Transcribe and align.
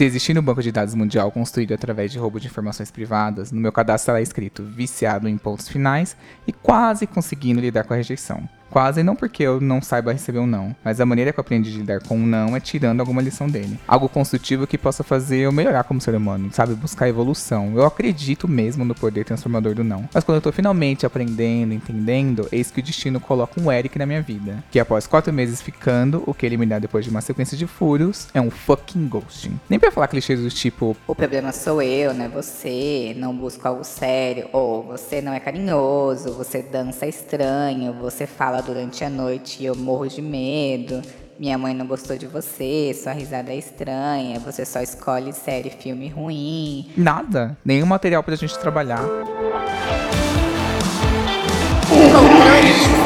Se 0.00 0.06
existir 0.06 0.32
no 0.32 0.40
banco 0.40 0.62
de 0.62 0.72
dados 0.72 0.94
mundial 0.94 1.30
construído 1.30 1.74
através 1.74 2.10
de 2.10 2.18
roubo 2.18 2.40
de 2.40 2.46
informações 2.46 2.90
privadas, 2.90 3.52
no 3.52 3.60
meu 3.60 3.70
cadastro 3.70 4.14
está 4.14 4.22
escrito 4.22 4.62
viciado 4.64 5.28
em 5.28 5.36
pontos 5.36 5.68
finais 5.68 6.16
e 6.46 6.54
quase 6.54 7.06
conseguindo 7.06 7.60
lidar 7.60 7.84
com 7.84 7.92
a 7.92 7.98
rejeição. 7.98 8.48
Quase 8.70 9.02
não 9.02 9.16
porque 9.16 9.42
eu 9.42 9.60
não 9.60 9.82
saiba 9.82 10.12
receber 10.12 10.38
um 10.38 10.46
não, 10.46 10.74
mas 10.84 11.00
a 11.00 11.06
maneira 11.06 11.32
que 11.32 11.40
eu 11.40 11.42
aprendi 11.42 11.74
a 11.74 11.78
lidar 11.78 12.00
com 12.02 12.16
um 12.16 12.26
não 12.26 12.56
é 12.56 12.60
tirando 12.60 13.00
alguma 13.00 13.20
lição 13.20 13.48
dele. 13.48 13.78
Algo 13.86 14.08
construtivo 14.08 14.66
que 14.66 14.78
possa 14.78 15.02
fazer 15.02 15.38
eu 15.38 15.52
melhorar 15.52 15.84
como 15.84 16.00
ser 16.00 16.14
humano, 16.14 16.50
sabe? 16.52 16.74
Buscar 16.74 17.08
evolução. 17.08 17.72
Eu 17.74 17.84
acredito 17.84 18.46
mesmo 18.46 18.84
no 18.84 18.94
poder 18.94 19.24
transformador 19.24 19.74
do 19.74 19.82
não. 19.82 20.08
Mas 20.14 20.22
quando 20.22 20.36
eu 20.36 20.42
tô 20.42 20.52
finalmente 20.52 21.04
aprendendo, 21.04 21.74
entendendo, 21.74 22.48
eis 22.52 22.70
que 22.70 22.80
o 22.80 22.82
destino 22.82 23.18
coloca 23.18 23.60
um 23.60 23.72
Eric 23.72 23.98
na 23.98 24.06
minha 24.06 24.22
vida. 24.22 24.62
Que 24.70 24.78
após 24.78 25.06
quatro 25.06 25.32
meses 25.32 25.60
ficando, 25.60 26.22
o 26.26 26.32
que 26.32 26.46
ele 26.46 26.56
me 26.56 26.66
dá 26.66 26.78
depois 26.78 27.04
de 27.04 27.10
uma 27.10 27.20
sequência 27.20 27.56
de 27.56 27.66
furos 27.66 28.28
é 28.32 28.40
um 28.40 28.50
fucking 28.50 29.08
ghosting. 29.08 29.58
Nem 29.68 29.80
pra 29.80 29.90
falar 29.90 30.06
clichês 30.06 30.40
do 30.40 30.48
tipo, 30.48 30.96
O 31.08 31.14
problema 31.14 31.50
sou 31.50 31.82
eu, 31.82 32.14
não 32.14 32.24
é 32.24 32.28
você. 32.28 33.14
Não 33.16 33.36
busco 33.36 33.66
algo 33.66 33.82
sério. 33.82 34.48
Ou 34.52 34.84
você 34.84 35.20
não 35.20 35.32
é 35.32 35.40
carinhoso, 35.40 36.32
você 36.34 36.62
dança 36.62 37.06
estranho, 37.06 37.92
você 37.94 38.26
fala 38.26 38.59
durante 38.60 39.04
a 39.04 39.10
noite 39.10 39.62
e 39.62 39.66
eu 39.66 39.74
morro 39.74 40.06
de 40.08 40.20
medo. 40.22 41.02
Minha 41.38 41.56
mãe 41.56 41.74
não 41.74 41.86
gostou 41.86 42.18
de 42.18 42.26
você, 42.26 42.92
sua 42.94 43.12
risada 43.12 43.50
é 43.50 43.56
estranha, 43.56 44.38
você 44.40 44.64
só 44.66 44.80
escolhe 44.80 45.32
série, 45.32 45.70
filme 45.70 46.08
ruim. 46.08 46.90
nada. 46.96 47.56
Nenhum 47.64 47.86
material 47.86 48.22
pra 48.22 48.36
gente 48.36 48.58
trabalhar. 48.58 49.02
O 51.90 52.99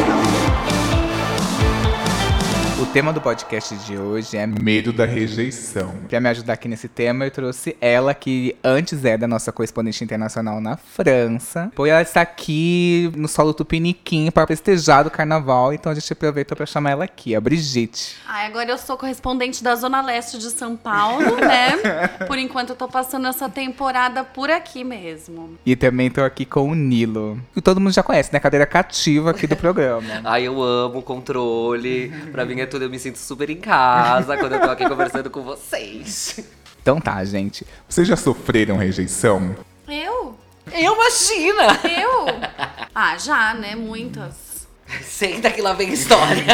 tema 2.94 3.12
do 3.12 3.20
podcast 3.20 3.74
de 3.78 3.98
hoje 3.98 4.36
é 4.36 4.46
Medo 4.46 4.92
da 4.92 5.04
rejeição. 5.04 5.92
Pra 6.08 6.20
me 6.20 6.28
ajudar 6.28 6.52
aqui 6.52 6.68
nesse 6.68 6.86
tema, 6.86 7.24
eu 7.24 7.30
trouxe 7.32 7.76
ela, 7.80 8.14
que 8.14 8.54
antes 8.62 9.04
é 9.04 9.18
da 9.18 9.26
nossa 9.26 9.50
correspondente 9.50 10.04
internacional 10.04 10.60
na 10.60 10.76
França. 10.76 11.72
Pois 11.74 11.90
ela 11.90 12.02
está 12.02 12.20
aqui 12.20 13.10
no 13.16 13.26
solo 13.26 13.52
tupiniquim 13.52 14.30
para 14.30 14.46
festejar 14.46 15.02
do 15.02 15.10
carnaval, 15.10 15.72
então 15.72 15.90
a 15.90 15.94
gente 15.96 16.12
aproveitou 16.12 16.56
pra 16.56 16.66
chamar 16.66 16.92
ela 16.92 17.02
aqui, 17.02 17.34
a 17.34 17.40
Brigitte. 17.40 18.14
Ai, 18.28 18.46
agora 18.46 18.70
eu 18.70 18.78
sou 18.78 18.96
correspondente 18.96 19.64
da 19.64 19.74
Zona 19.74 20.00
Leste 20.00 20.38
de 20.38 20.50
São 20.50 20.76
Paulo, 20.76 21.34
né? 21.34 22.06
Por 22.28 22.38
enquanto 22.38 22.70
eu 22.70 22.76
tô 22.76 22.86
passando 22.86 23.26
essa 23.26 23.48
temporada 23.48 24.22
por 24.22 24.52
aqui 24.52 24.84
mesmo. 24.84 25.58
E 25.66 25.74
também 25.74 26.12
tô 26.12 26.22
aqui 26.22 26.44
com 26.44 26.70
o 26.70 26.76
Nilo, 26.76 27.40
que 27.52 27.60
todo 27.60 27.80
mundo 27.80 27.92
já 27.92 28.04
conhece, 28.04 28.32
né? 28.32 28.38
Cadeira 28.38 28.66
cativa 28.66 29.32
aqui 29.32 29.48
do 29.48 29.56
programa. 29.56 30.06
Ai, 30.22 30.44
eu 30.44 30.62
amo 30.62 31.00
o 31.00 31.02
controle. 31.02 32.12
Pra 32.30 32.44
mim 32.44 32.60
é 32.60 32.66
tudo, 32.66 32.83
eu 32.84 32.90
me 32.90 32.98
sinto 32.98 33.18
super 33.18 33.50
em 33.50 33.56
casa 33.56 34.36
quando 34.36 34.52
eu 34.52 34.60
tô 34.60 34.70
aqui 34.70 34.88
conversando 34.88 35.30
com 35.30 35.42
vocês. 35.42 36.40
Então 36.80 37.00
tá, 37.00 37.24
gente. 37.24 37.66
Vocês 37.88 38.06
já 38.06 38.16
sofreram 38.16 38.76
rejeição? 38.76 39.56
Eu? 39.88 40.36
Eu 40.72 40.94
imagina! 40.94 41.80
Eu? 41.84 42.26
Ah, 42.94 43.16
já, 43.18 43.54
né? 43.54 43.74
Muitas. 43.74 44.66
Senta 45.02 45.50
que 45.50 45.62
lá 45.62 45.72
vem 45.72 45.92
história. 45.92 46.44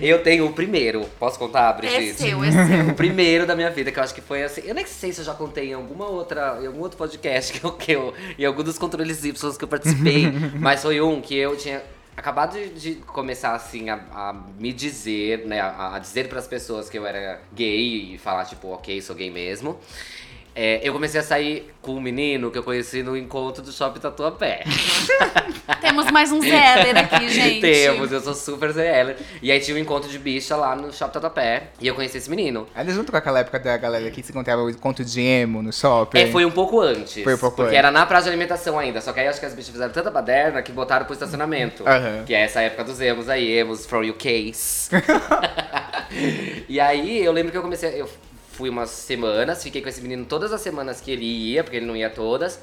eu 0.00 0.22
tenho 0.22 0.46
o 0.46 0.52
primeiro. 0.52 1.04
Posso 1.18 1.38
contar, 1.38 1.72
Brigitte? 1.72 2.10
É 2.10 2.12
seu, 2.12 2.44
é 2.44 2.50
seu. 2.50 2.88
O 2.90 2.94
primeiro 2.94 3.46
da 3.46 3.56
minha 3.56 3.70
vida, 3.70 3.90
que 3.90 3.98
eu 3.98 4.02
acho 4.02 4.14
que 4.14 4.20
foi 4.20 4.42
assim. 4.42 4.62
Eu 4.64 4.74
nem 4.74 4.86
sei 4.86 5.12
se 5.12 5.20
eu 5.20 5.24
já 5.24 5.34
contei 5.34 5.70
em 5.70 5.74
alguma 5.74 6.06
outra. 6.06 6.58
Em 6.62 6.66
algum 6.66 6.80
outro 6.80 6.98
podcast 6.98 7.52
que 7.58 7.64
eu. 7.64 7.72
Que 7.72 7.92
eu 7.92 8.14
em 8.38 8.44
algum 8.44 8.62
dos 8.62 8.78
controles 8.78 9.24
Y 9.24 9.56
que 9.56 9.64
eu 9.64 9.68
participei. 9.68 10.30
mas 10.60 10.82
foi 10.82 11.00
um 11.00 11.20
que 11.20 11.34
eu 11.34 11.56
tinha. 11.56 11.82
Acabado 12.16 12.52
de, 12.52 12.68
de 12.70 12.94
começar 13.02 13.54
assim 13.54 13.90
a, 13.90 13.94
a 14.12 14.32
me 14.58 14.72
dizer, 14.72 15.46
né, 15.46 15.60
a, 15.60 15.96
a 15.96 15.98
dizer 15.98 16.28
para 16.28 16.38
as 16.38 16.46
pessoas 16.46 16.88
que 16.88 16.96
eu 16.96 17.06
era 17.06 17.40
gay 17.52 18.14
e 18.14 18.18
falar 18.18 18.44
tipo, 18.44 18.68
ok, 18.68 19.02
sou 19.02 19.16
gay 19.16 19.30
mesmo. 19.30 19.78
É, 20.56 20.80
eu 20.84 20.92
comecei 20.92 21.18
a 21.18 21.22
sair 21.22 21.74
com 21.82 21.96
um 21.96 22.00
menino 22.00 22.48
que 22.48 22.56
eu 22.56 22.62
conheci 22.62 23.02
no 23.02 23.16
encontro 23.16 23.60
do 23.60 23.72
Shopping 23.72 23.98
Tatuapé. 23.98 24.62
Temos 25.80 26.08
mais 26.12 26.30
um 26.30 26.40
Zeller 26.40 26.96
aqui, 26.96 27.28
gente. 27.30 27.60
Temos, 27.60 28.12
eu 28.12 28.20
sou 28.20 28.34
super 28.34 28.72
Zeller. 28.72 29.16
E 29.42 29.50
aí 29.50 29.58
tinha 29.58 29.76
um 29.76 29.80
encontro 29.80 30.08
de 30.08 30.16
bicha 30.16 30.54
lá 30.54 30.76
no 30.76 30.92
Shopping 30.92 31.14
Tatuapé. 31.14 31.70
E 31.80 31.88
eu 31.88 31.94
conheci 31.94 32.18
esse 32.18 32.30
menino. 32.30 32.68
Ainda 32.72 32.92
junto 32.92 33.10
com 33.10 33.18
aquela 33.18 33.40
época 33.40 33.58
da 33.58 33.76
galera 33.76 34.08
que 34.12 34.22
se 34.22 34.30
encontrava 34.30 34.62
o 34.62 34.70
encontro 34.70 35.04
de 35.04 35.20
emo 35.20 35.60
no 35.60 35.72
shopping. 35.72 36.18
É, 36.18 36.30
foi 36.30 36.44
um 36.44 36.52
pouco 36.52 36.80
antes. 36.80 37.24
Foi 37.24 37.34
um 37.34 37.38
pouco 37.38 37.56
Porque 37.56 37.70
antes. 37.70 37.78
era 37.78 37.90
na 37.90 38.06
praça 38.06 38.24
de 38.24 38.28
alimentação 38.28 38.78
ainda. 38.78 39.00
Só 39.00 39.12
que 39.12 39.18
aí 39.18 39.26
acho 39.26 39.40
que 39.40 39.46
as 39.46 39.54
bichas 39.54 39.72
fizeram 39.72 39.92
tanta 39.92 40.10
baderna 40.10 40.62
que 40.62 40.70
botaram 40.70 41.04
pro 41.04 41.14
estacionamento. 41.14 41.82
Aham. 41.86 42.22
Que 42.24 42.32
é 42.32 42.42
essa 42.42 42.60
época 42.60 42.84
dos 42.84 43.00
emos 43.00 43.28
aí, 43.28 43.58
emos 43.58 43.86
from 43.86 44.08
UKs. 44.08 44.88
e 46.68 46.78
aí 46.78 47.24
eu 47.24 47.32
lembro 47.32 47.50
que 47.50 47.58
eu 47.58 47.62
comecei. 47.62 48.00
Eu 48.00 48.08
fui 48.56 48.70
umas 48.70 48.90
semanas, 48.90 49.62
fiquei 49.62 49.82
com 49.82 49.88
esse 49.88 50.00
menino 50.00 50.24
todas 50.24 50.52
as 50.52 50.60
semanas 50.60 51.00
que 51.00 51.10
ele 51.10 51.24
ia, 51.24 51.64
porque 51.64 51.76
ele 51.76 51.86
não 51.86 51.96
ia 51.96 52.08
todas. 52.08 52.58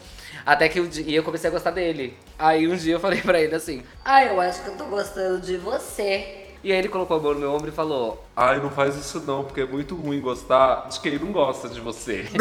Até 0.45 0.69
que 0.69 0.79
um 0.79 0.87
dia 0.87 1.17
eu 1.17 1.23
comecei 1.23 1.49
a 1.49 1.53
gostar 1.53 1.71
dele. 1.71 2.17
Aí 2.39 2.67
um 2.67 2.75
dia 2.75 2.93
eu 2.93 2.99
falei 2.99 3.21
pra 3.21 3.39
ele 3.39 3.53
assim: 3.53 3.83
Ah, 4.03 4.23
eu 4.25 4.39
acho 4.39 4.63
que 4.63 4.69
eu 4.69 4.77
tô 4.77 4.85
gostando 4.85 5.41
de 5.41 5.57
você. 5.57 6.37
E 6.63 6.71
aí 6.71 6.77
ele 6.77 6.89
colocou 6.89 7.17
a 7.17 7.19
mão 7.19 7.33
no 7.33 7.39
meu 7.39 7.53
ombro 7.53 7.69
e 7.69 7.71
falou: 7.71 8.23
Ai, 8.35 8.59
não 8.59 8.69
faz 8.69 8.95
isso 8.95 9.21
não, 9.25 9.43
porque 9.43 9.61
é 9.61 9.65
muito 9.65 9.95
ruim 9.95 10.21
gostar 10.21 10.87
de 10.89 10.99
quem 10.99 11.17
não 11.17 11.31
gosta 11.31 11.67
de 11.67 11.81
você. 11.81 12.25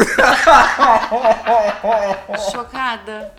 Chocada. 2.51 3.33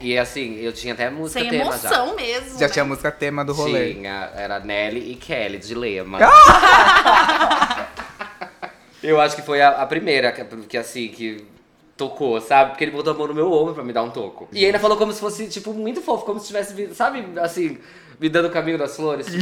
E 0.00 0.16
assim, 0.16 0.56
eu 0.60 0.72
tinha 0.72 0.94
até 0.94 1.10
música 1.10 1.40
Sem 1.40 1.50
tema 1.50 1.64
emoção 1.64 2.14
mesmo. 2.14 2.58
Já 2.58 2.66
né? 2.66 2.72
tinha 2.72 2.84
música 2.84 3.10
tema 3.10 3.44
do 3.44 3.52
já. 3.52 3.62
rolê. 3.62 3.94
Tinha, 3.94 4.30
era 4.36 4.60
Nelly 4.60 5.12
e 5.12 5.14
Kelly, 5.16 5.58
Dilema. 5.58 6.18
eu 9.02 9.20
acho 9.20 9.36
que 9.36 9.42
foi 9.42 9.60
a, 9.60 9.70
a 9.70 9.86
primeira 9.86 10.30
que, 10.32 10.44
que 10.66 10.76
assim, 10.76 11.08
que 11.08 11.44
tocou, 11.96 12.40
sabe? 12.40 12.70
Porque 12.70 12.84
ele 12.84 12.90
botou 12.92 13.12
a 13.12 13.16
mão 13.16 13.26
no 13.26 13.34
meu 13.34 13.52
ombro 13.52 13.74
pra 13.74 13.84
me 13.84 13.92
dar 13.92 14.02
um 14.02 14.10
toco. 14.10 14.48
E 14.52 14.64
ainda 14.64 14.78
falou 14.78 14.96
como 14.96 15.12
se 15.12 15.20
fosse, 15.20 15.46
tipo, 15.48 15.72
muito 15.74 16.00
fofo, 16.00 16.24
como 16.24 16.40
se 16.40 16.46
tivesse, 16.46 16.94
sabe, 16.94 17.26
assim, 17.38 17.76
me 18.18 18.28
dando 18.28 18.46
o 18.48 18.50
caminho 18.50 18.78
das 18.78 18.96
flores. 18.96 19.26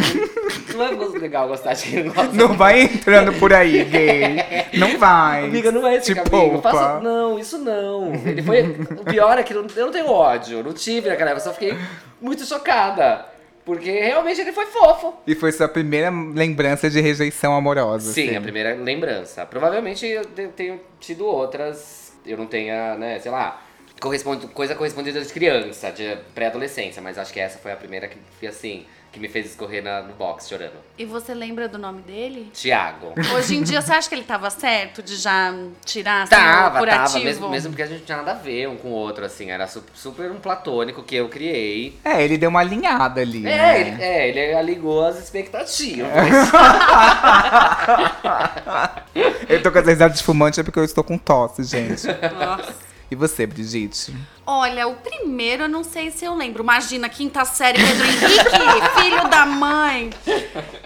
Tipo, 0.69 0.79
não 0.79 0.85
é 0.85 1.19
legal 1.19 1.49
gostar 1.49 1.73
de 1.73 1.83
quem 1.85 2.09
gosta. 2.11 2.33
Não 2.35 2.55
vai 2.55 2.83
entrando 2.83 3.33
por 3.39 3.53
aí, 3.55 3.85
gay. 3.85 4.37
Não 4.79 4.99
vai. 4.99 5.45
Amiga, 5.45 5.73
não 5.73 5.87
é 5.87 5.97
esse 5.97 6.07
Te 6.07 6.15
caminho. 6.15 6.51
poupa. 6.53 6.71
Faça- 6.71 7.01
Não, 7.01 7.39
isso 7.39 7.57
não. 7.59 8.13
Ele 8.15 8.43
foi. 8.43 8.77
O 8.99 9.05
pior 9.05 9.39
é 9.39 9.43
que 9.43 9.55
eu 9.55 9.63
não- 9.63 9.91
tenho 9.91 10.11
ódio. 10.11 10.63
Não 10.63 10.75
tive 10.75 11.09
naquela 11.09 11.31
época. 11.31 11.45
Só 11.45 11.53
fiquei 11.55 11.75
muito 12.21 12.45
chocada. 12.45 13.25
Porque 13.69 13.91
realmente 13.91 14.41
ele 14.41 14.51
foi 14.51 14.65
fofo. 14.65 15.13
E 15.27 15.35
foi 15.35 15.53
sua 15.53 15.69
primeira 15.69 16.09
lembrança 16.09 16.89
de 16.89 17.03
rejeição 17.03 17.55
amorosa. 17.55 18.11
Sim, 18.15 18.29
assim. 18.29 18.37
a 18.37 18.41
primeira 18.41 18.75
lembrança. 18.75 19.45
Provavelmente 19.45 20.07
eu 20.07 20.25
te- 20.25 20.49
tenho 20.57 20.81
tido 20.99 21.27
outras. 21.27 22.15
Eu 22.25 22.39
não 22.39 22.47
tenha, 22.47 22.95
né, 22.97 23.19
sei 23.21 23.31
lá. 23.31 23.63
Corresponde, 24.01 24.47
coisa 24.47 24.75
correspondida 24.75 25.21
de 25.21 25.31
criança, 25.31 25.91
de 25.91 26.17
pré-adolescência. 26.35 27.03
Mas 27.03 27.19
acho 27.19 27.31
que 27.31 27.41
essa 27.41 27.59
foi 27.59 27.71
a 27.71 27.77
primeira 27.77 28.09
que 28.09 28.17
foi 28.39 28.49
assim. 28.49 28.87
Que 29.11 29.19
me 29.19 29.29
fez 29.29 29.47
escorrer 29.47 29.83
na- 29.83 30.03
no 30.03 30.13
box 30.15 30.49
chorando. 30.49 30.75
E 30.99 31.05
você 31.07 31.33
lembra 31.33 31.67
do 31.67 31.79
nome 31.79 32.03
dele? 32.03 32.51
Tiago. 32.53 33.15
Hoje 33.35 33.57
em 33.57 33.63
dia, 33.63 33.81
você 33.81 33.93
acha 33.93 34.09
que 34.09 34.15
ele 34.15 34.25
tava 34.25 34.51
certo 34.51 35.03
de 35.03 35.17
já 35.17 35.55
tirar 35.85 36.25
assim, 36.25 36.35
o 36.35 36.39
Tava, 36.39 36.79
curativo? 36.79 37.13
tava, 37.15 37.25
mesmo, 37.25 37.49
mesmo 37.49 37.71
porque 37.71 37.83
a 37.83 37.87
gente 37.87 38.01
não 38.01 38.07
tinha 38.07 38.19
nada 38.19 38.33
a 38.33 38.35
ver 38.35 38.69
um 38.69 38.77
com 38.77 38.89
o 38.89 38.93
outro, 38.93 39.25
assim, 39.25 39.51
era 39.51 39.67
su- 39.67 39.83
super 39.95 40.31
um 40.31 40.39
platônico 40.39 41.03
que 41.03 41.17
eu 41.17 41.29
criei. 41.29 41.99
É, 42.05 42.23
ele 42.23 42.37
deu 42.37 42.51
uma 42.51 42.61
alinhada 42.61 43.23
ali. 43.23 43.47
É, 43.47 43.57
né? 43.57 43.81
ele, 43.81 44.03
é, 44.03 44.29
ele 44.29 44.55
aligou 44.55 45.07
as 45.07 45.19
expectativas. 45.19 46.09
Eu 49.49 49.63
tô 49.63 49.73
com 49.73 49.79
essa 49.79 49.91
risada 49.91 50.15
de 50.15 50.23
fumante 50.23 50.61
é 50.61 50.63
porque 50.63 50.79
eu 50.79 50.85
estou 50.85 51.03
com 51.03 51.17
tosse, 51.19 51.65
gente. 51.65 52.07
Nossa. 52.07 52.88
E 53.11 53.15
você, 53.17 53.47
Brigitte? 53.47 54.15
Olha, 54.47 54.87
o 54.87 54.97
primeiro 54.97 55.63
eu 55.65 55.69
não 55.69 55.83
sei 55.83 56.11
se 56.11 56.27
eu 56.27 56.35
lembro. 56.35 56.63
Imagina, 56.63 57.09
quinta 57.09 57.43
série, 57.45 57.79
Pedro 57.83 58.05
Henrique, 58.05 59.01
filho 59.03 59.29
da 59.31 59.47
mãe. 59.47 60.11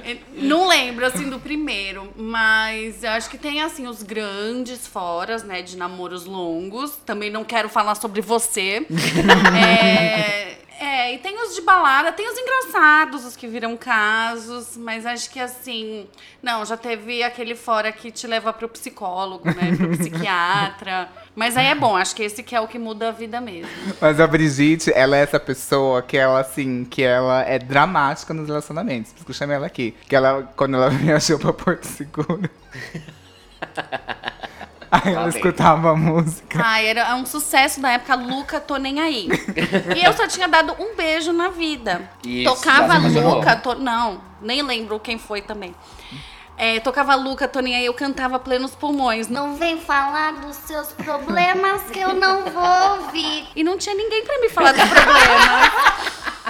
Eh, 0.05 0.19
Não 0.35 0.69
lembro, 0.69 1.05
assim, 1.05 1.29
do 1.29 1.41
primeiro. 1.41 2.13
Mas 2.17 3.03
eu 3.03 3.11
acho 3.11 3.29
que 3.29 3.37
tem, 3.37 3.61
assim, 3.61 3.89
os 3.89 4.05
grandes 4.05 4.87
foras, 4.87 5.43
né, 5.43 5.63
de 5.63 5.77
namoros 5.77 6.25
longos. 6.25 6.93
Também 7.05 7.29
não 7.29 7.43
quero 7.43 7.69
falar 7.69 7.97
sobre 7.97 8.21
você. 8.21 8.87
é, 9.61 10.59
é, 10.79 11.15
e 11.15 11.19
tem 11.19 11.37
os 11.43 11.57
de 11.57 11.61
balada, 11.63 12.13
tem 12.13 12.29
os 12.31 12.39
engraçados, 12.39 13.25
os 13.25 13.37
que 13.37 13.49
viram 13.49 13.77
casos. 13.77 14.77
Mas 14.77 15.05
acho 15.07 15.29
que, 15.29 15.41
assim... 15.41 16.07
Não, 16.41 16.65
já 16.65 16.77
teve 16.77 17.23
aquele 17.25 17.55
fora 17.57 17.91
que 17.91 18.11
te 18.13 18.27
leva 18.29 18.53
pro 18.53 18.69
psicólogo, 18.69 19.47
né, 19.47 19.75
pro 19.77 19.91
psiquiatra. 19.99 21.09
Mas 21.35 21.57
aí 21.57 21.67
é 21.67 21.75
bom, 21.75 21.97
acho 21.97 22.15
que 22.15 22.23
esse 22.23 22.43
que 22.43 22.55
é 22.55 22.61
o 22.61 22.69
que 22.69 22.79
muda 22.79 23.09
a 23.09 23.13
vida 23.13 23.41
mesmo. 23.41 23.71
Mas 24.01 24.21
a 24.21 24.27
Brigitte, 24.27 24.93
ela 24.95 25.17
é 25.17 25.23
essa 25.23 25.41
pessoa 25.41 26.03
que 26.03 26.17
ela, 26.17 26.41
assim, 26.41 26.85
que 26.85 27.03
ela 27.03 27.43
é 27.43 27.59
dramática 27.59 28.35
nos 28.35 28.49
relacionamentos. 28.49 29.13
Por 29.13 29.17
isso 29.17 29.25
que 29.25 29.31
eu 29.31 29.35
chamei 29.35 29.57
ela 29.57 29.67
aqui. 29.67 29.95
Que 30.07 30.15
ela, 30.15 30.53
quando 30.55 30.77
ela 30.77 30.91
viajou 30.93 31.39
pra 31.39 31.53
Porto 31.53 31.85
Seguro. 31.85 32.51
Aí 34.93 35.15
ela 35.15 35.23
Tá 35.23 35.29
escutava 35.31 35.93
a 35.93 35.97
música. 35.97 36.61
Ai, 36.63 36.87
era 36.87 37.17
um 37.17 37.25
sucesso 37.25 37.81
da 37.81 37.93
época, 37.93 38.15
Luca, 38.15 38.61
tô 38.61 38.77
nem 38.77 39.01
aí. 39.01 39.27
E 39.97 40.05
eu 40.05 40.13
só 40.13 40.29
tinha 40.29 40.47
dado 40.47 40.77
um 40.79 40.95
beijo 40.95 41.33
na 41.33 41.49
vida. 41.49 42.11
E 42.23 42.45
Tocava? 42.45 42.99
Luca, 42.99 43.57
tô... 43.57 43.75
não, 43.77 44.21
nem 44.43 44.61
lembro 44.61 45.01
quem 45.01 45.19
foi 45.19 45.41
também. 45.41 45.75
É, 46.63 46.79
tocava 46.79 47.17
Luca, 47.17 47.49
Toninha 47.49 47.81
e 47.81 47.87
eu 47.87 47.93
cantava 47.93 48.39
plenos 48.39 48.73
pulmões. 48.73 49.27
Não 49.27 49.57
vem 49.57 49.81
falar 49.81 50.35
dos 50.35 50.55
seus 50.59 50.93
problemas 50.93 51.83
que 51.91 51.99
eu 51.99 52.15
não 52.15 52.45
vou 52.45 52.99
ouvir. 53.01 53.49
E 53.57 53.65
não 53.65 53.77
tinha 53.77 53.97
ninguém 53.97 54.25
pra 54.25 54.39
me 54.39 54.49
falar 54.49 54.71
dos 54.71 54.85
problemas. 54.85 55.73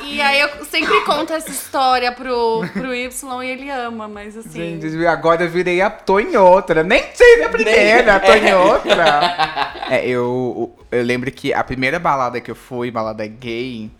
E 0.02 0.20
aí 0.20 0.40
eu 0.40 0.66
sempre 0.66 1.00
conto 1.02 1.32
essa 1.32 1.48
história 1.48 2.12
pro, 2.12 2.62
pro 2.74 2.94
Y 2.94 3.42
e 3.42 3.50
ele 3.50 3.70
ama, 3.70 4.06
mas 4.06 4.36
assim. 4.36 4.80
Gente, 4.80 5.06
agora 5.06 5.44
eu 5.44 5.48
virei 5.48 5.80
a 5.80 5.88
tô 5.88 6.18
em 6.18 6.36
outra. 6.36 6.82
Nem 6.82 7.04
tive 7.14 7.44
a 7.44 7.48
primeira, 7.48 8.20
tô 8.20 8.34
em 8.34 8.52
outra. 8.52 9.74
É, 9.88 10.06
eu, 10.06 10.74
eu 10.90 11.02
lembro 11.02 11.30
que 11.30 11.54
a 11.54 11.64
primeira 11.64 11.98
balada 11.98 12.38
que 12.38 12.50
eu 12.50 12.54
fui, 12.54 12.90
balada 12.90 13.26
gay, 13.26 13.90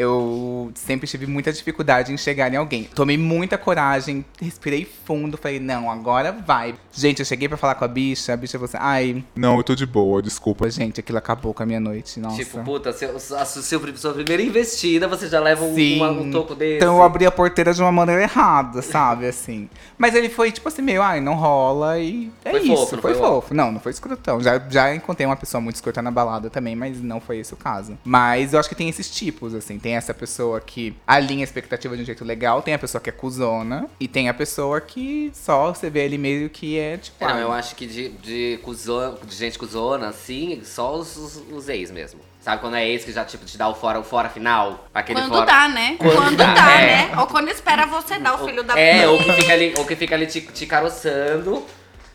eu 0.00 0.70
sempre 0.74 1.06
tive 1.06 1.26
muita 1.26 1.52
dificuldade 1.52 2.12
em 2.12 2.16
chegar 2.16 2.52
em 2.52 2.56
alguém. 2.56 2.84
Tomei 2.94 3.18
muita 3.18 3.58
coragem, 3.58 4.24
respirei 4.40 4.84
fundo, 5.04 5.36
falei, 5.36 5.60
não, 5.60 5.90
agora 5.90 6.32
vai. 6.32 6.74
Gente, 6.92 7.20
eu 7.20 7.24
cheguei 7.26 7.48
pra 7.48 7.56
falar 7.56 7.74
com 7.74 7.84
a 7.84 7.88
bicha, 7.88 8.32
a 8.32 8.36
bicha 8.36 8.52
falou 8.58 8.64
assim, 8.66 8.78
ai, 8.80 9.24
Não, 9.36 9.56
eu 9.56 9.62
tô 9.62 9.74
de 9.74 9.86
boa, 9.86 10.22
desculpa. 10.22 10.70
gente, 10.70 11.00
aquilo 11.00 11.18
acabou 11.18 11.52
com 11.52 11.62
a 11.62 11.66
minha 11.66 11.80
noite, 11.80 12.18
nossa. 12.18 12.36
Tipo, 12.36 12.58
puta, 12.64 12.92
seu, 12.92 13.14
a 13.16 13.44
seu, 13.44 13.62
sua 13.96 14.12
primeira 14.14 14.42
investida, 14.42 15.06
você 15.06 15.28
já 15.28 15.40
leva 15.40 15.64
um, 15.64 15.74
Sim. 15.74 15.96
uma- 15.96 16.10
um 16.10 16.30
toco 16.30 16.54
desse. 16.54 16.76
Então 16.76 16.96
eu 16.96 17.02
abri 17.02 17.26
a 17.26 17.30
porteira 17.30 17.72
de 17.74 17.80
uma 17.82 17.92
maneira 17.92 18.22
errada, 18.22 18.82
sabe? 18.82 19.26
Assim. 19.26 19.68
Mas 19.98 20.14
ele 20.14 20.28
foi, 20.28 20.50
tipo 20.50 20.66
assim, 20.68 20.82
meio, 20.82 21.02
ai, 21.02 21.20
não 21.20 21.34
rola 21.34 21.98
e 21.98 22.30
é 22.44 22.50
Foi 22.50 22.60
isso. 22.60 22.68
fofo, 22.76 22.96
não 22.96 23.02
foi 23.02 23.14
foi 23.14 23.22
fofo. 23.22 23.54
Não, 23.54 23.72
não 23.72 23.80
foi 23.80 23.92
escrotão. 23.92 24.40
Já, 24.40 24.58
já 24.70 24.94
encontrei 24.94 25.26
uma 25.26 25.36
pessoa 25.36 25.60
muito 25.60 25.76
escrota 25.76 26.00
na 26.00 26.10
balada 26.10 26.48
também, 26.50 26.74
mas 26.76 27.00
não 27.02 27.20
foi 27.20 27.38
esse 27.38 27.52
o 27.52 27.56
caso. 27.56 27.98
Mas 28.04 28.52
eu 28.52 28.60
acho 28.60 28.68
que 28.68 28.74
tem 28.74 28.88
esses 28.88 29.10
tipos, 29.10 29.54
assim. 29.54 29.78
Tem 29.78 29.89
essa 29.96 30.14
pessoa 30.14 30.60
que 30.60 30.94
alinha 31.06 31.42
a 31.42 31.44
expectativa 31.44 31.96
de 31.96 32.02
um 32.02 32.04
jeito 32.04 32.24
legal, 32.24 32.62
tem 32.62 32.74
a 32.74 32.78
pessoa 32.78 33.00
que 33.00 33.08
é 33.08 33.12
cuzona, 33.12 33.86
e 33.98 34.08
tem 34.08 34.28
a 34.28 34.34
pessoa 34.34 34.80
que 34.80 35.30
só 35.34 35.72
você 35.72 35.90
vê 35.90 36.04
ele 36.04 36.18
meio 36.18 36.48
que 36.50 36.78
é, 36.78 36.96
tipo. 36.96 37.24
Não, 37.24 37.34
ai, 37.34 37.42
eu 37.42 37.52
acho 37.52 37.74
que 37.74 37.86
de, 37.86 38.08
de, 38.10 38.58
cuzona, 38.62 39.16
de 39.24 39.34
gente 39.34 39.58
cuzona, 39.58 40.08
assim, 40.08 40.62
só 40.64 40.94
os, 40.94 41.16
os, 41.16 41.42
os 41.50 41.68
ex 41.68 41.90
mesmo. 41.90 42.20
Sabe 42.40 42.62
quando 42.62 42.76
é 42.76 42.88
ex 42.88 43.04
que 43.04 43.12
já 43.12 43.22
tipo, 43.22 43.44
te 43.44 43.58
dá 43.58 43.68
o 43.68 43.74
fora, 43.74 44.00
o 44.00 44.02
fora 44.02 44.30
final? 44.30 44.88
Aquele 44.94 45.20
Quando 45.20 45.34
fora... 45.34 45.44
dá, 45.46 45.68
né? 45.68 45.96
Quando 45.98 46.14
Quando, 46.14 46.36
dá, 46.36 46.54
dá, 46.54 46.80
é. 46.80 46.86
né? 46.86 47.20
Ou 47.20 47.26
quando 47.26 47.48
espera 47.48 47.86
você 47.86 48.18
dar 48.18 48.34
o 48.34 48.46
filho 48.46 48.62
da 48.62 48.78
É, 48.78 49.06
ou 49.06 49.18
puta. 49.18 49.34
que 49.34 49.40
fica 49.42 49.52
ali, 49.52 49.74
ou 49.76 49.84
que 49.84 49.96
fica 49.96 50.14
ali 50.14 50.26
te, 50.26 50.40
te 50.40 50.66
caroçando, 50.66 51.66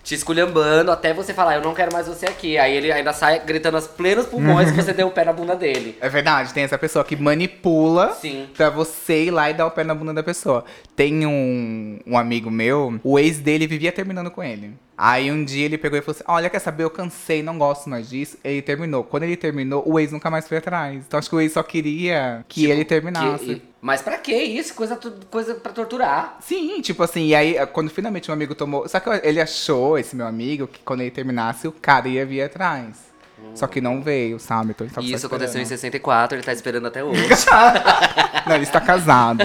te 0.06 0.14
esculhambando, 0.14 0.92
até 0.92 1.14
você 1.14 1.34
falar, 1.34 1.56
eu 1.56 1.62
não 1.62 1.74
quero 1.74 1.92
mais 1.92 2.08
você 2.08 2.28
aqui. 2.28 2.60
Aí 2.60 2.78
ele 2.78 2.92
ainda 2.92 3.12
sai 3.12 3.40
gritando 3.44 3.76
aos 3.76 3.88
plenos 3.88 4.28
pulmões 4.28 4.70
que 4.70 4.80
você 4.80 4.94
deu 4.94 5.08
o 5.08 5.12
pé 5.12 5.26
na 5.26 5.34
bunda 5.34 5.56
dele. 5.56 5.98
É 6.00 6.08
verdade, 6.08 6.54
tem 6.54 6.64
essa 6.64 6.78
pessoa 6.78 7.04
que 7.04 7.16
manipula 7.16 8.14
Sim. 8.14 8.48
pra 8.56 8.70
você 8.70 9.26
ir 9.26 9.32
lá 9.32 9.50
e 9.50 9.54
dar 9.56 9.66
o 9.66 9.72
pé 9.72 9.84
na 9.84 9.96
bunda 9.96 10.14
da 10.14 10.22
pessoa. 10.22 10.64
Tem 10.96 11.26
um, 11.26 12.00
um 12.06 12.18
amigo 12.18 12.52
meu, 12.52 13.00
o 13.04 13.18
ex 13.18 13.40
dele 13.40 13.66
vivia 13.66 13.92
terminando 13.92 14.30
com 14.30 14.44
ele. 14.44 14.74
Aí 14.98 15.30
um 15.32 15.44
dia 15.44 15.66
ele 15.66 15.78
pegou 15.78 15.98
e 16.00 16.02
falou 16.02 16.16
assim: 16.16 16.24
Olha, 16.28 16.50
quer 16.50 16.60
saber? 16.60 16.84
Eu 16.84 16.90
cansei, 16.90 17.44
não 17.44 17.58
gosto 17.58 17.90
mais 17.90 18.10
disso. 18.10 18.38
Ele 18.44 18.62
terminou. 18.62 19.04
Quando 19.04 19.24
ele 19.24 19.36
terminou, 19.36 19.84
o 19.86 20.00
ex 20.00 20.12
nunca 20.12 20.30
mais 20.30 20.48
foi 20.48 20.58
atrás. 20.58 21.04
Então 21.06 21.18
acho 21.18 21.30
que 21.30 21.36
o 21.36 21.42
ex 21.42 21.52
só 21.54 21.62
queria 21.64 22.46
que 22.48 22.62
Tipo, 22.62 22.74
ele 22.74 22.86
terminasse. 22.86 23.46
que- 23.46 23.62
mas 23.82 24.02
pra 24.02 24.18
que 24.18 24.34
isso? 24.34 24.74
Coisa, 24.74 24.98
coisa 25.30 25.56
pra 25.56 25.72
torturar. 25.74 26.38
Sim, 26.42 26.80
tipo 26.82 27.04
assim, 27.04 27.28
e 27.28 27.36
aí 27.36 27.56
quando 27.68 27.90
finalmente 27.90 28.32
um 28.32 28.34
amigo 28.34 28.56
tomou. 28.56 28.88
Só 28.88 29.00
que 29.00 29.10
ele 29.28 29.42
achou, 29.42 29.98
esse 29.98 30.16
meu 30.16 30.26
amigo, 30.28 30.66
que 30.68 30.80
quando 30.80 31.02
ele 31.02 31.12
terminasse, 31.12 31.68
o 31.68 31.72
cara 31.72 32.08
ia 32.08 32.26
vir 32.26 32.42
atrás. 32.42 33.14
Só 33.54 33.68
que 33.68 33.80
não 33.80 34.02
veio, 34.02 34.40
sabe? 34.40 34.72
Então 34.72 34.86
ele 34.86 34.92
E 34.92 34.96
só 34.96 35.02
isso 35.18 35.28
aconteceu 35.28 35.60
em 35.60 35.64
esperando. 35.64 35.80
64, 35.82 36.38
ele 36.38 36.44
tá 36.44 36.54
esperando 36.54 36.88
até 36.88 37.04
hoje. 37.04 37.22
Não, 38.46 38.56
ele 38.56 38.64
está 38.64 38.80
casado. 38.80 39.44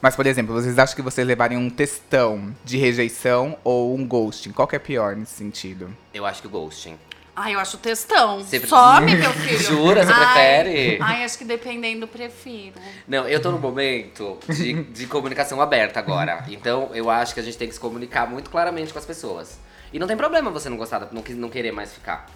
Mas, 0.00 0.16
por 0.16 0.26
exemplo, 0.26 0.54
vocês 0.54 0.78
acham 0.78 0.94
que 0.96 1.02
vocês 1.02 1.26
levariam 1.26 1.60
um 1.60 1.68
textão 1.68 2.54
de 2.64 2.78
rejeição 2.78 3.58
ou 3.62 3.94
um 3.94 4.06
ghosting? 4.06 4.52
Qual 4.52 4.66
que 4.66 4.76
é 4.76 4.78
pior 4.78 5.16
nesse 5.16 5.34
sentido? 5.34 5.94
Eu 6.14 6.24
acho 6.24 6.40
que 6.40 6.46
o 6.46 6.50
ghosting. 6.50 6.96
Ai, 7.34 7.54
eu 7.54 7.60
acho 7.60 7.76
textão. 7.76 8.42
Sempre- 8.42 8.68
Some, 8.68 9.14
meu 9.14 9.30
filho. 9.32 9.58
Jura? 9.60 10.06
Você 10.06 10.12
Ai, 10.12 10.24
prefere? 10.24 10.98
Ai, 11.02 11.24
acho 11.24 11.36
que 11.36 11.44
dependendo, 11.44 12.08
prefiro. 12.08 12.76
Não, 13.06 13.28
eu 13.28 13.40
tô 13.42 13.50
no 13.50 13.58
momento 13.58 14.38
de, 14.48 14.84
de 14.84 15.06
comunicação 15.06 15.60
aberta 15.60 15.98
agora. 15.98 16.44
Então, 16.48 16.90
eu 16.94 17.10
acho 17.10 17.34
que 17.34 17.40
a 17.40 17.42
gente 17.42 17.58
tem 17.58 17.68
que 17.68 17.74
se 17.74 17.80
comunicar 17.80 18.26
muito 18.26 18.48
claramente 18.48 18.92
com 18.92 18.98
as 18.98 19.04
pessoas. 19.04 19.58
E 19.92 19.98
não 19.98 20.06
tem 20.06 20.16
problema 20.16 20.50
você 20.50 20.70
não 20.70 20.78
gostar, 20.78 21.08
não, 21.12 21.22
não 21.36 21.50
querer 21.50 21.72
mais 21.72 21.92
ficar. 21.92 22.26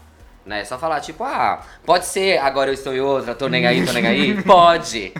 Né? 0.51 0.63
É 0.63 0.65
só 0.65 0.77
falar, 0.77 1.01
tipo, 1.01 1.23
ah, 1.23 1.63
pode 1.87 2.07
ser 2.07 2.39
agora 2.39 2.71
eu 2.71 2.75
estou 2.75 2.93
em 2.93 2.99
outra, 2.99 3.37
tô 3.37 3.47
nem 3.47 3.69
aí, 3.69 3.87
tô 3.87 3.93
nem 3.93 4.05
aí. 4.05 4.43
Pode. 4.43 5.13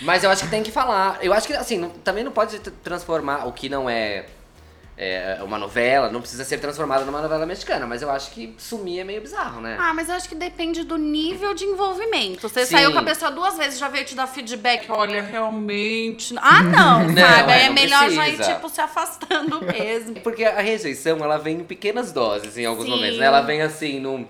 Mas 0.00 0.22
eu 0.22 0.30
acho 0.30 0.44
que 0.44 0.48
tem 0.50 0.62
que 0.62 0.70
falar. 0.70 1.18
Eu 1.20 1.32
acho 1.34 1.44
que, 1.48 1.54
assim, 1.54 1.76
não- 1.76 1.90
também 1.90 2.22
não 2.22 2.30
pode 2.30 2.60
transformar 2.60 3.46
o 3.48 3.52
que 3.52 3.68
não 3.68 3.90
é, 3.90 4.26
é 4.96 5.38
uma 5.42 5.58
novela, 5.58 6.08
não 6.08 6.20
precisa 6.20 6.44
ser 6.44 6.58
transformada 6.58 7.04
numa 7.04 7.20
novela 7.20 7.44
mexicana. 7.44 7.84
Mas 7.84 8.00
eu 8.00 8.08
acho 8.12 8.30
que 8.30 8.54
sumir 8.58 9.00
é 9.00 9.04
meio 9.04 9.20
bizarro, 9.20 9.60
né? 9.60 9.76
Ah, 9.80 9.92
mas 9.92 10.08
eu 10.08 10.14
acho 10.14 10.28
que 10.28 10.36
depende 10.36 10.84
do 10.84 10.96
nível 10.96 11.52
de 11.52 11.64
envolvimento. 11.64 12.48
Você 12.48 12.64
Sim. 12.64 12.76
saiu 12.76 12.92
com 12.92 13.00
a 13.00 13.02
pessoa 13.02 13.32
duas 13.32 13.56
vezes, 13.58 13.80
já 13.80 13.88
veio 13.88 14.04
te 14.04 14.14
dar 14.14 14.28
feedback. 14.28 14.86
Olha, 14.88 15.20
realmente. 15.20 16.32
Ah, 16.38 16.62
não, 16.62 17.08
Não, 17.08 17.14
sabe? 17.26 17.52
Aí 17.52 17.60
é, 17.62 17.64
é 17.64 17.66
não 17.66 17.74
melhor 17.74 18.08
já 18.10 18.28
ir, 18.28 18.36
precisa. 18.36 18.54
tipo, 18.54 18.68
se 18.68 18.80
afastando 18.80 19.60
mesmo. 19.66 20.14
Porque 20.20 20.44
a 20.44 20.60
rejeição, 20.60 21.18
ela 21.18 21.38
vem 21.38 21.56
em 21.58 21.64
pequenas 21.64 22.12
doses 22.12 22.56
em 22.56 22.64
alguns 22.64 22.84
Sim. 22.84 22.90
momentos, 22.92 23.18
né? 23.18 23.26
Ela 23.26 23.40
vem 23.40 23.62
assim, 23.62 23.98
num... 23.98 24.24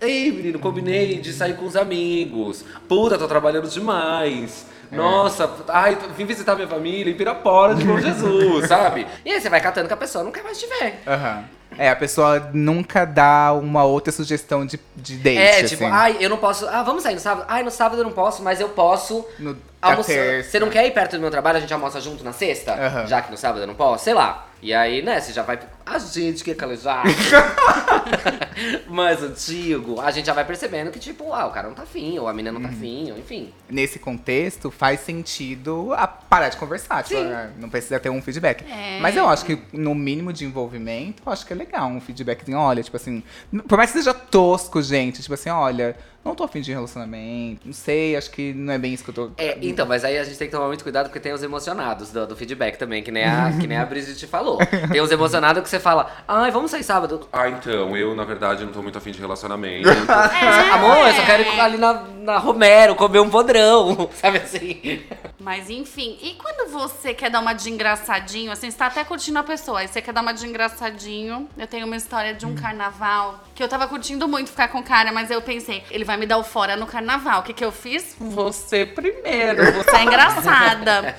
Ei, 0.00 0.30
menino, 0.30 0.58
combinei 0.58 1.18
de 1.18 1.32
sair 1.32 1.54
com 1.56 1.66
os 1.66 1.76
amigos. 1.76 2.64
Puta, 2.88 3.18
tô 3.18 3.26
trabalhando 3.26 3.68
demais. 3.68 4.66
Nossa, 4.90 5.50
ai, 5.68 5.98
vim 6.16 6.24
visitar 6.24 6.54
minha 6.54 6.68
família 6.68 7.10
em 7.12 7.16
Pirapora 7.16 7.74
de 7.74 7.84
Bom 7.84 7.98
Jesus, 7.98 8.66
sabe? 8.68 9.06
E 9.24 9.32
aí 9.32 9.40
você 9.40 9.50
vai 9.50 9.60
catando 9.60 9.86
que 9.86 9.92
a 9.94 9.96
pessoa 9.98 10.30
quer 10.30 10.42
mais 10.42 10.58
te 10.58 10.66
ver. 10.66 11.00
Aham. 11.06 11.44
É, 11.76 11.90
a 11.90 11.96
pessoa 11.96 12.50
nunca 12.54 13.04
dá 13.04 13.52
uma 13.52 13.84
outra 13.84 14.10
sugestão 14.10 14.64
de, 14.64 14.80
de 14.96 15.16
date, 15.16 15.38
é, 15.38 15.60
assim. 15.60 15.76
tipo, 15.76 15.84
ai, 15.84 16.16
eu 16.18 16.30
não 16.30 16.38
posso. 16.38 16.66
Ah, 16.66 16.82
vamos 16.82 17.02
sair 17.02 17.14
no 17.14 17.20
sábado? 17.20 17.44
Ai, 17.48 17.62
no 17.62 17.70
sábado 17.70 18.00
eu 18.00 18.04
não 18.04 18.12
posso, 18.12 18.42
mas 18.42 18.60
eu 18.60 18.70
posso. 18.70 19.24
No- 19.38 19.56
almoçar. 19.80 20.42
Você 20.42 20.58
não 20.58 20.70
quer 20.70 20.86
ir 20.86 20.90
perto 20.92 21.12
do 21.16 21.20
meu 21.20 21.30
trabalho? 21.30 21.58
A 21.58 21.60
gente 21.60 21.72
almoça 21.72 22.00
junto 22.00 22.24
na 22.24 22.32
sexta? 22.32 22.72
Aham. 22.72 23.06
Já 23.06 23.20
que 23.22 23.30
no 23.30 23.36
sábado 23.36 23.60
eu 23.60 23.66
não 23.66 23.74
posso? 23.74 24.04
Sei 24.04 24.14
lá. 24.14 24.47
E 24.60 24.74
aí, 24.74 25.02
né, 25.02 25.20
você 25.20 25.32
já 25.32 25.42
vai. 25.42 25.58
A 25.86 25.98
gente 25.98 26.42
que 26.42 26.50
é 26.50 26.54
calejado. 26.54 27.08
mais 28.88 29.22
antigo, 29.22 30.00
a 30.00 30.10
gente 30.10 30.26
já 30.26 30.32
vai 30.32 30.44
percebendo 30.44 30.90
que, 30.90 30.98
tipo, 30.98 31.32
ah, 31.32 31.46
o 31.46 31.50
cara 31.50 31.68
não 31.68 31.74
tá 31.74 31.82
afim, 31.82 32.18
ou 32.18 32.26
a 32.26 32.32
menina 32.32 32.58
não 32.58 32.60
tá 32.60 32.68
afim, 32.68 33.10
ou 33.12 33.18
enfim. 33.18 33.52
Nesse 33.68 33.98
contexto, 33.98 34.70
faz 34.70 35.00
sentido 35.00 35.92
a 35.94 36.06
parar 36.06 36.48
de 36.48 36.56
conversar. 36.56 37.04
Tipo, 37.04 37.20
ah, 37.20 37.50
não 37.56 37.68
precisa 37.68 38.00
ter 38.00 38.10
um 38.10 38.20
feedback. 38.20 38.64
É. 38.70 38.98
Mas 39.00 39.16
eu 39.16 39.28
acho 39.28 39.44
que 39.44 39.58
no 39.72 39.94
mínimo 39.94 40.32
de 40.32 40.44
envolvimento, 40.44 41.22
eu 41.24 41.32
acho 41.32 41.46
que 41.46 41.52
é 41.52 41.56
legal 41.56 41.88
um 41.88 42.00
feedbackzinho. 42.00 42.58
Olha, 42.58 42.82
tipo 42.82 42.96
assim, 42.96 43.22
por 43.68 43.78
mais 43.78 43.92
que 43.92 43.98
seja 43.98 44.12
tosco, 44.12 44.82
gente, 44.82 45.22
tipo 45.22 45.34
assim, 45.34 45.50
olha, 45.50 45.96
não 46.24 46.34
tô 46.34 46.44
afim 46.44 46.60
de 46.60 46.72
relacionamento, 46.72 47.62
não 47.64 47.72
sei, 47.72 48.16
acho 48.16 48.30
que 48.30 48.52
não 48.52 48.72
é 48.72 48.78
bem 48.78 48.92
isso 48.92 49.04
que 49.04 49.10
eu 49.10 49.14
tô. 49.14 49.30
É, 49.38 49.58
então, 49.62 49.86
mas 49.86 50.04
aí 50.04 50.18
a 50.18 50.24
gente 50.24 50.36
tem 50.36 50.48
que 50.48 50.52
tomar 50.54 50.66
muito 50.66 50.82
cuidado 50.82 51.06
porque 51.06 51.20
tem 51.20 51.32
os 51.32 51.42
emocionados 51.42 52.10
do, 52.10 52.26
do 52.26 52.36
feedback 52.36 52.76
também, 52.76 53.02
que 53.02 53.10
nem 53.10 53.24
a, 53.24 53.52
que 53.58 53.66
nem 53.66 53.78
a 53.78 53.84
Brigitte 53.86 54.26
falou. 54.26 54.58
Tem 54.92 55.00
os 55.00 55.10
emocionados 55.10 55.62
que 55.62 55.68
você 55.68 55.78
fala, 55.78 56.10
ai, 56.26 56.50
vamos 56.50 56.70
sair 56.70 56.82
sábado. 56.82 57.28
Ah, 57.32 57.48
então, 57.48 57.96
eu 57.96 58.14
na 58.14 58.24
verdade 58.24 58.64
não 58.64 58.72
tô 58.72 58.82
muito 58.82 58.98
afim 58.98 59.10
de 59.10 59.18
relacionamento. 59.18 59.88
É. 60.38 60.70
Amor, 60.70 61.08
eu 61.08 61.14
só 61.14 61.24
quero 61.24 61.42
ir 61.42 61.60
ali 61.60 61.78
na, 61.78 62.02
na 62.28 62.36
Romero 62.36 62.94
comer 62.94 63.20
um 63.20 63.30
podrão, 63.30 64.10
sabe 64.20 64.38
assim? 64.38 65.02
Mas 65.40 65.70
enfim, 65.70 66.18
e 66.20 66.34
quando 66.34 66.70
você 66.70 67.14
quer 67.14 67.30
dar 67.30 67.40
uma 67.40 67.54
de 67.54 67.70
engraçadinho, 67.70 68.52
assim, 68.52 68.70
você 68.70 68.76
tá 68.76 68.86
até 68.86 69.02
curtindo 69.02 69.38
a 69.38 69.42
pessoa, 69.42 69.80
aí 69.80 69.88
você 69.88 70.02
quer 70.02 70.12
dar 70.12 70.20
uma 70.20 70.34
de 70.34 70.46
engraçadinho. 70.46 71.48
Eu 71.56 71.66
tenho 71.66 71.86
uma 71.86 71.96
história 71.96 72.34
de 72.34 72.44
um 72.44 72.54
carnaval 72.54 73.42
que 73.54 73.62
eu 73.62 73.68
tava 73.68 73.88
curtindo 73.88 74.28
muito 74.28 74.50
ficar 74.50 74.68
com 74.68 74.80
o 74.80 74.82
cara, 74.82 75.10
mas 75.10 75.30
eu 75.30 75.40
pensei, 75.40 75.82
ele 75.90 76.04
vai 76.04 76.18
me 76.18 76.26
dar 76.26 76.36
o 76.36 76.44
fora 76.44 76.76
no 76.76 76.86
carnaval. 76.86 77.40
O 77.40 77.42
que 77.42 77.54
que 77.54 77.64
eu 77.64 77.72
fiz? 77.72 78.14
Você 78.20 78.84
primeiro, 78.84 79.72
você 79.72 79.96
é 79.96 80.02
engraçada. 80.02 81.16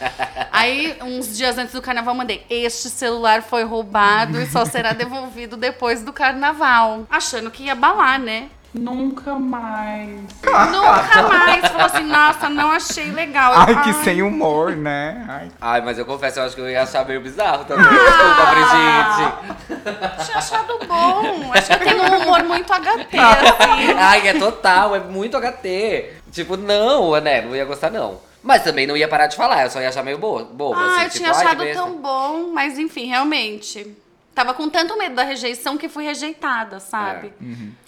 Aí, 0.51 0.95
uns 1.01 1.35
dias 1.35 1.57
antes 1.57 1.73
do 1.73 1.81
carnaval, 1.81 2.13
eu 2.13 2.17
mandei: 2.17 2.45
Este 2.49 2.87
celular 2.89 3.41
foi 3.41 3.63
roubado 3.63 4.39
e 4.39 4.45
só 4.45 4.63
será 4.63 4.93
devolvido 4.93 5.57
depois 5.57 6.03
do 6.03 6.13
carnaval. 6.13 7.07
Achando 7.09 7.49
que 7.49 7.63
ia 7.63 7.75
balar, 7.75 8.19
né? 8.19 8.49
Nunca 8.73 9.33
mais. 9.35 10.09
Nunca 10.43 11.21
mais. 11.27 11.67
Falou 11.69 11.85
assim, 11.88 12.03
nossa, 12.03 12.49
não 12.49 12.71
achei 12.71 13.11
legal. 13.11 13.53
Eu, 13.53 13.59
Ai, 13.61 13.81
que 13.83 13.89
"Ai, 13.89 14.03
sem 14.03 14.21
humor, 14.21 14.75
né? 14.75 15.25
Ai. 15.27 15.51
Ai, 15.59 15.81
mas 15.81 15.97
eu 15.97 16.05
confesso, 16.05 16.39
eu 16.39 16.43
acho 16.43 16.55
que 16.55 16.61
eu 16.61 16.69
ia 16.69 16.83
achar 16.83 17.03
meio 17.05 17.19
bizarro 17.19 17.65
também. 17.65 17.85
Desculpa, 17.88 18.45
Brigitte. 18.51 20.25
Tinha 20.25 20.38
achado 20.38 20.79
bom. 20.88 21.51
Acho 21.53 21.67
que 21.67 21.73
eu 21.73 21.79
tenho 21.79 22.03
um 22.03 22.17
humor 22.21 22.43
muito 22.43 22.71
HT, 22.71 23.17
assim. 23.17 23.93
Ai, 23.97 24.27
é 24.27 24.33
total, 24.35 24.95
é 24.95 24.99
muito 24.99 25.35
HT. 25.39 26.13
Tipo, 26.31 26.55
não, 26.55 27.19
né? 27.19 27.41
Não 27.41 27.55
ia 27.55 27.65
gostar, 27.65 27.89
não. 27.89 28.19
Mas 28.43 28.63
também 28.63 28.85
não 28.88 28.95
ia 28.95 29.07
parar 29.07 29.27
de 29.27 29.35
falar, 29.35 29.63
eu 29.63 29.69
só 29.69 29.81
ia 29.81 29.89
achar 29.89 30.03
meio 30.03 30.17
bobo. 30.17 30.73
Ah, 30.73 30.85
assim, 30.85 30.95
eu 31.03 31.09
tipo, 31.09 31.17
tinha 31.17 31.31
achado 31.31 31.65
tão 31.73 31.97
bom, 31.97 32.51
mas 32.53 32.77
enfim, 32.77 33.07
realmente. 33.07 33.95
Tava 34.33 34.53
com 34.53 34.69
tanto 34.69 34.98
medo 34.98 35.15
da 35.15 35.24
rejeição 35.24 35.77
que 35.77 35.89
fui 35.89 36.05
rejeitada, 36.05 36.79
sabe? 36.79 37.33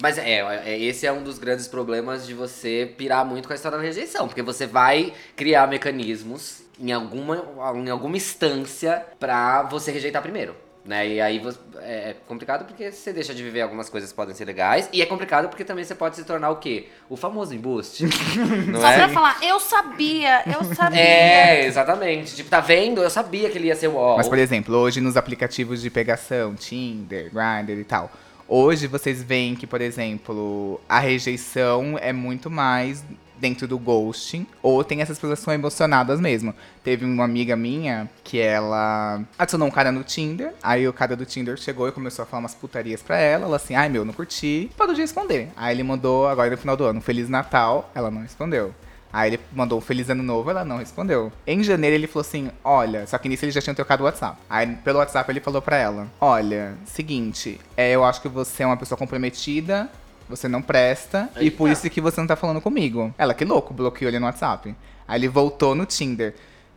Mas 0.01 0.17
é, 0.17 0.39
é, 0.65 0.79
esse 0.79 1.05
é 1.07 1.11
um 1.11 1.23
dos 1.23 1.39
grandes 1.39 1.67
problemas 1.67 2.25
de 2.25 2.33
você 2.33 2.93
pirar 2.97 3.25
muito 3.25 3.47
com 3.47 3.53
a 3.53 3.55
história 3.55 3.77
da 3.77 3.83
rejeição. 3.83 4.27
Porque 4.27 4.41
você 4.41 4.67
vai 4.67 5.13
criar 5.35 5.67
mecanismos 5.67 6.63
em 6.79 6.91
alguma, 6.91 7.45
em 7.75 7.89
alguma 7.89 8.17
instância 8.17 9.05
pra 9.19 9.63
você 9.63 9.91
rejeitar 9.91 10.21
primeiro. 10.21 10.55
Né? 10.83 11.07
E 11.09 11.21
aí 11.21 11.37
você- 11.37 11.59
é 11.79 12.15
complicado 12.27 12.65
porque 12.65 12.91
você 12.91 13.13
deixa 13.13 13.35
de 13.35 13.43
viver 13.43 13.61
algumas 13.61 13.87
coisas 13.87 14.09
que 14.09 14.15
podem 14.15 14.33
ser 14.33 14.45
legais. 14.45 14.89
E 14.91 14.99
é 15.01 15.05
complicado 15.05 15.47
porque 15.47 15.63
também 15.63 15.83
você 15.83 15.93
pode 15.93 16.15
se 16.15 16.23
tornar 16.23 16.49
o 16.49 16.55
quê? 16.55 16.87
O 17.07 17.15
famoso 17.15 17.53
embuste. 17.53 18.05
não 18.67 18.81
Só 18.81 18.87
é? 18.87 18.95
pra 18.97 19.09
falar, 19.09 19.37
eu 19.43 19.59
sabia, 19.59 20.41
eu 20.47 20.63
sabia. 20.75 20.99
É, 20.99 21.65
exatamente. 21.67 22.35
Tipo, 22.35 22.49
tá 22.49 22.59
vendo? 22.59 23.01
Eu 23.03 23.11
sabia 23.11 23.47
que 23.51 23.59
ele 23.59 23.67
ia 23.67 23.75
ser 23.75 23.89
o 23.89 23.93
UOL. 23.93 24.17
Mas, 24.17 24.27
por 24.27 24.39
exemplo, 24.39 24.75
hoje 24.75 24.99
nos 24.99 25.15
aplicativos 25.15 25.81
de 25.83 25.89
pegação, 25.91 26.55
Tinder, 26.55 27.29
Grindr 27.31 27.79
e 27.79 27.83
tal, 27.83 28.11
hoje 28.47 28.87
vocês 28.87 29.21
veem 29.21 29.55
que, 29.55 29.67
por 29.67 29.81
exemplo, 29.81 30.81
a 30.89 30.99
rejeição 30.99 31.95
é 32.01 32.11
muito 32.11 32.49
mais 32.49 33.03
dentro 33.41 33.67
do 33.67 33.79
ghosting, 33.79 34.45
ou 34.61 34.83
tem 34.83 35.01
essas 35.01 35.17
pessoas 35.17 35.39
que 35.39 35.45
são 35.45 35.53
emocionadas 35.53 36.21
mesmo. 36.21 36.53
Teve 36.83 37.03
uma 37.03 37.25
amiga 37.25 37.55
minha 37.55 38.07
que 38.23 38.39
ela 38.39 39.21
adicionou 39.37 39.67
um 39.67 39.71
cara 39.71 39.91
no 39.91 40.03
Tinder, 40.03 40.53
aí 40.61 40.87
o 40.87 40.93
cara 40.93 41.15
do 41.15 41.25
Tinder 41.25 41.57
chegou 41.57 41.87
e 41.87 41.91
começou 41.91 42.23
a 42.23 42.25
falar 42.27 42.41
umas 42.41 42.53
putarias 42.53 43.01
pra 43.01 43.17
ela, 43.17 43.45
ela 43.45 43.55
assim, 43.55 43.73
ai 43.73 43.89
meu, 43.89 44.05
não 44.05 44.13
curti, 44.13 44.69
parou 44.77 44.93
de 44.93 45.01
responder. 45.01 45.49
Aí 45.57 45.75
ele 45.75 45.83
mandou, 45.83 46.27
agora 46.27 46.51
no 46.51 46.57
final 46.57 46.77
do 46.77 46.85
ano, 46.85 47.01
Feliz 47.01 47.27
Natal, 47.27 47.89
ela 47.95 48.11
não 48.11 48.21
respondeu. 48.21 48.73
Aí 49.13 49.31
ele 49.31 49.39
mandou 49.51 49.77
um 49.77 49.81
Feliz 49.81 50.09
Ano 50.09 50.23
Novo, 50.23 50.49
ela 50.49 50.63
não 50.63 50.77
respondeu. 50.77 51.31
Em 51.45 51.61
janeiro 51.63 51.95
ele 51.95 52.07
falou 52.07 52.21
assim, 52.21 52.49
olha, 52.63 53.05
só 53.05 53.17
que 53.17 53.27
nisso 53.27 53.43
ele 53.43 53.51
já 53.51 53.61
tinha 53.61 53.75
trocado 53.75 54.03
o 54.03 54.05
WhatsApp. 54.05 54.37
Aí 54.49 54.67
pelo 54.77 54.99
WhatsApp 54.99 55.29
ele 55.29 55.41
falou 55.41 55.61
pra 55.61 55.77
ela, 55.77 56.07
olha, 56.19 56.75
seguinte, 56.85 57.59
é, 57.75 57.91
eu 57.91 58.05
acho 58.05 58.21
que 58.21 58.29
você 58.29 58.63
é 58.63 58.65
uma 58.65 58.77
pessoa 58.77 58.97
comprometida, 58.97 59.89
você 60.31 60.47
não 60.47 60.61
presta, 60.61 61.29
e 61.39 61.51
por 61.51 61.69
isso 61.69 61.87
que 61.89 62.01
você 62.01 62.19
não 62.19 62.27
tá 62.27 62.35
falando 62.35 62.59
comigo. 62.59 63.13
Ela, 63.17 63.33
que 63.33 63.45
louco, 63.45 63.73
bloqueou 63.73 64.09
ele 64.09 64.17
no 64.17 64.25
WhatsApp. 64.25 64.75
Aí 65.07 65.19
ele 65.19 65.27
voltou 65.27 65.75
no 65.75 65.85
Tinder. 65.85 66.33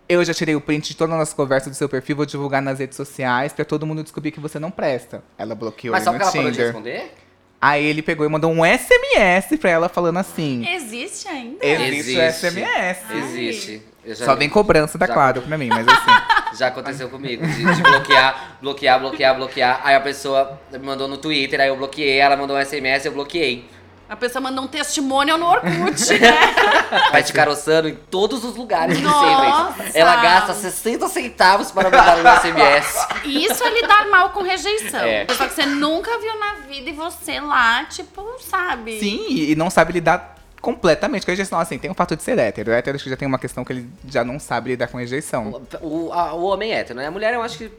Eu 0.06 0.22
já 0.22 0.34
tirei 0.34 0.54
o 0.54 0.60
print 0.60 0.88
de 0.88 0.96
toda 0.96 1.14
a 1.14 1.16
nossa 1.16 1.34
conversa 1.34 1.70
do 1.70 1.76
seu 1.76 1.88
perfil, 1.88 2.16
vou 2.16 2.26
divulgar 2.26 2.60
nas 2.60 2.78
redes 2.78 2.96
sociais 2.96 3.52
pra 3.54 3.64
todo 3.64 3.86
mundo 3.86 4.02
descobrir 4.02 4.30
que 4.32 4.40
você 4.40 4.58
não 4.58 4.70
presta. 4.70 5.22
Ela 5.38 5.54
bloqueou 5.54 5.92
Mas 5.92 6.04
só 6.04 6.10
ele 6.10 6.18
porque 6.18 6.38
no 6.38 6.48
ela 6.48 6.50
parou 6.50 6.50
de 6.50 6.56
Tinder. 6.56 6.66
responder? 6.66 7.14
Aí 7.60 7.82
ele 7.86 8.02
pegou 8.02 8.26
e 8.26 8.28
mandou 8.28 8.52
um 8.52 8.62
SMS 8.62 9.56
pra 9.58 9.70
ela 9.70 9.88
falando 9.88 10.18
assim. 10.18 10.68
Existe 10.68 11.26
ainda? 11.28 11.64
Existe 11.64 12.18
o 12.18 12.32
SMS. 12.32 12.98
Existe. 13.10 13.82
Só 14.14 14.32
vi. 14.34 14.40
vem 14.40 14.48
cobrança 14.50 14.98
da 14.98 15.06
Já- 15.06 15.14
Claro 15.14 15.42
pra 15.42 15.56
mim, 15.56 15.68
mas 15.68 15.86
assim. 15.88 16.10
Já 16.58 16.68
aconteceu 16.68 17.08
comigo, 17.08 17.44
de, 17.46 17.64
de 17.74 17.82
bloquear, 17.82 18.56
bloquear, 18.62 19.00
bloquear, 19.00 19.34
bloquear. 19.34 19.80
Aí 19.82 19.94
a 19.96 20.00
pessoa 20.00 20.60
me 20.70 20.78
mandou 20.78 21.08
no 21.08 21.16
Twitter, 21.16 21.60
aí 21.60 21.68
eu 21.68 21.76
bloqueei, 21.76 22.18
ela 22.18 22.36
mandou 22.36 22.56
um 22.56 22.60
SMS, 22.64 23.04
eu 23.06 23.12
bloqueei. 23.12 23.68
A 24.06 24.14
pessoa 24.16 24.40
manda 24.42 24.60
um 24.60 24.66
testemunho 24.68 25.36
no 25.38 25.46
Orkut, 25.46 26.18
né? 26.20 26.30
Vai 27.10 27.22
te 27.22 27.32
caroçando 27.32 27.88
em 27.88 27.94
todos 27.94 28.44
os 28.44 28.54
lugares 28.54 28.98
possíveis. 29.00 29.96
Ela 29.96 30.16
gasta 30.16 30.52
60 30.52 31.08
centavos 31.08 31.70
para 31.72 31.84
mandar 31.84 32.18
um 32.18 32.40
SMS. 32.40 33.06
Isso 33.24 33.64
é 33.64 33.70
lidar 33.70 34.06
mal 34.10 34.28
com 34.30 34.42
rejeição. 34.42 35.00
É. 35.00 35.24
Pessoa 35.24 35.48
que 35.48 35.54
você 35.54 35.64
nunca 35.66 36.18
viu 36.18 36.38
na 36.38 36.54
vida 36.68 36.90
e 36.90 36.92
você 36.92 37.40
lá, 37.40 37.84
tipo, 37.84 38.22
sabe? 38.40 39.00
Sim, 39.00 39.24
e 39.30 39.52
e 39.52 39.56
não 39.56 39.70
sabe 39.70 39.94
lidar 39.94 40.33
completamente 40.64 41.24
com 41.24 41.30
a 41.30 41.32
rejeição. 41.32 41.58
Assim, 41.60 41.78
tem 41.78 41.90
o 41.90 41.94
fato 41.94 42.16
de 42.16 42.22
ser 42.22 42.38
hétero. 42.38 42.70
O 42.70 42.74
hétero 42.74 42.94
acho 42.96 43.04
que 43.04 43.10
já 43.10 43.16
tem 43.16 43.28
uma 43.28 43.38
questão 43.38 43.64
que 43.64 43.72
ele 43.72 43.88
já 44.08 44.24
não 44.24 44.38
sabe 44.40 44.70
lidar 44.70 44.88
com 44.88 44.96
rejeição. 44.98 45.62
O, 45.82 46.10
a- 46.12 46.32
o 46.34 46.44
homem 46.44 46.72
é 46.72 46.76
hétero, 46.80 46.98
né? 46.98 47.06
A 47.06 47.10
mulher 47.10 47.34
eu 47.34 47.42
acho 47.42 47.58
que 47.58 47.70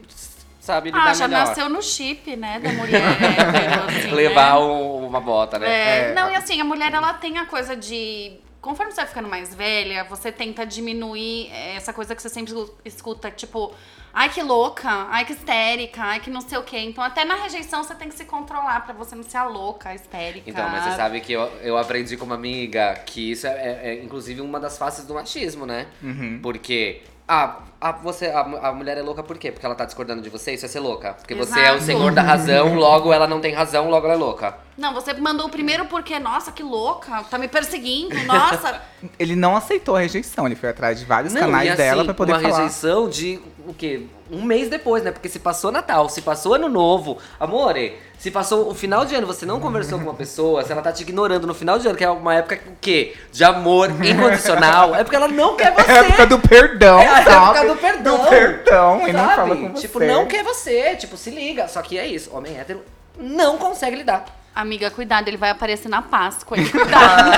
sabe 0.60 0.90
lidar 0.90 1.08
Ah, 1.08 1.14
já 1.14 1.26
melhor. 1.28 1.46
nasceu 1.46 1.68
no 1.68 1.82
chip, 1.82 2.34
né, 2.36 2.58
da 2.60 2.72
mulher. 2.72 3.00
hétero, 3.22 3.84
assim, 3.98 4.10
Levar 4.14 4.54
né? 4.54 4.60
um- 4.60 5.06
uma 5.06 5.20
bota, 5.20 5.58
né? 5.58 5.66
É, 5.68 6.10
É. 6.10 6.14
Não, 6.14 6.30
e 6.30 6.34
assim, 6.36 6.60
a 6.60 6.64
mulher, 6.64 6.92
ela 6.92 7.12
tem 7.14 7.38
a 7.38 7.46
coisa 7.46 7.76
de... 7.76 8.38
Conforme 8.66 8.90
você 8.90 8.96
vai 8.96 9.06
ficando 9.06 9.28
mais 9.28 9.54
velha, 9.54 10.02
você 10.10 10.32
tenta 10.32 10.66
diminuir 10.66 11.48
eh, 11.52 11.76
essa 11.76 11.92
coisa 11.92 12.16
que 12.16 12.20
você 12.20 12.28
sempre 12.28 12.52
escuta, 12.84 13.30
tipo... 13.30 13.72
Ai, 14.12 14.28
que 14.28 14.42
louca, 14.42 14.88
ai, 15.08 15.24
que 15.24 15.34
histérica, 15.34 16.02
ai, 16.02 16.18
que 16.18 16.30
não 16.30 16.40
sei 16.40 16.58
o 16.58 16.64
quê. 16.64 16.78
Então, 16.78 17.04
até 17.04 17.24
na 17.24 17.36
rejeição, 17.36 17.84
você 17.84 17.94
tem 17.94 18.08
que 18.08 18.16
se 18.16 18.24
controlar 18.24 18.80
pra 18.84 18.92
você 18.92 19.14
não 19.14 19.22
ser 19.22 19.36
a 19.36 19.44
louca, 19.44 19.90
a 19.90 19.94
histérica. 19.94 20.50
Então, 20.50 20.68
mas 20.68 20.82
você 20.82 20.96
sabe 20.96 21.20
que 21.20 21.32
eu, 21.32 21.42
eu 21.62 21.78
aprendi 21.78 22.16
com 22.16 22.24
uma 22.24 22.34
amiga 22.34 22.94
que 23.06 23.30
isso 23.30 23.46
é, 23.46 23.50
é- 23.50 23.80
é, 23.90 24.02
inclusive 24.02 24.40
uma 24.40 24.58
das 24.58 24.76
faces 24.76 25.04
do 25.04 25.14
machismo, 25.14 25.64
né? 25.64 25.86
Uhum. 26.02 26.40
Porque 26.42 27.02
ah, 27.28 27.60
a, 27.80 27.92
você, 27.92 28.26
a, 28.26 28.40
a 28.40 28.72
mulher 28.72 28.98
é 28.98 29.02
louca 29.02 29.22
por 29.22 29.38
quê? 29.38 29.52
Porque 29.52 29.64
ela 29.64 29.76
tá 29.76 29.84
discordando 29.84 30.22
de 30.22 30.28
você, 30.28 30.54
isso 30.54 30.64
é 30.64 30.68
ser 30.68 30.80
louca. 30.80 31.14
Porque 31.14 31.34
você 31.34 31.60
é 31.60 31.70
o 31.70 31.76
Exato. 31.76 31.84
senhor 31.84 32.12
da 32.12 32.22
razão, 32.22 32.74
logo 32.74 33.12
ela 33.12 33.28
não 33.28 33.40
tem 33.40 33.54
razão, 33.54 33.88
logo 33.90 34.06
ela 34.06 34.14
é 34.14 34.18
louca. 34.18 34.65
Não, 34.76 34.92
você 34.92 35.14
mandou 35.14 35.46
o 35.46 35.48
primeiro 35.50 35.86
porque, 35.86 36.18
nossa, 36.18 36.52
que 36.52 36.62
louca, 36.62 37.22
tá 37.30 37.38
me 37.38 37.48
perseguindo, 37.48 38.14
nossa. 38.24 38.82
Ele 39.18 39.34
não 39.34 39.56
aceitou 39.56 39.96
a 39.96 40.00
rejeição, 40.00 40.46
ele 40.46 40.56
foi 40.56 40.68
atrás 40.70 40.98
de 40.98 41.04
vários 41.06 41.32
Não, 41.32 41.40
canais 41.42 41.68
assim, 41.70 41.76
dela 41.78 42.04
pra 42.04 42.12
poder 42.12 42.32
uma 42.32 42.40
falar. 42.40 42.56
rejeição 42.56 43.08
de 43.08 43.40
o 43.66 43.72
quê? 43.72 44.02
Um 44.30 44.42
mês 44.42 44.68
depois, 44.68 45.02
né? 45.02 45.10
Porque 45.12 45.28
se 45.28 45.38
passou 45.38 45.70
Natal, 45.72 46.08
se 46.08 46.20
passou 46.22 46.54
Ano 46.54 46.68
Novo. 46.68 47.16
Amore, 47.38 47.96
se 48.18 48.30
passou 48.30 48.68
o 48.68 48.74
final 48.74 49.04
de 49.04 49.14
ano, 49.14 49.26
você 49.26 49.46
não 49.46 49.60
conversou 49.60 49.98
com 49.98 50.04
uma 50.04 50.14
pessoa, 50.14 50.62
se 50.64 50.72
ela 50.72 50.82
tá 50.82 50.92
te 50.92 51.02
ignorando 51.02 51.46
no 51.46 51.54
final 51.54 51.78
de 51.78 51.86
ano, 51.88 51.96
que 51.96 52.04
é 52.04 52.10
uma 52.10 52.34
época 52.34 52.60
o 52.66 52.76
quê? 52.80 53.14
De 53.32 53.44
amor 53.44 53.90
incondicional, 54.04 54.94
é 54.94 55.02
porque 55.04 55.16
ela 55.16 55.28
não 55.28 55.56
quer 55.56 55.72
você. 55.74 55.90
É 55.90 55.98
a 56.00 56.04
época 56.04 56.26
do 56.26 56.38
perdão, 56.40 56.98
É 57.00 57.06
a 57.08 57.24
sabe? 57.24 57.58
época 57.58 57.74
do 57.74 57.80
perdão. 57.80 58.18
Do 58.18 58.28
perdão, 58.28 59.08
e 59.08 59.12
não 59.12 59.20
Sabe? 59.24 59.36
fala 59.36 59.56
com 59.56 59.72
Tipo, 59.74 59.98
você. 60.00 60.06
não 60.06 60.26
quer 60.26 60.42
você. 60.44 60.96
Tipo, 60.96 61.16
se 61.16 61.30
liga. 61.30 61.66
Só 61.68 61.80
que 61.82 61.98
é 61.98 62.06
isso. 62.06 62.34
Homem 62.36 62.58
hétero 62.58 62.82
não 63.18 63.56
consegue 63.58 63.96
lidar. 63.96 64.24
Amiga, 64.56 64.90
cuidado, 64.90 65.28
ele 65.28 65.36
vai 65.36 65.50
aparecer 65.50 65.86
na 65.86 66.00
Páscoa, 66.00 66.56
hein? 66.56 66.66
Cuidado. 66.66 67.30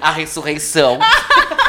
A 0.00 0.12
ressurreição. 0.12 1.00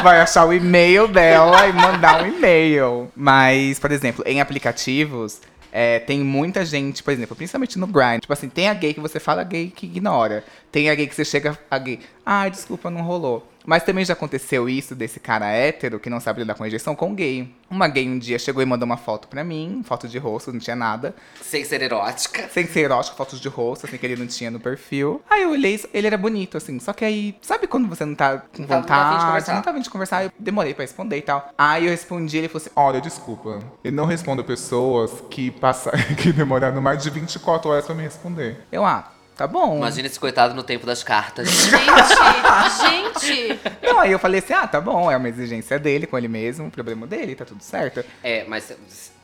vai 0.03 0.21
achar 0.21 0.45
o 0.45 0.53
e-mail 0.53 1.07
dela 1.07 1.67
e 1.67 1.73
mandar 1.73 2.21
um 2.21 2.27
e-mail. 2.27 3.11
Mas, 3.15 3.79
por 3.79 3.91
exemplo, 3.91 4.23
em 4.27 4.39
aplicativos, 4.39 5.41
é, 5.71 5.97
tem 5.97 6.19
muita 6.19 6.63
gente, 6.63 7.01
por 7.01 7.11
exemplo, 7.11 7.35
principalmente 7.35 7.79
no 7.79 7.87
Grind. 7.87 8.21
Tipo 8.21 8.33
assim, 8.33 8.47
tem 8.47 8.69
a 8.69 8.75
gay 8.75 8.93
que 8.93 8.99
você 8.99 9.19
fala, 9.19 9.41
a 9.41 9.43
gay 9.43 9.73
que 9.75 9.87
ignora. 9.87 10.43
Tem 10.71 10.91
a 10.91 10.95
gay 10.95 11.07
que 11.07 11.15
você 11.15 11.25
chega, 11.25 11.57
a 11.69 11.79
gay, 11.79 11.99
ai, 12.23 12.51
desculpa, 12.51 12.91
não 12.91 13.01
rolou. 13.01 13.47
Mas 13.67 13.83
também 13.83 14.05
já 14.05 14.13
aconteceu 14.13 14.69
isso 14.69 14.95
desse 14.95 15.19
cara 15.19 15.45
hétero 15.51 15.99
que 15.99 16.09
não 16.09 16.21
sabe 16.21 16.39
lidar 16.39 16.55
com 16.55 16.63
rejeição 16.63 16.95
com 16.95 17.13
gay. 17.13 17.53
Uma 17.69 17.89
gay 17.89 18.07
um 18.07 18.17
dia 18.17 18.39
chegou 18.39 18.63
e 18.63 18.65
mandou 18.65 18.85
uma 18.85 18.95
foto 18.95 19.27
pra 19.27 19.43
mim, 19.43 19.81
foto 19.83 20.07
de 20.07 20.17
rosto, 20.17 20.53
não 20.53 20.59
tinha 20.59 20.75
nada. 20.75 21.13
Sem 21.41 21.65
ser 21.65 21.81
erótica. 21.81 22.47
Sem 22.47 22.65
ser 22.65 22.79
erótico, 22.85 23.17
fotos 23.17 23.41
de 23.41 23.49
rosto, 23.49 23.85
assim, 23.85 23.97
que 23.97 24.05
ele 24.05 24.15
não 24.15 24.25
tinha 24.25 24.49
no 24.49 24.57
perfil. 24.57 25.21
Aí 25.29 25.43
eu 25.43 25.49
olhei, 25.51 25.77
ele 25.93 26.07
era 26.07 26.17
bonito, 26.17 26.55
assim. 26.55 26.79
Só 26.79 26.93
que 26.93 27.03
aí, 27.03 27.35
sabe 27.41 27.67
quando 27.67 27.89
você 27.89 28.05
não 28.05 28.15
tá 28.15 28.37
com 28.37 28.65
tá- 28.65 28.75
não 28.77 28.83
tá 28.83 28.95
afim 28.95 29.09
de 29.09 29.15
vontade, 29.17 29.25
conversar. 29.25 29.55
não 29.55 29.61
tá 29.61 29.71
afim 29.71 29.81
de 29.81 29.89
conversar, 29.89 30.23
eu 30.23 30.31
demorei 30.39 30.73
pra 30.73 30.83
responder 30.85 31.17
e 31.17 31.21
tal. 31.21 31.49
Aí 31.57 31.83
eu 31.83 31.91
respondi, 31.91 32.37
ele 32.37 32.47
falou 32.47 32.61
assim, 32.61 32.71
Olha, 32.73 33.01
desculpa. 33.01 33.59
Eu 33.83 33.91
não 33.91 34.05
respondo 34.05 34.45
pessoas 34.45 35.11
que, 35.29 35.51
passa... 35.51 35.91
que 36.17 36.31
demoraram 36.31 36.81
mais 36.81 37.03
de 37.03 37.09
24 37.09 37.69
horas 37.69 37.85
pra 37.85 37.93
me 37.93 38.03
responder. 38.03 38.59
eu, 38.71 38.85
ah, 38.85 39.11
tá 39.37 39.47
bom. 39.47 39.77
Imagina 39.77 40.07
esse 40.07 40.19
coitado 40.19 40.53
no 40.53 40.63
tempo 40.63 40.85
das 40.85 41.03
cartas. 41.03 41.47
gente, 42.81 43.25
gente. 43.25 43.59
Não, 43.81 43.99
aí 43.99 44.11
eu 44.11 44.19
falei 44.19 44.39
assim, 44.39 44.53
ah, 44.53 44.67
tá 44.67 44.81
bom, 44.81 45.11
é 45.11 45.17
uma 45.17 45.29
exigência 45.29 45.77
dele 45.77 46.07
com 46.07 46.17
ele 46.17 46.27
mesmo, 46.27 46.67
o 46.67 46.71
problema 46.71 47.05
dele, 47.05 47.35
tá 47.35 47.45
tudo 47.45 47.63
certo. 47.63 48.03
É, 48.23 48.43
mas 48.45 48.75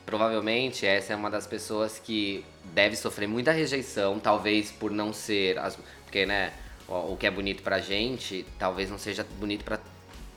provavelmente 0.06 0.86
essa 0.86 1.14
é 1.14 1.16
uma 1.16 1.30
das 1.30 1.48
pessoas 1.48 2.00
que 2.00 2.46
deve 2.74 2.96
sofrer 2.96 3.28
muita 3.28 3.52
rejeição, 3.52 4.20
talvez 4.20 4.72
por 4.72 4.92
não 4.92 5.14
ser. 5.14 5.58
As, 5.58 5.78
porque, 6.04 6.26
né, 6.26 6.52
o, 6.88 7.14
o 7.14 7.18
que 7.18 7.26
é 7.26 7.32
bonito 7.32 7.64
pra 7.64 7.80
gente, 7.80 8.46
talvez 8.60 8.90
não 8.90 8.98
seja 8.98 9.26
bonito 9.40 9.64
pra. 9.64 9.80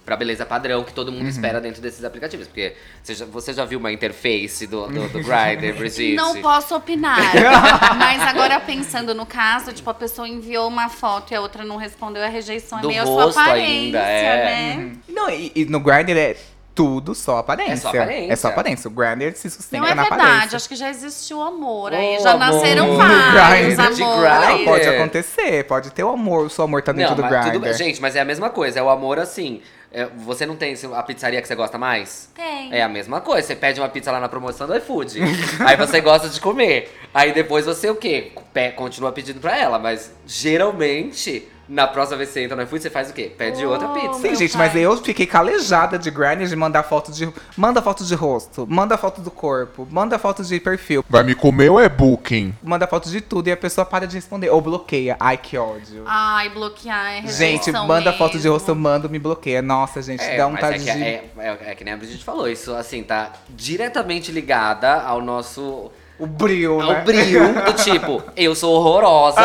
Pra 0.06 0.16
beleza 0.16 0.46
padrão 0.46 0.84
que 0.84 0.92
todo 0.94 1.10
mundo 1.10 1.22
Uhum. 1.24 1.28
espera 1.28 1.60
dentro 1.60 1.82
desses 1.82 2.04
aplicativos. 2.04 2.46
Porque 2.46 2.74
você 3.02 3.12
já, 3.14 3.24
você 3.26 3.52
já 3.52 3.64
viu 3.64 3.78
uma 3.80 3.90
interface 3.92 4.64
do, 4.66 4.86
do, 4.86 5.08
do 5.08 5.18
Grindr, 5.24 5.76
Brigitte? 5.76 6.14
Não 6.14 6.40
posso 6.40 6.76
opinar. 6.76 7.18
Mas 7.98 8.22
agora 8.22 8.60
pensando 8.60 9.12
no 9.14 9.26
caso, 9.26 9.72
tipo, 9.72 9.90
a 9.90 9.94
pessoa 9.94 10.28
enviou 10.28 10.68
uma 10.68 10.88
foto 10.88 11.32
e 11.32 11.34
a 11.34 11.40
outra 11.40 11.64
não 11.64 11.76
respondeu, 11.76 12.22
a 12.22 12.28
rejeição 12.28 12.80
Do 12.80 12.88
é 12.88 12.92
meio 12.92 13.02
a 13.02 13.06
sua 13.06 13.30
aparência, 13.30 13.66
ainda, 13.66 13.98
é. 13.98 14.44
né? 14.76 14.92
Não, 15.08 15.28
e, 15.28 15.50
e 15.56 15.64
no 15.64 15.80
Grindr 15.80 16.16
é 16.16 16.36
tudo 16.72 17.12
só 17.14 17.38
aparência. 17.38 17.72
É 17.72 17.76
só 17.78 17.88
aparência. 17.88 18.32
É 18.32 18.36
só 18.36 18.48
aparência. 18.48 18.88
O 18.88 18.92
Grindr 18.92 19.32
se 19.34 19.50
sustenta 19.50 19.82
Não 19.82 19.90
é 19.90 19.94
na 19.94 20.02
verdade, 20.02 20.22
aparência. 20.30 20.56
acho 20.56 20.68
que 20.68 20.76
já 20.76 20.88
existiu 20.90 21.42
amor 21.42 21.92
aí. 21.92 22.16
Oh, 22.20 22.22
já 22.22 22.30
amor. 22.32 22.38
nasceram 22.46 22.96
vários 22.96 23.78
amores. 23.78 23.98
Grindr. 23.98 24.58
Não, 24.58 24.64
pode 24.64 24.88
acontecer, 24.88 25.64
pode 25.64 25.90
ter 25.90 26.04
o 26.04 26.10
amor, 26.10 26.46
o 26.46 26.50
seu 26.50 26.64
amor 26.64 26.82
tá 26.82 26.92
dentro 26.92 27.16
Não, 27.16 27.16
do 27.16 27.22
tudo 27.28 27.42
Grindr. 27.42 27.58
bem. 27.60 27.74
Gente, 27.74 28.00
mas 28.00 28.14
é 28.14 28.20
a 28.20 28.24
mesma 28.24 28.50
coisa. 28.50 28.78
É 28.78 28.82
o 28.82 28.88
amor 28.90 29.18
assim. 29.18 29.62
É, 29.92 30.06
você 30.16 30.44
não 30.44 30.56
tem 30.56 30.74
a 30.94 31.02
pizzaria 31.02 31.40
que 31.40 31.48
você 31.48 31.54
gosta 31.54 31.78
mais? 31.78 32.30
Tem. 32.34 32.72
É 32.72 32.82
a 32.82 32.88
mesma 32.88 33.20
coisa. 33.20 33.46
Você 33.46 33.56
pede 33.56 33.80
uma 33.80 33.88
pizza 33.88 34.10
lá 34.12 34.20
na 34.20 34.28
promoção 34.28 34.66
do 34.66 34.76
iFood. 34.76 35.20
aí 35.64 35.76
você 35.76 36.00
gosta 36.00 36.28
de 36.28 36.40
comer. 36.40 36.92
Aí 37.14 37.32
depois 37.32 37.64
você 37.66 37.88
o 37.88 37.94
quê? 37.94 38.32
Pe- 38.52 38.72
continua 38.72 39.12
pedindo 39.12 39.40
pra 39.40 39.56
ela. 39.56 39.78
Mas 39.78 40.12
geralmente 40.26 41.48
Na 41.68 41.86
próxima 41.86 42.18
vez 42.18 42.28
que 42.28 42.34
você 42.34 42.44
entra 42.44 42.56
no 42.56 42.62
iFood, 42.62 42.82
você 42.82 42.90
faz 42.90 43.10
o 43.10 43.12
quê? 43.12 43.32
Pede 43.36 43.64
Oh, 43.66 43.70
outra 43.70 43.88
pizza. 43.88 44.20
Sim, 44.20 44.34
gente, 44.36 44.56
mas 44.56 44.72
pai. 44.72 44.82
eu 44.82 44.96
fiquei 44.98 45.26
calejada 45.26 45.98
de 45.98 46.10
Grindr 46.10 46.46
de 46.46 46.54
mandar 46.54 46.82
foto 46.84 47.10
de. 47.10 47.28
Manda 47.56 47.82
foto 47.82 48.04
de 48.04 48.14
rosto, 48.14 48.66
manda 48.68 48.96
foto 48.96 49.20
do 49.20 49.30
corpo, 49.30 49.86
manda 49.90 50.18
foto 50.18 50.44
de 50.44 50.60
perfil, 50.60 51.04
Vai 51.08 51.24
me 51.24 51.34
comer 51.34 51.70
ou 51.70 51.80
é 51.80 51.88
booking? 51.88 52.54
manda 52.62 52.86
foto 52.86 53.08
de 53.10 53.20
tudo 53.20 53.48
e 53.48 53.52
a 53.52 53.56
pessoa 53.56 53.84
para 53.84 54.06
de 54.06 54.14
responder. 54.16 54.48
Ou 54.50 54.60
bloqueia. 54.60 55.16
Ai, 55.18 55.36
que 55.36 55.58
ódio. 55.58 56.04
Ai, 56.06 56.48
bloquear 56.50 57.24
é 57.24 57.26
gente, 57.26 57.72
manda 57.72 58.12
foto 58.12 58.32
de 58.32 58.38
mesmo. 58.38 58.52
rosto, 58.52 58.74
manda, 58.74 59.08
me 59.08 59.18
bloqueia. 59.18 59.60
Nossa, 59.60 60.00
gente, 60.02 60.22
É, 60.22 60.36
dá 60.36 60.44
mas 60.48 60.54
vontade 60.54 60.74
é 60.88 60.92
que, 60.92 60.98
de. 60.98 61.04
é, 61.04 61.24
é, 61.38 61.58
é 61.70 61.74
que 61.74 61.82
nem 61.84 61.94
a 61.94 61.96
Brigitte 61.96 62.24
falou, 62.24 62.48
isso 62.48 62.72
assim, 62.74 63.02
tá 63.02 63.32
diretamente 63.48 64.30
ligada 64.30 65.00
ao 65.02 65.20
nosso. 65.20 65.90
O 66.18 66.26
brilho, 66.26 66.80
Ao 66.80 66.92
né? 66.92 67.00
brilho 67.02 67.52
do 67.64 67.72
tipo, 67.82 68.22
eu 68.36 68.54
sou 68.54 68.74
horrorosa, 68.74 69.40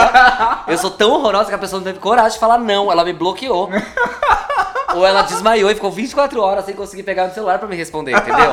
eu 0.68 0.78
sou 0.78 0.90
tão 0.90 1.12
horrorosa 1.12 1.50
que 1.50 1.56
a 1.56 1.58
pessoa 1.58 1.80
não 1.80 1.86
teve 1.86 2.00
coragem 2.00 2.32
de 2.32 2.40
falar 2.40 2.58
não, 2.58 2.92
ela 2.92 3.04
me 3.04 3.12
bloqueou. 3.14 3.70
Ou 4.96 5.06
ela 5.06 5.22
desmaiou 5.22 5.72
e 5.72 5.76
ficou 5.76 5.92
24 5.92 6.42
horas 6.42 6.66
sem 6.66 6.76
conseguir 6.76 7.04
pegar 7.04 7.28
no 7.28 7.34
celular 7.34 7.60
pra 7.60 7.68
me 7.68 7.76
responder, 7.76 8.12
entendeu? 8.12 8.52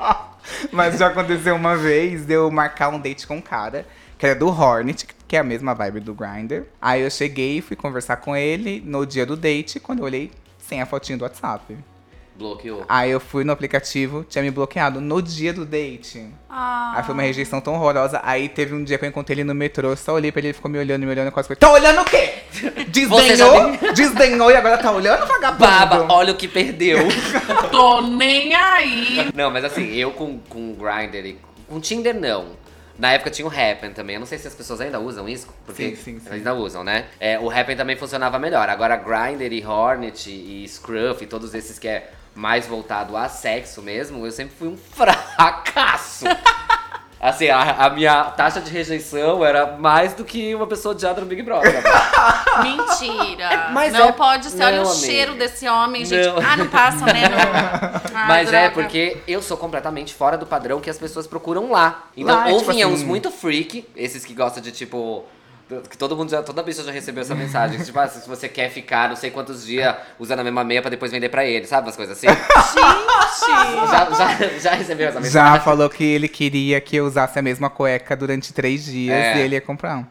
Mas 0.72 0.98
já 0.98 1.06
aconteceu 1.08 1.54
uma 1.54 1.76
vez 1.76 2.26
de 2.26 2.34
eu 2.34 2.50
marcar 2.50 2.88
um 2.90 2.98
date 2.98 3.26
com 3.26 3.36
um 3.36 3.40
cara, 3.40 3.86
que 4.18 4.26
era 4.26 4.34
do 4.34 4.48
Hornet, 4.48 5.06
que 5.26 5.36
é 5.36 5.40
a 5.40 5.44
mesma 5.44 5.74
vibe 5.74 6.00
do 6.00 6.14
Grindr. 6.14 6.64
Aí 6.80 7.02
eu 7.02 7.10
cheguei 7.10 7.58
e 7.58 7.62
fui 7.62 7.76
conversar 7.76 8.16
com 8.16 8.36
ele 8.36 8.82
no 8.84 9.06
dia 9.06 9.24
do 9.24 9.36
date, 9.36 9.80
quando 9.80 10.00
eu 10.00 10.04
olhei 10.04 10.30
sem 10.58 10.82
a 10.82 10.86
fotinha 10.86 11.16
do 11.16 11.22
WhatsApp. 11.22 11.76
Bloqueou. 12.40 12.84
Aí 12.88 13.10
eu 13.10 13.20
fui 13.20 13.44
no 13.44 13.52
aplicativo, 13.52 14.24
tinha 14.24 14.42
me 14.42 14.50
bloqueado 14.50 14.98
no 14.98 15.20
dia 15.20 15.52
do 15.52 15.66
date. 15.66 16.26
Ah. 16.48 16.94
Aí 16.96 17.02
foi 17.04 17.12
uma 17.12 17.22
rejeição 17.22 17.60
tão 17.60 17.74
horrorosa. 17.74 18.18
Aí 18.24 18.48
teve 18.48 18.74
um 18.74 18.82
dia 18.82 18.96
que 18.96 19.04
eu 19.04 19.08
encontrei 19.10 19.34
ele 19.34 19.44
no 19.44 19.54
metrô, 19.54 19.90
eu 19.90 19.96
só 19.96 20.14
olhei 20.14 20.32
pra 20.32 20.40
ele, 20.40 20.48
ele 20.48 20.54
ficou 20.54 20.70
me 20.70 20.78
olhando, 20.78 21.04
me 21.04 21.10
olhando 21.10 21.28
e 21.28 21.30
quase 21.30 21.48
falei, 21.48 21.58
Tá 21.58 21.70
olhando 21.70 22.00
o 22.00 22.04
quê? 22.06 22.32
Desdenhou? 22.88 23.76
Desdenhou 23.94 24.50
e 24.50 24.56
agora 24.56 24.78
tá 24.78 24.90
olhando, 24.90 25.26
vagabundo? 25.26 25.58
Baba, 25.60 26.06
olha 26.14 26.32
o 26.32 26.36
que 26.36 26.48
perdeu. 26.48 27.00
Tô 27.70 28.00
nem 28.00 28.54
aí. 28.54 29.30
não, 29.34 29.50
mas 29.50 29.62
assim, 29.62 29.94
eu 29.94 30.10
com, 30.12 30.38
com 30.48 30.72
Grindr 30.72 31.26
e 31.26 31.38
com 31.68 31.78
Tinder 31.78 32.18
não. 32.18 32.58
Na 32.98 33.12
época 33.12 33.30
tinha 33.30 33.46
o 33.46 33.50
Happn 33.50 33.92
também. 33.94 34.14
Eu 34.16 34.20
não 34.20 34.26
sei 34.26 34.38
se 34.38 34.46
as 34.48 34.54
pessoas 34.54 34.80
ainda 34.80 34.98
usam 34.98 35.28
isso. 35.28 35.46
Porque 35.66 35.90
Sim, 35.90 35.96
sim, 35.96 36.20
sim. 36.20 36.30
Ainda 36.30 36.54
usam, 36.54 36.84
né? 36.84 37.06
É, 37.18 37.38
o 37.38 37.50
Happn 37.50 37.76
também 37.76 37.96
funcionava 37.96 38.38
melhor. 38.38 38.68
Agora 38.68 38.96
Grindr 38.96 39.52
e 39.52 39.64
Hornet 39.64 40.30
e 40.30 40.66
Scruff 40.66 41.22
e 41.22 41.26
todos 41.26 41.54
esses 41.54 41.78
que 41.78 41.88
é 41.88 42.10
mais 42.34 42.66
voltado 42.66 43.16
a 43.16 43.28
sexo 43.28 43.82
mesmo, 43.82 44.24
eu 44.24 44.30
sempre 44.32 44.54
fui 44.58 44.68
um 44.68 44.76
fracasso. 44.94 46.24
Assim, 47.22 47.50
a, 47.50 47.84
a 47.84 47.90
minha 47.90 48.24
taxa 48.24 48.62
de 48.62 48.70
rejeição 48.70 49.44
era 49.44 49.76
mais 49.76 50.14
do 50.14 50.24
que 50.24 50.54
uma 50.54 50.66
pessoa 50.66 50.94
odiada 50.94 51.20
no 51.20 51.26
Big 51.26 51.42
Brother. 51.42 51.82
Mentira. 52.64 53.68
mas 53.72 53.92
não 53.92 54.08
é- 54.08 54.12
pode 54.12 54.48
ser. 54.50 54.62
Olha 54.62 54.78
não, 54.78 54.84
o 54.86 54.90
amiga. 54.90 55.06
cheiro 55.06 55.34
desse 55.34 55.68
homem, 55.68 56.04
gente. 56.04 56.26
Não. 56.26 56.38
Ah, 56.38 56.56
não 56.56 56.68
passa, 56.68 57.04
né? 57.06 57.28
Não. 57.28 58.16
Ai, 58.18 58.26
Mas 58.28 58.48
é 58.52 58.68
droga. 58.68 58.70
porque 58.82 59.18
eu 59.28 59.42
sou 59.42 59.56
completamente 59.56 60.14
fora 60.14 60.38
do 60.38 60.46
padrão 60.46 60.80
que 60.80 60.88
as 60.88 60.96
pessoas 60.98 61.26
procuram 61.26 61.70
lá. 61.70 62.04
Então, 62.16 62.34
Lá, 62.34 62.46
ou 62.48 62.60
tipo 62.60 62.72
vinha 62.72 62.88
uns 62.88 62.94
assim- 63.00 63.04
muito 63.06 63.30
freak, 63.30 63.86
esses 63.96 64.24
que 64.24 64.32
gostam 64.34 64.62
de 64.62 64.72
tipo. 64.72 65.24
Que 65.88 65.96
todo 65.96 66.16
mundo 66.16 66.30
já, 66.30 66.42
toda 66.42 66.62
bicha 66.62 66.82
já 66.82 66.90
recebeu 66.92 67.22
essa 67.22 67.34
mensagem. 67.34 67.78
que, 67.78 67.84
tipo, 67.84 67.98
ah, 67.98 68.08
se 68.08 68.28
você 68.28 68.48
quer 68.48 68.70
ficar 68.70 69.08
não 69.08 69.16
sei 69.16 69.30
quantos 69.30 69.64
dias 69.64 69.94
usando 70.18 70.40
a 70.40 70.44
mesma 70.44 70.64
meia 70.64 70.80
pra 70.82 70.90
depois 70.90 71.12
vender 71.12 71.28
pra 71.28 71.44
ele, 71.44 71.66
sabe? 71.66 71.86
Umas 71.86 71.96
coisas 71.96 72.16
assim. 72.16 72.26
Gente. 72.26 73.90
já, 73.90 74.10
já, 74.10 74.58
já 74.58 74.70
recebeu 74.74 75.08
essa 75.08 75.20
mensagem? 75.20 75.54
Já 75.58 75.60
falou 75.60 75.88
que 75.88 76.04
ele 76.04 76.28
queria 76.28 76.80
que 76.80 76.96
eu 76.96 77.06
usasse 77.06 77.38
a 77.38 77.42
mesma 77.42 77.70
cueca 77.70 78.16
durante 78.16 78.52
três 78.52 78.84
dias 78.84 79.16
É. 79.16 79.36
e 79.38 79.40
ele 79.40 79.54
ia 79.56 79.60
comprar 79.60 79.98
um. 79.98 80.06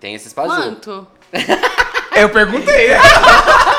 Tem 0.00 0.14
esses 0.14 0.32
paju. 0.32 0.54
Quanto? 0.54 1.06
Eu 2.16 2.28
perguntei. 2.30 2.88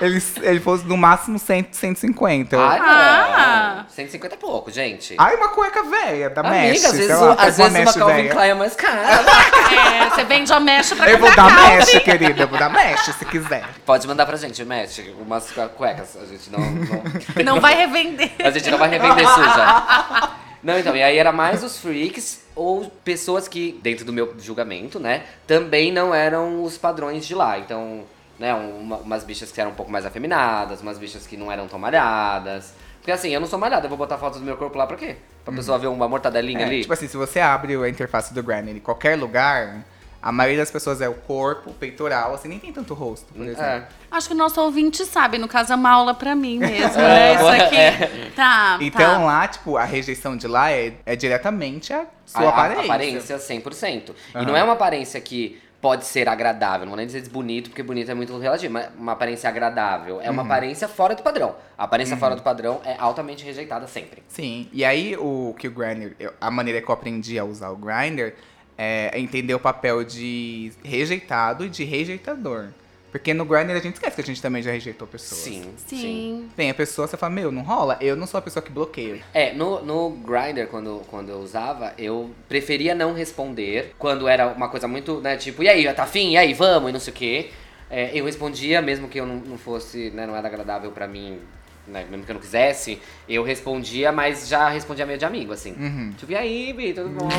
ele, 0.00 0.22
ele 0.42 0.60
fosse 0.60 0.84
no 0.84 0.96
máximo 0.96 1.38
100, 1.38 1.68
150. 1.72 2.56
Eu- 2.56 2.60
Ai, 2.62 2.78
não. 2.78 2.86
Ah. 2.88 3.84
150 3.88 4.34
é 4.34 4.38
pouco, 4.38 4.70
gente. 4.70 5.14
Ai, 5.18 5.36
uma 5.36 5.48
cueca 5.48 5.82
velha, 5.84 6.30
da 6.30 6.40
Amiga, 6.42 6.54
Mesh. 6.68 6.84
às 6.84 6.92
vezes, 6.92 7.06
sei 7.06 7.14
o- 7.16 7.28
lá, 7.28 7.32
às 7.34 7.56
vezes 7.56 7.58
uma 7.58 7.70
Mesh 7.70 7.94
Calvin 7.96 8.14
velha. 8.14 8.30
Klein 8.30 8.48
é 8.50 8.54
mais 8.54 8.74
cara. 8.74 9.02
É, 9.76 10.10
você 10.10 10.24
vende 10.24 10.52
a 10.52 10.60
mecha 10.60 10.94
pra 10.96 11.10
Eu 11.10 11.18
vou 11.18 11.28
comprar 11.28 11.44
dar 11.48 11.56
calça. 11.56 11.76
Mesh, 11.94 12.02
querida. 12.04 12.42
Eu 12.42 12.48
vou 12.48 12.58
dar 12.58 12.70
Mesh, 12.70 13.04
se 13.18 13.24
quiser. 13.24 13.64
Pode 13.84 14.06
mandar 14.06 14.24
pra 14.26 14.36
gente, 14.36 14.64
mexe, 14.64 15.14
umas 15.20 15.50
cuecas. 15.76 16.16
A 16.16 16.26
gente 16.26 16.50
não- 16.50 16.60
não... 16.60 17.02
Não 17.56 17.60
vai 17.60 17.74
revender. 17.74 18.30
A 18.44 18.50
gente 18.50 18.70
não 18.70 18.78
vai 18.78 18.88
revender 18.88 19.26
suja. 19.28 20.30
Não, 20.62 20.78
então, 20.78 20.96
e 20.96 21.02
aí 21.02 21.16
era 21.18 21.30
mais 21.32 21.62
os 21.62 21.78
freaks 21.78 22.40
ou 22.54 22.90
pessoas 23.04 23.46
que, 23.46 23.78
dentro 23.82 24.04
do 24.04 24.12
meu 24.12 24.34
julgamento, 24.40 24.98
né, 24.98 25.22
também 25.46 25.92
não 25.92 26.14
eram 26.14 26.62
os 26.64 26.76
padrões 26.76 27.26
de 27.26 27.34
lá. 27.34 27.58
Então, 27.58 28.02
né, 28.38 28.52
uma- 28.54 28.96
umas 28.98 29.24
bichas 29.24 29.50
que 29.52 29.60
eram 29.60 29.70
um 29.70 29.74
pouco 29.74 29.90
mais 29.90 30.04
afeminadas, 30.06 30.80
umas 30.82 30.98
bichas 30.98 31.26
que 31.26 31.36
não 31.36 31.50
eram 31.50 31.66
tão 31.68 31.78
malhadas. 31.78 32.74
Porque 32.98 33.10
assim, 33.12 33.30
eu 33.30 33.40
não 33.40 33.46
sou 33.46 33.58
malhada, 33.58 33.86
eu 33.86 33.88
vou 33.88 33.98
botar 33.98 34.18
foto 34.18 34.38
do 34.38 34.44
meu 34.44 34.56
corpo 34.56 34.76
lá 34.76 34.86
pra 34.86 34.96
quê? 34.96 35.16
Pra 35.44 35.54
pessoa 35.54 35.78
ver 35.78 35.86
uma 35.86 36.08
mortadelinha 36.08 36.60
É, 36.60 36.64
ali? 36.64 36.80
tipo 36.80 36.92
assim, 36.92 37.06
se 37.06 37.16
você 37.16 37.38
abre 37.38 37.76
a 37.76 37.88
interface 37.88 38.34
do 38.34 38.42
Grindr 38.42 38.70
em 38.70 38.80
qualquer 38.80 39.16
lugar, 39.16 39.76
a 40.20 40.32
maioria 40.32 40.58
das 40.58 40.72
pessoas 40.72 41.00
é 41.00 41.08
o 41.08 41.14
corpo, 41.14 41.70
o 41.70 41.72
peitoral, 41.72 42.34
assim, 42.34 42.48
nem 42.48 42.58
tem 42.58 42.72
tanto 42.72 42.94
rosto, 42.94 43.32
por 43.32 43.42
exemplo. 43.46 43.62
é. 43.62 43.84
Acho 44.10 44.26
que 44.28 44.34
o 44.34 44.36
nosso 44.36 44.60
ouvinte 44.60 45.04
sabe, 45.04 45.38
no 45.38 45.46
caso 45.46 45.72
é 45.72 45.76
uma 45.76 45.90
aula 45.90 46.14
pra 46.14 46.34
mim 46.34 46.58
mesmo, 46.58 46.98
É, 47.00 47.06
né? 47.08 47.32
Isso 47.34 47.42
boa- 47.42 47.56
aqui. 47.56 47.76
é. 47.76 48.30
Tá. 48.34 48.76
Então 48.80 49.06
tá. 49.20 49.24
lá, 49.24 49.46
tipo, 49.46 49.76
a 49.76 49.84
rejeição 49.84 50.36
de 50.36 50.48
lá 50.48 50.72
é, 50.72 50.94
é 51.06 51.14
diretamente 51.14 51.92
a 51.92 52.00
A- 52.00 52.06
sua 52.26 52.46
a- 52.46 52.48
aparência. 52.48 52.84
aparência 52.84 53.38
100%. 53.38 54.16
E 54.34 54.38
Aham. 54.38 54.46
não 54.46 54.56
é 54.56 54.64
uma 54.64 54.72
aparência 54.72 55.20
que 55.20 55.62
pode 55.86 56.04
ser 56.04 56.28
agradável, 56.28 56.80
não 56.84 56.88
vou 56.90 56.96
nem 56.96 57.06
dizer 57.06 57.28
bonito, 57.28 57.70
porque 57.70 57.80
bonito 57.80 58.10
é 58.10 58.14
muito 58.14 58.36
relativo, 58.36 58.72
mas 58.72 58.88
uma 58.98 59.12
aparência 59.12 59.48
agradável. 59.48 60.20
É 60.20 60.28
uma 60.28 60.42
Uhum. 60.42 60.48
aparência 60.48 60.88
fora 60.88 61.14
do 61.14 61.22
padrão. 61.22 61.54
A 61.78 61.84
aparência 61.84 62.16
fora 62.16 62.34
do 62.34 62.42
padrão 62.42 62.80
é 62.84 62.96
altamente 62.98 63.44
rejeitada 63.44 63.86
sempre. 63.86 64.20
Sim, 64.26 64.68
e 64.72 64.84
aí 64.84 65.16
o 65.16 65.54
que 65.56 65.68
o 65.68 65.70
Grindr, 65.70 66.16
a 66.40 66.50
maneira 66.50 66.82
que 66.82 66.88
eu 66.88 66.92
aprendi 66.92 67.38
a 67.38 67.44
usar 67.44 67.70
o 67.70 67.76
Grindr 67.76 68.32
é 68.76 69.12
entender 69.16 69.54
o 69.54 69.60
papel 69.60 70.02
de 70.02 70.72
rejeitado 70.82 71.64
e 71.64 71.68
de 71.68 71.84
rejeitador. 71.84 72.70
Porque 73.18 73.32
no 73.32 73.46
Grindr 73.46 73.72
a 73.72 73.80
gente 73.80 73.94
esquece 73.94 74.14
que 74.14 74.20
a 74.20 74.24
gente 74.24 74.42
também 74.42 74.62
já 74.62 74.70
rejeitou 74.70 75.08
pessoas. 75.08 75.40
Sim, 75.40 75.64
sim. 75.86 75.96
Sim. 75.96 76.48
Tem 76.54 76.70
a 76.70 76.74
pessoa, 76.74 77.08
você 77.08 77.16
fala, 77.16 77.32
meu, 77.32 77.50
não 77.50 77.62
rola. 77.62 77.96
Eu 78.00 78.14
não 78.14 78.26
sou 78.26 78.36
a 78.36 78.42
pessoa 78.42 78.62
que 78.62 78.70
bloqueia. 78.70 79.22
É, 79.32 79.54
no, 79.54 79.82
no 79.82 80.10
Grindr, 80.10 80.66
quando, 80.68 81.00
quando 81.08 81.30
eu 81.30 81.38
usava, 81.38 81.94
eu 81.96 82.30
preferia 82.46 82.94
não 82.94 83.14
responder. 83.14 83.94
Quando 83.98 84.28
era 84.28 84.48
uma 84.48 84.68
coisa 84.68 84.86
muito, 84.86 85.20
né, 85.20 85.36
tipo, 85.36 85.62
e 85.62 85.68
aí, 85.68 85.82
já 85.82 85.94
tá 85.94 86.02
afim? 86.02 86.32
E 86.32 86.36
aí, 86.36 86.52
vamos? 86.52 86.90
E 86.90 86.92
não 86.92 87.00
sei 87.00 87.12
o 87.12 87.16
quê. 87.16 87.50
É, 87.88 88.10
eu 88.12 88.26
respondia, 88.26 88.82
mesmo 88.82 89.08
que 89.08 89.18
eu 89.18 89.24
não, 89.24 89.36
não 89.36 89.56
fosse, 89.56 90.10
né, 90.10 90.26
não 90.26 90.36
era 90.36 90.46
agradável 90.48 90.90
pra 90.90 91.08
mim, 91.08 91.38
né, 91.86 92.06
mesmo 92.10 92.24
que 92.24 92.30
eu 92.30 92.34
não 92.34 92.40
quisesse, 92.40 93.00
eu 93.28 93.42
respondia, 93.42 94.10
mas 94.12 94.48
já 94.48 94.68
respondia 94.68 95.06
meio 95.06 95.18
de 95.18 95.24
amigo, 95.24 95.52
assim. 95.52 95.72
Uhum. 95.72 96.12
Tipo, 96.16 96.32
e 96.32 96.36
aí, 96.36 96.72
Bi, 96.72 96.92
tudo 96.92 97.08
bom? 97.10 97.28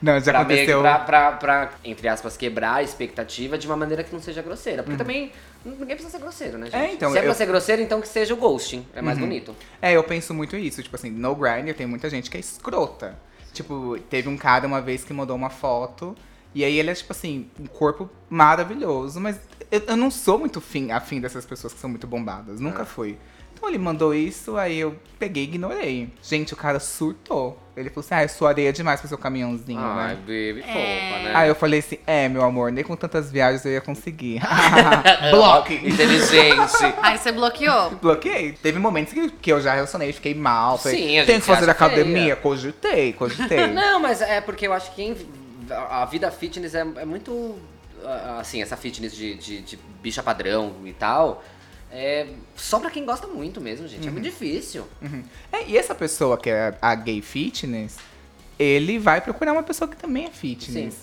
Não, 0.00 0.18
já 0.20 0.32
pra, 0.32 0.44
meio 0.44 0.60
aconteceu. 0.62 0.80
pra, 0.80 0.98
pra, 0.98 1.32
pra, 1.32 1.70
entre 1.84 2.08
aspas, 2.08 2.36
quebrar 2.36 2.74
a 2.76 2.82
expectativa 2.82 3.56
de 3.56 3.66
uma 3.66 3.76
maneira 3.76 4.02
que 4.02 4.12
não 4.12 4.20
seja 4.20 4.42
grosseira. 4.42 4.82
Porque 4.82 4.96
também, 4.96 5.30
ninguém 5.64 5.86
precisa 5.94 6.10
ser 6.10 6.18
grosseiro, 6.18 6.58
né, 6.58 6.66
gente? 6.66 6.76
Uhum. 6.76 6.82
É, 6.82 6.92
então, 6.92 7.12
Se 7.12 7.18
é 7.18 7.22
pra 7.22 7.34
ser 7.34 7.46
grosseiro, 7.46 7.82
então 7.82 8.00
que 8.00 8.08
seja 8.08 8.34
o 8.34 8.36
ghosting. 8.36 8.84
É 8.94 9.00
mais 9.02 9.16
Uhum. 9.18 9.24
bonito. 9.24 9.54
É, 9.80 9.92
eu 9.92 10.02
penso 10.02 10.34
muito 10.34 10.56
isso. 10.56 10.82
Tipo 10.82 10.96
assim, 10.96 11.10
no 11.10 11.34
Grindr 11.36 11.74
tem 11.74 11.86
muita 11.86 12.10
gente 12.10 12.30
que 12.30 12.36
é 12.36 12.40
escrota. 12.40 13.16
Tipo, 13.52 13.96
teve 14.10 14.28
um 14.28 14.36
cara 14.36 14.66
uma 14.66 14.80
vez 14.80 15.04
que 15.04 15.12
mandou 15.12 15.36
uma 15.36 15.50
foto. 15.50 16.16
E 16.54 16.64
aí 16.64 16.78
ele 16.78 16.90
é, 16.90 16.94
tipo 16.94 17.12
assim, 17.12 17.48
um 17.60 17.66
corpo 17.66 18.10
maravilhoso. 18.28 19.20
Mas 19.20 19.38
eu, 19.72 19.82
eu 19.88 19.96
não 19.96 20.10
sou 20.10 20.38
muito 20.38 20.60
fim, 20.60 20.92
afim 20.92 21.20
dessas 21.20 21.44
pessoas 21.44 21.72
que 21.72 21.80
são 21.80 21.90
muito 21.90 22.06
bombadas. 22.06 22.60
Nunca 22.60 22.84
fui. 22.84 23.18
Então 23.54 23.68
ele 23.70 23.78
mandou 23.78 24.12
isso, 24.12 24.56
aí 24.56 24.78
eu 24.80 24.96
peguei 25.20 25.44
e 25.44 25.46
ignorei. 25.46 26.08
Gente, 26.20 26.52
o 26.52 26.56
cara 26.56 26.80
surtou. 26.80 27.56
Ele 27.76 27.88
falou 27.90 28.04
assim, 28.04 28.14
ah, 28.16 28.22
eu 28.24 28.28
sou 28.28 28.48
areia 28.48 28.72
demais 28.72 28.98
pro 28.98 29.08
seu 29.08 29.16
caminhãozinho, 29.16 29.78
Ai, 29.80 30.08
né? 30.08 30.14
baby, 30.16 30.60
É. 30.60 30.64
fofa, 30.66 31.22
né? 31.22 31.32
Aí 31.32 31.48
eu 31.48 31.54
falei 31.54 31.78
assim, 31.78 31.96
é, 32.04 32.28
meu 32.28 32.42
amor, 32.42 32.72
nem 32.72 32.82
com 32.82 32.96
tantas 32.96 33.30
viagens 33.30 33.64
eu 33.64 33.70
ia 33.72 33.80
conseguir. 33.80 34.40
Bloque! 35.30 35.74
Inteligente. 35.74 36.58
Aí 37.00 37.16
você 37.16 37.30
bloqueou. 37.30 37.90
Bloqueei. 37.92 38.52
Teve 38.52 38.80
momentos 38.80 39.12
que, 39.14 39.30
que 39.30 39.52
eu 39.52 39.60
já 39.60 39.74
relacionei 39.74 40.12
fiquei 40.12 40.34
mal. 40.34 40.76
Falei, 40.76 40.98
Sim, 40.98 41.18
a 41.20 41.24
tem 41.24 41.36
gente 41.36 41.44
que 41.44 41.54
fazer 41.54 41.70
academia? 41.70 42.22
feia. 42.22 42.36
Cogitei, 42.36 43.12
cogitei. 43.12 43.68
Não, 43.68 44.00
mas 44.00 44.20
é 44.20 44.40
porque 44.40 44.66
eu 44.66 44.72
acho 44.72 44.92
que 44.92 45.16
a 45.70 46.04
vida 46.04 46.30
fitness 46.32 46.74
é, 46.74 46.80
é 46.80 47.04
muito. 47.04 47.54
Assim, 48.38 48.60
essa 48.62 48.76
fitness 48.76 49.14
de, 49.14 49.34
de, 49.34 49.60
de 49.62 49.78
bicha 50.02 50.22
padrão 50.22 50.74
e 50.84 50.92
tal. 50.92 51.42
É 51.90 52.26
só 52.56 52.80
pra 52.80 52.90
quem 52.90 53.04
gosta 53.04 53.26
muito 53.26 53.60
mesmo, 53.60 53.86
gente. 53.86 54.08
É 54.08 54.10
muito 54.10 54.24
difícil. 54.24 54.86
Uhum. 55.02 55.22
É, 55.52 55.66
e 55.66 55.76
essa 55.76 55.94
pessoa 55.94 56.38
que 56.38 56.48
é 56.48 56.74
a 56.80 56.94
gay 56.94 57.20
fitness, 57.20 57.96
ele 58.58 58.98
vai 58.98 59.20
procurar 59.20 59.52
uma 59.52 59.62
pessoa 59.62 59.86
que 59.88 59.96
também 59.96 60.24
é 60.24 60.30
fitness. 60.30 60.94
Sim. 60.94 61.00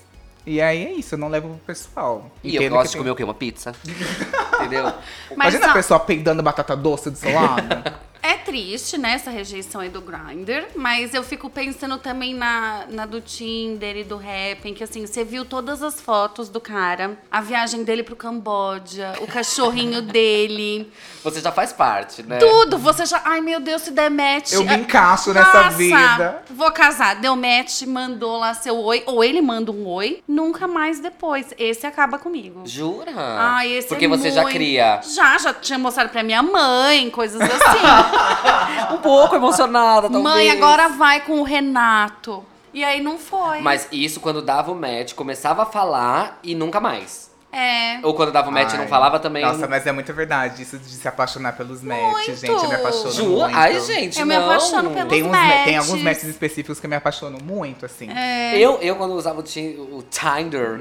E 0.48 0.60
aí 0.60 0.86
é 0.86 0.94
isso, 0.94 1.14
eu 1.14 1.20
não 1.20 1.28
levo 1.28 1.50
pro 1.50 1.58
pessoal. 1.60 2.32
E 2.44 2.56
eu 2.56 2.68
gosto 2.70 2.86
de 2.88 2.92
tem- 2.94 3.00
comer 3.02 3.12
o 3.12 3.16
quê? 3.16 3.24
Uma 3.24 3.36
pizza. 3.36 3.72
Entendeu? 4.60 4.84
Mas 4.84 5.54
Imagina 5.54 5.66
a 5.66 5.68
não, 5.68 5.74
pessoa 5.76 6.00
peidando 6.00 6.42
batata 6.42 6.76
doce 6.76 7.12
do 7.12 7.18
seu 7.18 7.34
lado. 7.36 7.68
triste, 8.54 8.98
né, 8.98 9.14
essa 9.14 9.30
rejeição 9.30 9.80
aí 9.80 9.90
do 9.90 10.02
Grindr, 10.02 10.66
mas 10.76 11.14
eu 11.14 11.22
fico 11.24 11.52
pensando 11.52 12.00
também 12.00 12.34
na, 12.34 12.86
na 12.90 13.06
do 13.06 13.22
Tinder 13.22 13.96
e 13.98 14.04
do 14.04 14.16
Happn, 14.16 14.74
que 14.74 14.84
assim, 14.84 15.06
você 15.06 15.24
viu 15.24 15.46
todas 15.46 15.84
as 15.84 16.02
fotos 16.02 16.50
do 16.50 16.60
cara, 16.60 17.16
a 17.30 17.42
viagem 17.42 17.84
dele 17.84 18.02
pro 18.02 18.16
Camboja, 18.16 19.14
o 19.22 19.28
cachorrinho 19.28 20.02
dele, 20.02 20.92
Você 21.24 21.42
já 21.42 21.52
faz 21.52 21.72
parte, 21.72 22.24
né? 22.24 22.40
tudo, 22.40 22.80
você 22.80 23.06
já, 23.06 23.22
ai 23.24 23.40
meu 23.40 23.60
Deus, 23.60 23.84
se 23.84 23.92
der 23.92 24.10
match... 24.10 24.52
Eu 24.54 24.64
me 24.64 24.74
encaixo 24.78 25.32
nessa 25.32 25.66
nossa, 25.66 25.78
vida. 25.78 26.42
Vou 26.50 26.72
casar, 26.72 27.18
deu 27.18 27.36
match, 27.36 27.84
mandou 27.84 28.38
lá 28.40 28.56
seu 28.56 28.76
oi, 28.80 29.04
ou 29.06 29.24
ele 29.24 29.42
manda 29.42 29.72
um 29.72 29.86
oi, 29.88 30.24
nunca 30.28 30.68
mais 30.68 31.00
depois, 31.00 31.54
esse 31.56 31.86
acaba 31.86 32.18
comigo. 32.18 32.64
Jura? 32.66 33.12
Ah, 33.16 33.68
esse 33.68 33.88
Porque 33.90 34.06
é 34.06 34.08
você 34.08 34.32
já 34.32 34.42
muito- 34.42 34.56
cria. 34.56 35.02
Já, 35.04 35.38
já 35.38 35.54
tinha 35.54 35.78
mostrado 35.78 36.10
pra 36.10 36.24
minha 36.24 36.42
mãe, 36.42 37.12
coisas 37.12 37.40
assim. 37.40 37.60
Um 38.92 38.98
pouco 38.98 39.36
emocionada, 39.36 40.10
talvez. 40.10 40.24
mãe, 40.24 40.52
agora 40.52 40.90
vai 40.90 41.22
com 41.22 41.40
o 41.40 41.44
Renato. 41.44 42.44
E 42.74 42.84
aí 42.84 43.02
não 43.02 43.18
foi. 43.18 43.60
Mas 43.62 43.88
isso 43.92 44.20
quando 44.20 44.42
dava 44.42 44.72
o 44.72 44.76
match, 44.76 45.14
começava 45.14 45.64
a 45.64 45.66
falar 45.66 46.40
e 46.44 46.54
nunca 46.54 46.80
mais. 46.80 47.29
É. 47.52 48.00
Ou 48.04 48.14
quando 48.14 48.32
dava 48.32 48.50
o 48.50 48.52
match 48.52 48.74
e 48.74 48.78
não 48.78 48.88
falava 48.88 49.20
também. 49.20 49.44
Nossa, 49.44 49.68
mas 49.68 49.86
é 49.88 49.92
muito 49.92 50.14
verdade 50.14 50.62
isso 50.62 50.78
de 50.78 50.86
se 50.90 51.08
apaixonar 51.08 51.54
pelos 51.54 51.82
matches, 51.82 52.40
gente. 52.42 52.52
Eu 52.64 52.70
me 52.70 52.76
apaixono 52.76 53.12
Jura? 53.12 53.30
muito. 53.48 53.58
Ai, 53.58 53.80
gente, 53.82 54.20
Eu 54.20 54.26
me 54.26 54.36
não. 54.38 54.46
apaixono 54.46 54.92
pelos 54.92 55.10
Tem, 55.10 55.24
uns, 55.24 55.32
ma- 55.32 55.40
tem 55.42 55.76
matches. 55.76 55.78
alguns 55.90 56.04
matches 56.04 56.24
específicos 56.26 56.80
que 56.80 56.86
eu 56.86 56.90
me 56.90 56.96
apaixono 56.96 57.40
muito, 57.44 57.86
assim. 57.88 58.08
É. 58.12 58.56
Eu, 58.58 58.78
eu, 58.82 58.96
quando 58.96 59.14
usava 59.16 59.40
o, 59.40 59.44
o 59.44 60.04
Tinder, 60.04 60.80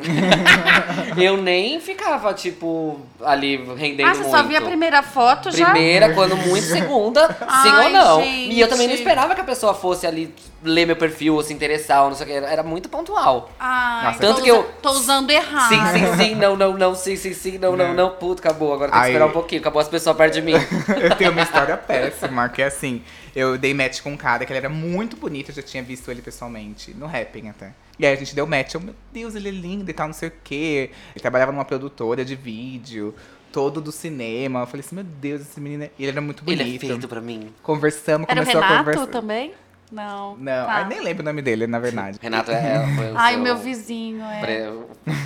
eu 1.17 1.37
nem 1.37 1.81
ficava, 1.81 2.33
tipo, 2.35 3.01
ali 3.25 3.57
rendendo 3.77 4.09
Ah, 4.09 4.15
você 4.15 4.23
muito. 4.23 4.37
só 4.37 4.43
via 4.43 4.59
a 4.59 4.63
primeira 4.63 5.03
foto 5.03 5.51
já? 5.51 5.71
Primeira, 5.71 6.13
quando 6.15 6.37
muito 6.37 6.65
segunda, 6.67 7.29
sim 7.29 7.37
Ai, 7.49 7.85
ou 7.87 7.91
não. 7.91 8.23
gente. 8.23 8.53
E 8.53 8.61
eu 8.61 8.69
também 8.69 8.87
não 8.87 8.95
esperava 8.95 9.35
que 9.35 9.41
a 9.41 9.45
pessoa 9.45 9.75
fosse 9.75 10.07
ali 10.07 10.35
ler 10.63 10.87
meu 10.87 10.97
perfil 10.97 11.35
ou 11.35 11.43
se 11.43 11.53
interessar 11.55 12.03
ou 12.03 12.11
não 12.11 12.17
sei 12.17 12.27
o 12.27 12.29
que. 12.29 12.35
Era 12.47 12.63
muito 12.63 12.89
pontual. 12.89 13.51
Ai, 13.59 14.05
Nossa, 14.07 14.19
tô 14.21 14.27
tanto 14.27 14.43
que 14.43 14.49
eu- 14.49 14.69
Tô 14.83 14.91
usando 14.91 15.31
errado. 15.31 15.69
Sim, 15.69 15.81
sim, 15.93 16.17
sim, 16.25 16.35
não, 16.35 16.57
não, 16.59 16.77
não, 16.77 16.95
sim, 16.95 17.17
sim, 17.17 17.33
sim, 17.33 17.57
não, 17.59 17.77
não, 17.77 17.89
Né? 17.89 17.95
não. 17.95 18.11
Puto, 18.11 18.41
acabou. 18.41 18.75
Agora 18.75 18.91
tem 18.91 19.01
que 19.01 19.07
Aí- 19.07 19.13
esperar 19.13 19.27
um 19.27 19.33
pouquinho. 19.33 19.61
Acabou 19.61 19.81
as 19.81 19.89
pessoas 19.89 20.17
perto 20.17 20.35
de 20.35 20.43
mim. 20.43 20.53
eu 21.01 21.15
tenho 21.17 21.31
uma 21.31 21.43
história 21.43 21.77
péssima, 21.77 22.49
que 22.49 22.61
é 22.61 22.67
assim, 22.67 23.03
eu 23.35 23.57
dei 23.57 23.73
match 23.73 24.03
com 24.03 24.11
um 24.11 24.17
cara 24.17 24.45
que 24.45 24.53
ele 24.53 24.59
era 24.59 24.69
muito 24.69 25.17
bonito, 25.17 25.51
eu 25.51 25.55
já 25.55 25.63
tinha 25.63 25.83
visto 25.83 26.11
ele 26.11 26.21
pessoalmente, 26.21 26.93
no 26.93 27.07
Rapping 27.07 27.49
até. 27.49 27.73
E 27.99 28.05
aí 28.07 28.13
a 28.13 28.17
gente 28.17 28.35
deu 28.35 28.47
match, 28.47 28.75
eu, 28.75 28.81
meu 28.81 28.95
Deus, 29.13 29.35
ele 29.35 29.49
é 29.49 29.53
lindo 29.53 29.91
e 29.91 29.95
tal, 29.95 30.07
não 30.09 30.15
sei 30.15 30.29
o 30.29 30.33
quê. 30.45 30.91
Ele 31.15 31.21
trabalhava 31.21 31.51
numa 31.53 31.65
produtora 31.65 32.25
de 32.25 32.35
vídeo, 32.37 33.15
todo 33.53 33.81
do 33.81 33.91
cinema. 33.91 34.61
Eu 34.61 34.67
falei 34.67 34.85
assim, 34.87 34.95
meu 34.95 35.05
Deus, 35.05 35.41
esse 35.41 35.61
menino 35.61 35.85
é... 35.85 35.91
E 35.99 36.03
ele 36.05 36.13
era 36.13 36.21
muito 36.21 36.45
bonito. 36.45 36.61
Ele 36.63 36.77
é 36.77 36.79
feito 36.79 37.09
pra 37.09 37.21
mim. 37.21 37.53
Conversamos, 37.63 38.29
Era 38.29 38.41
o 38.41 38.45
começou 38.45 38.63
a 38.63 38.67
Renato 38.69 38.85
conversar. 38.85 39.07
também? 39.09 39.53
Não. 39.91 40.37
Não, 40.37 40.67
Tá. 40.67 40.73
ai, 40.73 40.89
nem 40.89 41.01
lembro 41.03 41.23
o 41.23 41.25
nome 41.25 41.41
dele, 41.43 41.67
na 41.67 41.79
verdade. 41.79 42.19
Renato 42.23 42.51
é. 42.51 42.85
Foi 42.95 43.13
o 43.13 43.17
Ai, 43.19 43.35
seu 43.35 43.43
meu 43.43 43.57
vizinho, 43.57 44.23
é. 44.25 44.41
pre- 44.41 44.53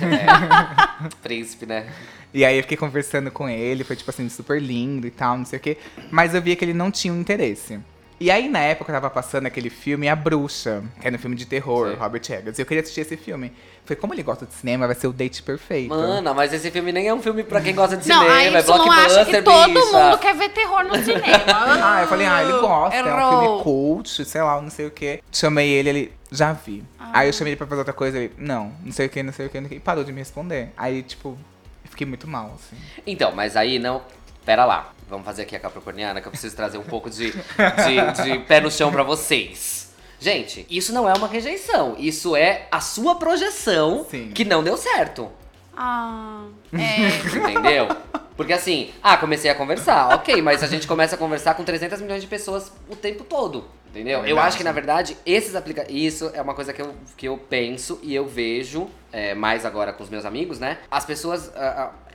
é, 0.07 1.09
Príncipe, 1.21 1.65
né? 1.65 1.87
E 2.33 2.43
aí 2.43 2.57
eu 2.57 2.63
fiquei 2.63 2.77
conversando 2.77 3.29
com 3.29 3.47
ele, 3.47 3.83
foi 3.83 3.95
tipo 3.95 4.09
assim, 4.09 4.27
super 4.29 4.59
lindo 4.61 5.05
e 5.05 5.11
tal, 5.11 5.37
não 5.37 5.45
sei 5.45 5.59
o 5.59 5.61
quê. 5.61 5.77
Mas 6.09 6.33
eu 6.33 6.41
via 6.41 6.55
que 6.55 6.65
ele 6.65 6.73
não 6.73 6.89
tinha 6.89 7.13
um 7.13 7.19
interesse. 7.19 7.79
E 8.23 8.31
aí, 8.31 8.47
na 8.47 8.59
época, 8.59 8.89
eu 8.89 8.95
tava 8.95 9.09
passando 9.09 9.47
aquele 9.47 9.69
filme 9.69 10.07
A 10.07 10.15
Bruxa, 10.15 10.81
que 11.01 11.05
era 11.05 11.13
um 11.13 11.19
filme 11.19 11.35
de 11.35 11.45
terror, 11.45 11.89
Sim. 11.91 11.97
Robert 11.97 12.21
Eggers. 12.21 12.57
E 12.57 12.61
eu 12.61 12.65
queria 12.65 12.81
assistir 12.81 13.01
esse 13.01 13.17
filme. 13.17 13.51
Foi 13.83 13.97
como 13.97 14.13
ele 14.13 14.23
gosta 14.23 14.45
de 14.45 14.53
cinema, 14.53 14.87
vai 14.87 14.95
ser 14.95 15.07
o 15.07 15.11
date 15.11 15.43
perfeito. 15.43 15.89
Mano, 15.89 16.33
mas 16.33 16.53
esse 16.53 16.71
filme 16.71 16.93
nem 16.93 17.09
é 17.09 17.13
um 17.13 17.21
filme 17.21 17.43
pra 17.43 17.59
quem 17.59 17.75
gosta 17.75 17.97
de 17.97 18.07
Não, 18.07 18.19
cinema, 18.21 18.37
aí 18.39 18.47
é 18.47 18.51
não 18.51 18.91
acha 18.93 19.25
que 19.25 19.41
blockbuster, 19.41 19.43
todo 19.43 19.73
bicha. 19.73 20.05
mundo 20.05 20.17
quer 20.19 20.35
ver 20.37 20.49
terror 20.51 20.83
no 20.85 20.95
cinema. 21.03 21.23
Ah, 21.83 22.01
eu 22.03 22.07
falei, 22.07 22.25
ah, 22.25 22.43
ele 22.43 22.53
gosta, 22.61 22.95
é 22.97 23.03
um 23.03 23.07
Errou. 23.07 23.41
filme 23.41 23.63
cult, 23.63 24.23
sei 24.25 24.41
lá, 24.41 24.61
não 24.61 24.69
sei 24.69 24.85
o 24.85 24.91
quê. 24.91 25.21
Chamei 25.29 25.69
ele, 25.69 25.89
ele, 25.89 26.13
já 26.31 26.53
vi. 26.53 26.81
Ah. 26.97 27.09
Aí 27.15 27.27
eu 27.27 27.33
chamei 27.33 27.51
ele 27.51 27.57
pra 27.57 27.67
fazer 27.67 27.79
outra 27.79 27.93
coisa, 27.93 28.17
ele, 28.19 28.31
não, 28.37 28.71
não 28.85 28.93
sei 28.93 29.07
o 29.07 29.09
que, 29.09 29.21
não 29.21 29.33
sei 29.33 29.47
o 29.47 29.49
que, 29.49 29.59
não 29.59 29.67
sei 29.67 29.75
o 29.75 29.79
que. 29.81 29.83
E 29.83 29.85
parou 29.85 30.05
de 30.05 30.13
me 30.13 30.19
responder. 30.19 30.69
Aí, 30.77 31.03
tipo, 31.03 31.37
eu 31.83 31.89
fiquei 31.91 32.07
muito 32.07 32.25
mal, 32.25 32.55
assim. 32.55 32.81
Então, 33.05 33.33
mas 33.35 33.57
aí 33.57 33.79
não. 33.79 34.01
Pera 34.45 34.65
lá. 34.65 34.91
Vamos 35.09 35.25
fazer 35.25 35.43
aqui 35.43 35.55
a 35.55 35.59
capricorniana 35.59 36.21
que 36.21 36.27
eu 36.27 36.31
preciso 36.31 36.55
trazer 36.55 36.77
um 36.77 36.83
pouco 36.83 37.09
de, 37.09 37.31
de, 37.31 38.23
de 38.23 38.39
pé 38.39 38.59
no 38.59 38.71
chão 38.71 38.91
pra 38.91 39.03
vocês. 39.03 39.93
Gente, 40.19 40.65
isso 40.69 40.93
não 40.93 41.07
é 41.07 41.13
uma 41.13 41.27
rejeição. 41.27 41.95
Isso 41.97 42.35
é 42.35 42.67
a 42.71 42.79
sua 42.79 43.15
projeção 43.15 44.05
Sim. 44.09 44.31
que 44.33 44.45
não 44.45 44.63
deu 44.63 44.77
certo. 44.77 45.29
Ah, 45.75 46.45
é. 46.71 47.37
Entendeu? 47.37 47.87
Porque 48.35 48.53
assim, 48.53 48.91
ah, 49.01 49.15
comecei 49.17 49.49
a 49.51 49.55
conversar, 49.55 50.13
ok, 50.15 50.41
mas 50.41 50.63
a 50.63 50.67
gente 50.67 50.87
começa 50.87 51.15
a 51.15 51.17
conversar 51.17 51.53
com 51.55 51.63
300 51.63 52.01
milhões 52.01 52.21
de 52.21 52.27
pessoas 52.27 52.71
o 52.89 52.95
tempo 52.95 53.23
todo. 53.23 53.65
Entendeu? 53.89 54.17
eu 54.21 54.23
Verdade. 54.23 54.47
acho 54.47 54.57
que, 54.57 54.63
na 54.63 54.71
verdade, 54.71 55.15
esses 55.23 55.55
aplicativos. 55.55 56.01
Isso 56.01 56.31
é 56.33 56.41
uma 56.41 56.55
coisa 56.55 56.73
que 56.73 56.81
eu, 56.81 56.95
que 57.15 57.27
eu 57.27 57.37
penso 57.37 57.99
e 58.01 58.15
eu 58.15 58.25
vejo, 58.25 58.87
é, 59.11 59.35
mais 59.35 59.67
agora 59.67 59.93
com 59.93 60.01
os 60.03 60.09
meus 60.09 60.25
amigos, 60.25 60.57
né? 60.57 60.79
As 60.89 61.05
pessoas. 61.05 61.51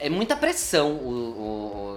é 0.00 0.09
muita 0.09 0.35
pressão 0.35 0.90
o- 0.94 1.09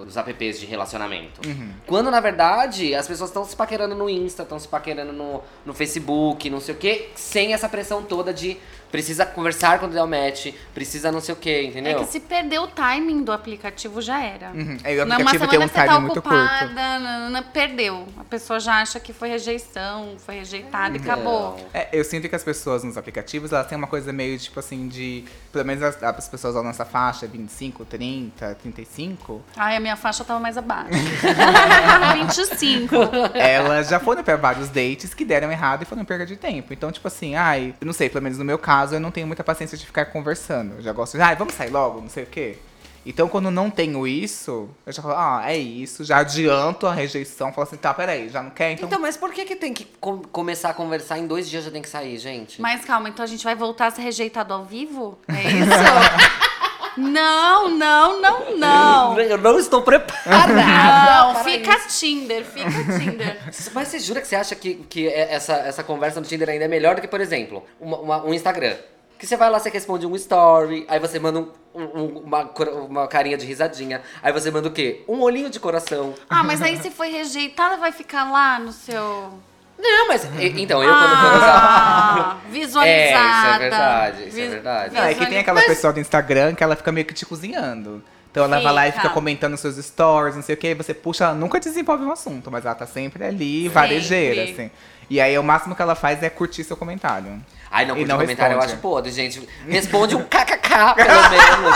o- 0.01 0.03
os 0.07 0.15
apps 0.17 0.59
de 0.59 0.67
relacionamento. 0.67 1.41
Quando, 1.87 2.11
na 2.11 2.19
verdade, 2.19 2.93
as 2.93 3.07
pessoas 3.07 3.31
estão 3.31 3.43
se 3.43 3.55
paquerando 3.55 3.95
no 3.95 4.07
Insta, 4.07 4.43
estão 4.43 4.59
se 4.59 4.67
paquerando 4.67 5.13
no, 5.13 5.41
no 5.65 5.73
Facebook, 5.73 6.47
não 6.51 6.59
sei 6.59 6.75
o 6.75 6.77
quê, 6.77 7.09
sem 7.15 7.53
essa 7.53 7.67
pressão 7.67 8.03
toda 8.03 8.31
de 8.31 8.57
precisa 8.91 9.25
conversar 9.25 9.79
quando 9.79 9.93
der 9.93 10.03
o 10.03 10.07
match, 10.07 10.47
precisa 10.73 11.11
não 11.11 11.21
sei 11.21 11.33
o 11.33 11.37
quê, 11.37 11.49
É 11.49 11.63
entendeu? 11.65 11.99
que 11.99 12.05
se 12.05 12.19
perder 12.19 12.59
o 12.59 12.67
timing 12.67 13.23
do 13.23 13.31
aplicativo, 13.31 14.01
já 14.01 14.21
era. 14.21 14.51
Uhum. 14.51 14.77
Aí 14.83 14.99
o 14.99 15.03
Numa 15.05 15.15
aplicativo 15.15 15.47
tem 15.47 15.59
um 15.59 15.67
que 15.67 15.73
você 15.73 15.85
tá 15.85 15.99
muito 15.99 16.19
ocupada, 16.19 16.59
curto. 16.59 16.73
nanana, 16.75 17.41
perdeu. 17.43 18.07
A 18.17 18.23
pessoa 18.23 18.59
já 18.59 18.81
acha 18.81 18.99
que 18.99 19.13
foi 19.13 19.29
rejeição, 19.29 20.15
foi 20.25 20.35
rejeitada 20.35 20.97
e 20.97 20.99
acabou. 20.99 21.57
Não. 21.57 21.65
É, 21.73 21.87
eu 21.93 22.03
sinto 22.03 22.27
que 22.27 22.35
as 22.35 22.43
pessoas 22.43 22.83
nos 22.83 22.97
aplicativos, 22.97 23.51
elas 23.53 23.67
têm 23.67 23.77
uma 23.77 23.87
coisa 23.87 24.11
meio, 24.11 24.37
tipo 24.37 24.59
assim, 24.59 24.87
de... 24.87 25.23
Pelo 25.51 25.65
menos 25.65 25.83
as, 25.83 26.01
as 26.01 26.29
pessoas 26.29 26.53
da 26.55 26.63
nossa 26.63 26.85
faixa, 26.85 27.27
25, 27.27 27.85
30, 27.85 28.55
35, 28.55 29.41
Ai, 29.55 29.75
a 29.75 29.79
minha 29.79 29.95
faixa 29.95 30.23
tava 30.23 30.39
mais 30.39 30.57
abaixo. 30.57 30.89
25. 32.13 32.95
elas 33.33 33.87
já 33.89 33.99
foram 33.99 34.23
pra 34.23 34.35
vários 34.35 34.69
dates 34.69 35.13
que 35.13 35.23
deram 35.25 35.51
errado 35.51 35.83
e 35.83 35.85
foram 35.85 36.03
perda 36.05 36.25
de 36.25 36.35
tempo. 36.35 36.73
Então, 36.73 36.91
tipo 36.91 37.07
assim, 37.07 37.35
ai, 37.35 37.73
não 37.81 37.93
sei, 37.93 38.09
pelo 38.09 38.23
menos 38.23 38.37
no 38.37 38.45
meu 38.45 38.57
caso, 38.57 38.80
eu 38.91 38.99
não 38.99 39.11
tenho 39.11 39.27
muita 39.27 39.43
paciência 39.43 39.77
de 39.77 39.85
ficar 39.85 40.05
conversando. 40.05 40.75
Eu 40.75 40.81
já 40.81 40.91
gosto 40.93 41.17
de, 41.17 41.21
ai, 41.23 41.35
vamos 41.35 41.53
sair 41.53 41.69
logo, 41.69 42.01
não 42.01 42.09
sei 42.09 42.23
o 42.23 42.27
quê. 42.27 42.57
Então, 43.03 43.27
quando 43.27 43.49
não 43.49 43.69
tenho 43.71 44.05
isso, 44.05 44.69
eu 44.85 44.93
já 44.93 45.01
falo, 45.01 45.15
ah, 45.17 45.41
é 45.47 45.57
isso, 45.57 46.03
já 46.03 46.17
adianto 46.19 46.85
a 46.85 46.93
rejeição, 46.93 47.51
falo 47.51 47.67
assim, 47.67 47.75
tá, 47.75 47.91
peraí, 47.93 48.29
já 48.29 48.43
não 48.43 48.51
quer? 48.51 48.73
Então, 48.73 48.87
Então, 48.87 48.99
mas 49.01 49.17
por 49.17 49.31
que 49.33 49.43
que 49.43 49.55
tem 49.55 49.73
que 49.73 49.85
com- 49.99 50.19
começar 50.19 50.69
a 50.69 50.73
conversar 50.75 51.17
em 51.17 51.25
dois 51.25 51.49
dias 51.49 51.63
já 51.65 51.71
tem 51.71 51.81
que 51.81 51.89
sair, 51.89 52.17
gente? 52.19 52.61
Mas 52.61 52.85
calma, 52.85 53.09
então 53.09 53.23
a 53.25 53.27
gente 53.27 53.43
vai 53.43 53.55
voltar 53.55 53.87
a 53.87 53.91
ser 53.91 54.03
rejeitado 54.03 54.53
ao 54.53 54.63
vivo? 54.63 55.17
É 55.27 55.33
isso? 55.49 56.50
Não, 56.97 57.69
não, 57.69 58.21
não, 58.21 58.57
não. 58.57 59.19
Eu 59.19 59.37
não 59.37 59.57
estou 59.59 59.81
preparada. 59.81 60.53
Não, 60.53 61.33
para 61.33 61.43
fica 61.43 61.75
isso. 61.77 61.99
Tinder, 61.99 62.45
fica 62.45 62.69
Tinder. 62.99 63.37
Mas 63.73 63.87
você 63.87 63.99
jura 63.99 64.21
que 64.21 64.27
você 64.27 64.35
acha 64.35 64.55
que, 64.55 64.75
que 64.89 65.07
é- 65.07 65.33
essa, 65.33 65.53
essa 65.53 65.83
conversa 65.83 66.19
no 66.19 66.25
Tinder 66.25 66.49
ainda 66.49 66.65
é 66.65 66.67
melhor 66.67 66.95
do 66.95 67.01
que, 67.01 67.07
por 67.07 67.21
exemplo, 67.21 67.63
uma- 67.79 67.97
uma- 67.99 68.25
um 68.25 68.33
Instagram? 68.33 68.75
Que 69.17 69.27
você 69.27 69.37
vai 69.37 69.49
lá, 69.51 69.59
você 69.59 69.69
responde 69.69 70.05
um 70.07 70.15
story, 70.15 70.83
aí 70.87 70.99
você 70.99 71.19
manda 71.19 71.39
um- 71.41 71.51
um- 71.75 72.19
uma, 72.25 72.51
uma 72.89 73.07
carinha 73.07 73.37
de 73.37 73.45
risadinha, 73.45 74.01
aí 74.23 74.33
você 74.33 74.49
manda 74.49 74.67
o 74.67 74.71
quê? 74.71 75.03
Um 75.07 75.19
olhinho 75.21 75.49
de 75.49 75.59
coração. 75.59 76.15
Ah, 76.27 76.43
mas 76.43 76.59
aí 76.61 76.75
se 76.81 76.89
foi 76.89 77.09
rejeitada, 77.11 77.77
vai 77.77 77.91
ficar 77.91 78.31
lá 78.31 78.57
no 78.57 78.71
seu. 78.71 79.33
Não, 79.81 80.07
mas. 80.07 80.23
e- 80.39 80.61
Então, 80.61 80.83
eu 80.83 80.89
quando, 80.93 81.09
quando 81.21 81.35
usava. 81.37 81.67
Ah, 81.67 82.37
visualizada. 82.49 82.85
É, 82.91 83.07
isso 83.07 83.55
é 83.55 83.59
verdade, 83.59 84.17
isso 84.27 84.37
é 84.37 84.41
Vis- 84.41 84.51
verdade. 84.51 84.95
Não, 84.95 85.03
é 85.03 85.13
que 85.13 85.25
tem 85.25 85.39
aquela 85.39 85.59
Mas- 85.59 85.67
pessoa 85.69 85.91
do 85.93 85.99
Instagram 85.99 86.53
que 86.55 86.63
ela 86.63 86.75
fica 86.75 86.91
meio 86.91 87.05
que 87.05 87.13
te 87.13 87.25
cozinhando. 87.25 88.03
Então 88.29 88.45
ela 88.45 88.61
vai 88.61 88.71
lá 88.73 88.87
e 88.87 88.91
Fica. 88.91 89.01
fica 89.01 89.13
comentando 89.13 89.57
seus 89.57 89.75
stories, 89.75 90.35
não 90.37 90.41
sei 90.41 90.55
o 90.55 90.57
que, 90.57 90.73
você 90.73 90.93
puxa, 90.93 91.25
ela 91.25 91.33
nunca 91.33 91.59
desenvolve 91.59 92.05
um 92.05 92.11
assunto, 92.13 92.49
mas 92.49 92.63
ela 92.65 92.73
tá 92.75 92.85
sempre 92.87 93.25
ali, 93.25 93.67
varejeira, 93.67 94.43
assim. 94.43 94.71
E 95.09 95.19
aí 95.19 95.37
o 95.37 95.43
máximo 95.43 95.75
que 95.75 95.81
ela 95.81 95.95
faz 95.95 96.23
é 96.23 96.29
curtir 96.29 96.63
seu 96.63 96.77
comentário. 96.77 97.43
Ai, 97.69 97.83
não, 97.85 97.95
E 97.95 97.97
curte 97.99 98.09
não 98.09 98.17
comentário 98.19 98.53
eu 98.53 98.57
responde. 98.59 98.73
acho 98.73 98.81
podre, 98.81 99.11
gente. 99.11 99.45
Responde 99.67 100.15
um 100.15 100.23
kkk, 100.23 100.93
pelo 100.95 101.09
menos. 101.29 101.75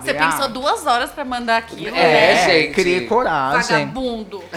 Você 0.00 0.10
Ah. 0.10 0.14
pensou 0.28 0.48
duas 0.48 0.84
horas 0.86 1.10
pra 1.10 1.24
mandar 1.24 1.58
aquilo, 1.58 1.94
É, 1.96 2.34
né? 2.34 2.44
gente. 2.44 2.74
Crie 2.74 3.06
coragem. 3.06 3.60
Vagabundo. 3.86 4.42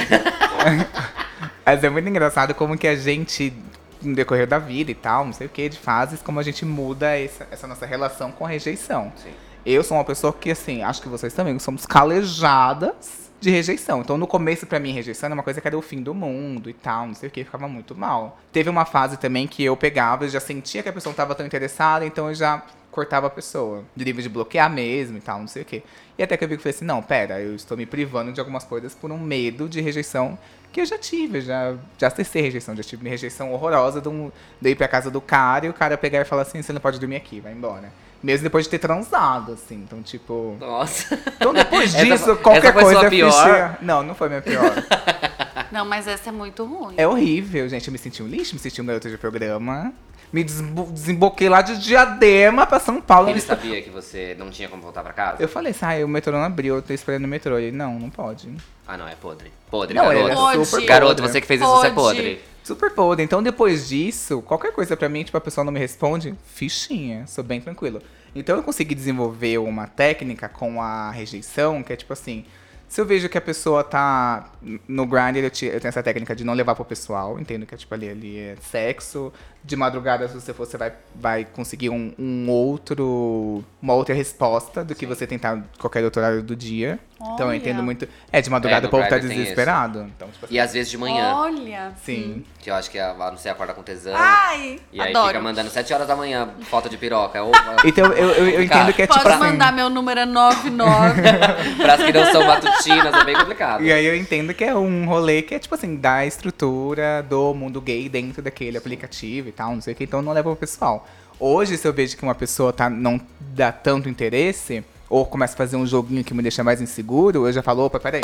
Mas 1.71 1.85
é 1.85 1.89
muito 1.89 2.09
engraçado 2.09 2.53
como 2.53 2.77
que 2.77 2.85
a 2.85 2.97
gente, 2.97 3.53
no 4.01 4.13
decorrer 4.13 4.45
da 4.45 4.59
vida 4.59 4.91
e 4.91 4.93
tal, 4.93 5.23
não 5.23 5.31
sei 5.31 5.47
o 5.47 5.49
que, 5.49 5.69
de 5.69 5.79
fases, 5.79 6.21
como 6.21 6.37
a 6.37 6.43
gente 6.43 6.65
muda 6.65 7.17
essa, 7.17 7.47
essa 7.49 7.65
nossa 7.65 7.85
relação 7.85 8.29
com 8.29 8.45
a 8.45 8.49
rejeição. 8.49 9.09
Sim. 9.15 9.29
Eu 9.65 9.81
sou 9.81 9.95
uma 9.95 10.03
pessoa 10.03 10.33
que, 10.33 10.51
assim, 10.51 10.83
acho 10.83 11.01
que 11.01 11.07
vocês 11.07 11.33
também 11.33 11.57
somos 11.59 11.85
calejadas 11.85 13.31
de 13.39 13.49
rejeição. 13.49 14.01
Então, 14.01 14.17
no 14.17 14.27
começo, 14.27 14.67
pra 14.67 14.81
mim, 14.81 14.91
rejeição 14.91 15.27
era 15.27 15.33
uma 15.33 15.43
coisa 15.43 15.61
que 15.61 15.67
era 15.67 15.77
o 15.77 15.81
fim 15.81 16.01
do 16.01 16.13
mundo 16.13 16.69
e 16.69 16.73
tal, 16.73 17.07
não 17.07 17.13
sei 17.15 17.29
o 17.29 17.31
que, 17.31 17.45
ficava 17.45 17.69
muito 17.69 17.95
mal. 17.95 18.37
Teve 18.51 18.69
uma 18.69 18.83
fase 18.83 19.15
também 19.15 19.47
que 19.47 19.63
eu 19.63 19.77
pegava, 19.77 20.25
eu 20.25 20.29
já 20.29 20.41
sentia 20.41 20.83
que 20.83 20.89
a 20.89 20.93
pessoa 20.93 21.11
não 21.11 21.15
tava 21.15 21.33
tão 21.35 21.45
interessada, 21.45 22.05
então 22.05 22.27
eu 22.27 22.35
já 22.35 22.61
cortava 22.91 23.27
a 23.27 23.29
pessoa. 23.29 23.85
De 23.95 24.03
nível 24.03 24.21
de 24.21 24.27
bloquear 24.27 24.69
mesmo 24.69 25.17
e 25.17 25.21
tal, 25.21 25.39
não 25.39 25.47
sei 25.47 25.61
o 25.61 25.65
que. 25.65 25.81
E 26.17 26.21
até 26.21 26.35
que 26.35 26.43
eu 26.43 26.49
vi 26.49 26.55
que 26.55 26.59
eu 26.59 26.63
falei 26.63 26.75
assim, 26.75 26.85
não, 26.85 27.01
pera, 27.01 27.39
eu 27.39 27.55
estou 27.55 27.77
me 27.77 27.85
privando 27.85 28.33
de 28.33 28.41
algumas 28.41 28.65
coisas 28.65 28.93
por 28.93 29.09
um 29.09 29.17
medo 29.17 29.69
de 29.69 29.79
rejeição 29.79 30.37
que 30.71 30.81
eu 30.81 30.85
já 30.85 30.97
tive, 30.97 31.39
eu 31.39 31.41
já, 31.41 31.73
já 31.97 32.07
acessei 32.07 32.41
rejeição, 32.41 32.75
já 32.75 32.83
tive 32.83 33.03
uma 33.03 33.09
rejeição 33.09 33.51
horrorosa 33.53 33.99
de, 34.01 34.07
um, 34.09 34.31
de 34.59 34.69
ir 34.69 34.75
pra 34.75 34.87
casa 34.87 35.11
do 35.11 35.19
cara 35.19 35.65
e 35.65 35.69
o 35.69 35.73
cara 35.73 35.97
pegar 35.97 36.21
e 36.21 36.25
falar 36.25 36.43
assim, 36.43 36.61
você 36.61 36.71
não 36.71 36.81
pode 36.81 36.99
dormir 36.99 37.17
aqui, 37.17 37.39
vai 37.39 37.51
embora. 37.51 37.91
Mesmo 38.23 38.43
depois 38.43 38.65
de 38.65 38.69
ter 38.71 38.79
transado, 38.79 39.53
assim, 39.53 39.75
então 39.75 40.01
tipo... 40.01 40.55
Nossa. 40.59 41.19
Então 41.35 41.53
depois 41.53 41.93
Essa 41.95 42.05
disso, 42.05 42.25
foi- 42.25 42.35
qualquer 42.37 42.59
essa 42.65 42.73
foi 42.73 42.83
coisa 42.83 42.99
sua 42.99 43.09
pior? 43.09 43.77
Não, 43.81 44.03
não 44.03 44.13
foi 44.15 44.29
minha 44.29 44.41
pior. 44.41 44.71
Não, 45.71 45.85
mas 45.85 46.05
essa 46.05 46.27
é 46.27 46.31
muito 46.33 46.65
ruim. 46.65 46.95
É 46.97 47.07
horrível, 47.07 47.67
gente. 47.69 47.87
Eu 47.87 47.93
me 47.93 47.97
senti 47.97 48.21
um 48.21 48.27
lixo, 48.27 48.53
me 48.53 48.59
senti 48.59 48.81
um 48.81 48.85
garoto 48.85 49.09
de 49.09 49.17
programa. 49.17 49.93
Me 50.31 50.43
desemboquei 50.45 51.49
lá 51.49 51.61
de 51.61 51.77
Diadema 51.77 52.65
pra 52.65 52.79
São 52.79 53.01
Paulo. 53.01 53.29
Ele 53.29 53.41
sabia 53.41 53.81
que 53.81 53.89
você 53.89 54.35
não 54.39 54.49
tinha 54.49 54.69
como 54.69 54.81
voltar 54.81 55.03
pra 55.03 55.11
casa? 55.11 55.43
Eu 55.43 55.49
falei 55.49 55.71
assim, 55.71 55.85
ah, 55.85 56.05
o 56.05 56.07
metrô 56.07 56.31
não 56.31 56.43
abriu, 56.43 56.75
eu 56.75 56.81
tô 56.81 56.93
esperando 56.93 57.25
o 57.25 57.27
metrô. 57.27 57.57
Ele, 57.57 57.75
não, 57.75 57.99
não 57.99 58.09
pode. 58.09 58.49
Ah, 58.87 58.95
não, 58.97 59.07
é 59.07 59.15
podre. 59.15 59.51
Podre, 59.69 59.93
Não, 59.93 60.05
ele 60.11 60.21
garoto. 60.23 60.31
era 60.31 60.39
Pode. 60.57 60.65
super 60.65 60.85
Garoto, 60.85 61.21
você 61.21 61.41
que 61.41 61.47
fez 61.47 61.59
isso, 61.61 61.69
você 61.69 61.87
é 61.87 61.91
Pode. 61.91 62.17
podre. 62.17 62.41
Super 62.63 62.91
podre. 62.91 63.23
Então, 63.25 63.43
depois 63.43 63.89
disso, 63.89 64.41
qualquer 64.43 64.71
coisa 64.71 64.95
pra 64.95 65.09
mim, 65.09 65.23
tipo, 65.23 65.35
a 65.37 65.41
pessoa 65.41 65.65
não 65.65 65.71
me 65.71 65.79
responde, 65.79 66.33
fichinha. 66.53 67.25
Sou 67.27 67.43
bem 67.43 67.59
tranquilo. 67.59 68.01
Então, 68.33 68.55
eu 68.55 68.63
consegui 68.63 68.95
desenvolver 68.95 69.57
uma 69.57 69.87
técnica 69.87 70.47
com 70.47 70.81
a 70.81 71.11
rejeição, 71.11 71.83
que 71.83 71.91
é 71.91 71.95
tipo 71.95 72.13
assim... 72.13 72.45
Se 72.91 72.99
eu 72.99 73.05
vejo 73.05 73.29
que 73.29 73.37
a 73.37 73.41
pessoa 73.41 73.85
tá 73.85 74.51
no 74.85 75.05
grinder, 75.05 75.45
eu, 75.45 75.49
te- 75.49 75.65
eu 75.67 75.79
tenho 75.79 75.87
essa 75.87 76.03
técnica 76.03 76.35
de 76.35 76.43
não 76.43 76.53
levar 76.53 76.75
pro 76.75 76.83
pessoal. 76.83 77.39
Entendo 77.39 77.65
que 77.65 77.73
é 77.73 77.77
tipo 77.77 77.93
ali, 77.93 78.09
ali 78.09 78.37
é 78.37 78.57
sexo. 78.59 79.31
De 79.63 79.77
madrugada, 79.77 80.27
se 80.27 80.33
você 80.33 80.53
for, 80.53 80.65
você 80.67 80.75
vai, 80.77 80.91
vai 81.15 81.45
conseguir 81.45 81.89
um, 81.89 82.13
um 82.19 82.49
outro. 82.49 83.63
Uma 83.81 83.93
outra 83.93 84.13
resposta 84.13 84.83
do 84.83 84.93
que 84.93 85.05
você 85.05 85.25
tentar 85.25 85.63
qualquer 85.79 86.03
outro 86.03 86.21
horário 86.21 86.43
do 86.43 86.53
dia. 86.53 86.99
Então 87.33 87.47
eu 87.49 87.53
entendo 87.55 87.81
muito. 87.83 88.07
É, 88.31 88.41
de 88.41 88.49
madrugada 88.49 88.81
É, 88.81 88.81
no 88.83 88.87
o 88.87 88.91
povo 88.91 89.03
tá 89.09 89.19
tem 89.19 89.29
desesperado. 89.29 90.09
Então, 90.15 90.27
tipo 90.29 90.45
assim, 90.45 90.53
E 90.55 90.59
às 90.59 90.73
vezes 90.73 90.89
de 90.89 90.97
manhã. 90.97 91.33
Olha. 91.35 91.91
sim. 92.03 92.43
Que 92.59 92.69
eu 92.69 92.75
acho 92.75 92.91
que 92.91 92.99
a, 92.99 93.11
a- 93.11 93.31
não 93.31 93.37
sei, 93.37 93.51
acorda 93.51 93.73
com 93.73 93.81
tesão. 93.81 94.13
Ai, 94.15 94.79
e 94.93 95.01
aí 95.01 95.09
adoro. 95.09 95.27
fica 95.29 95.39
mandando 95.41 95.69
7 95.69 95.93
horas 95.93 96.07
da 96.07 96.15
manhã 96.15 96.49
foto 96.69 96.87
de 96.89 96.97
piroca. 96.97 97.41
Ou, 97.41 97.51
Então 97.85 98.05
eu, 98.13 98.29
eu, 98.31 98.49
eu 98.49 98.63
entendo 98.63 98.93
que 98.93 99.01
é 99.01 99.07
Pode 99.07 99.19
tipo 99.19 99.31
assim. 99.31 99.39
mandar 99.43 99.73
meu 99.73 99.89
número 99.89 100.19
é 100.19 100.25
99. 100.25 101.21
pras 101.81 102.03
que 102.03 102.11
não 102.13 102.31
são 102.31 102.45
matutinas, 102.45 103.13
é 103.13 103.23
bem 103.23 103.35
complicado. 103.35 103.83
E 103.83 103.91
aí 103.91 104.05
eu 104.05 104.15
entendo 104.15 104.53
que 104.53 104.63
é 104.63 104.75
um 104.75 105.05
rolê 105.07 105.41
que 105.41 105.55
é 105.55 105.59
tipo 105.59 105.73
assim, 105.73 105.95
da 105.95 106.25
estrutura 106.25 107.25
do 107.27 107.53
mundo 107.53 107.81
gay 107.81 108.07
dentro 108.09 108.41
daquele 108.41 108.77
aplicativo 108.77 109.49
e 109.49 109.51
tal, 109.51 109.73
não 109.73 109.81
sei 109.81 109.93
o 109.93 109.95
que, 109.95 110.03
então 110.03 110.21
não 110.21 110.33
leva 110.33 110.49
pro 110.49 110.55
pessoal. 110.59 111.07
Hoje, 111.39 111.75
se 111.77 111.87
eu 111.87 111.93
vejo 111.93 112.15
que 112.15 112.21
uma 112.23 112.35
pessoa 112.35 112.71
tá, 112.71 112.87
não 112.89 113.19
dá 113.39 113.71
tanto 113.71 114.07
interesse, 114.07 114.83
ou 115.11 115.25
começa 115.25 115.53
a 115.53 115.57
fazer 115.57 115.75
um 115.75 115.85
joguinho 115.85 116.23
que 116.23 116.33
me 116.33 116.41
deixa 116.41 116.63
mais 116.63 116.81
inseguro, 116.81 117.45
eu 117.45 117.51
já 117.51 117.61
falo, 117.61 117.83
opa, 117.83 117.99
peraí. 117.99 118.23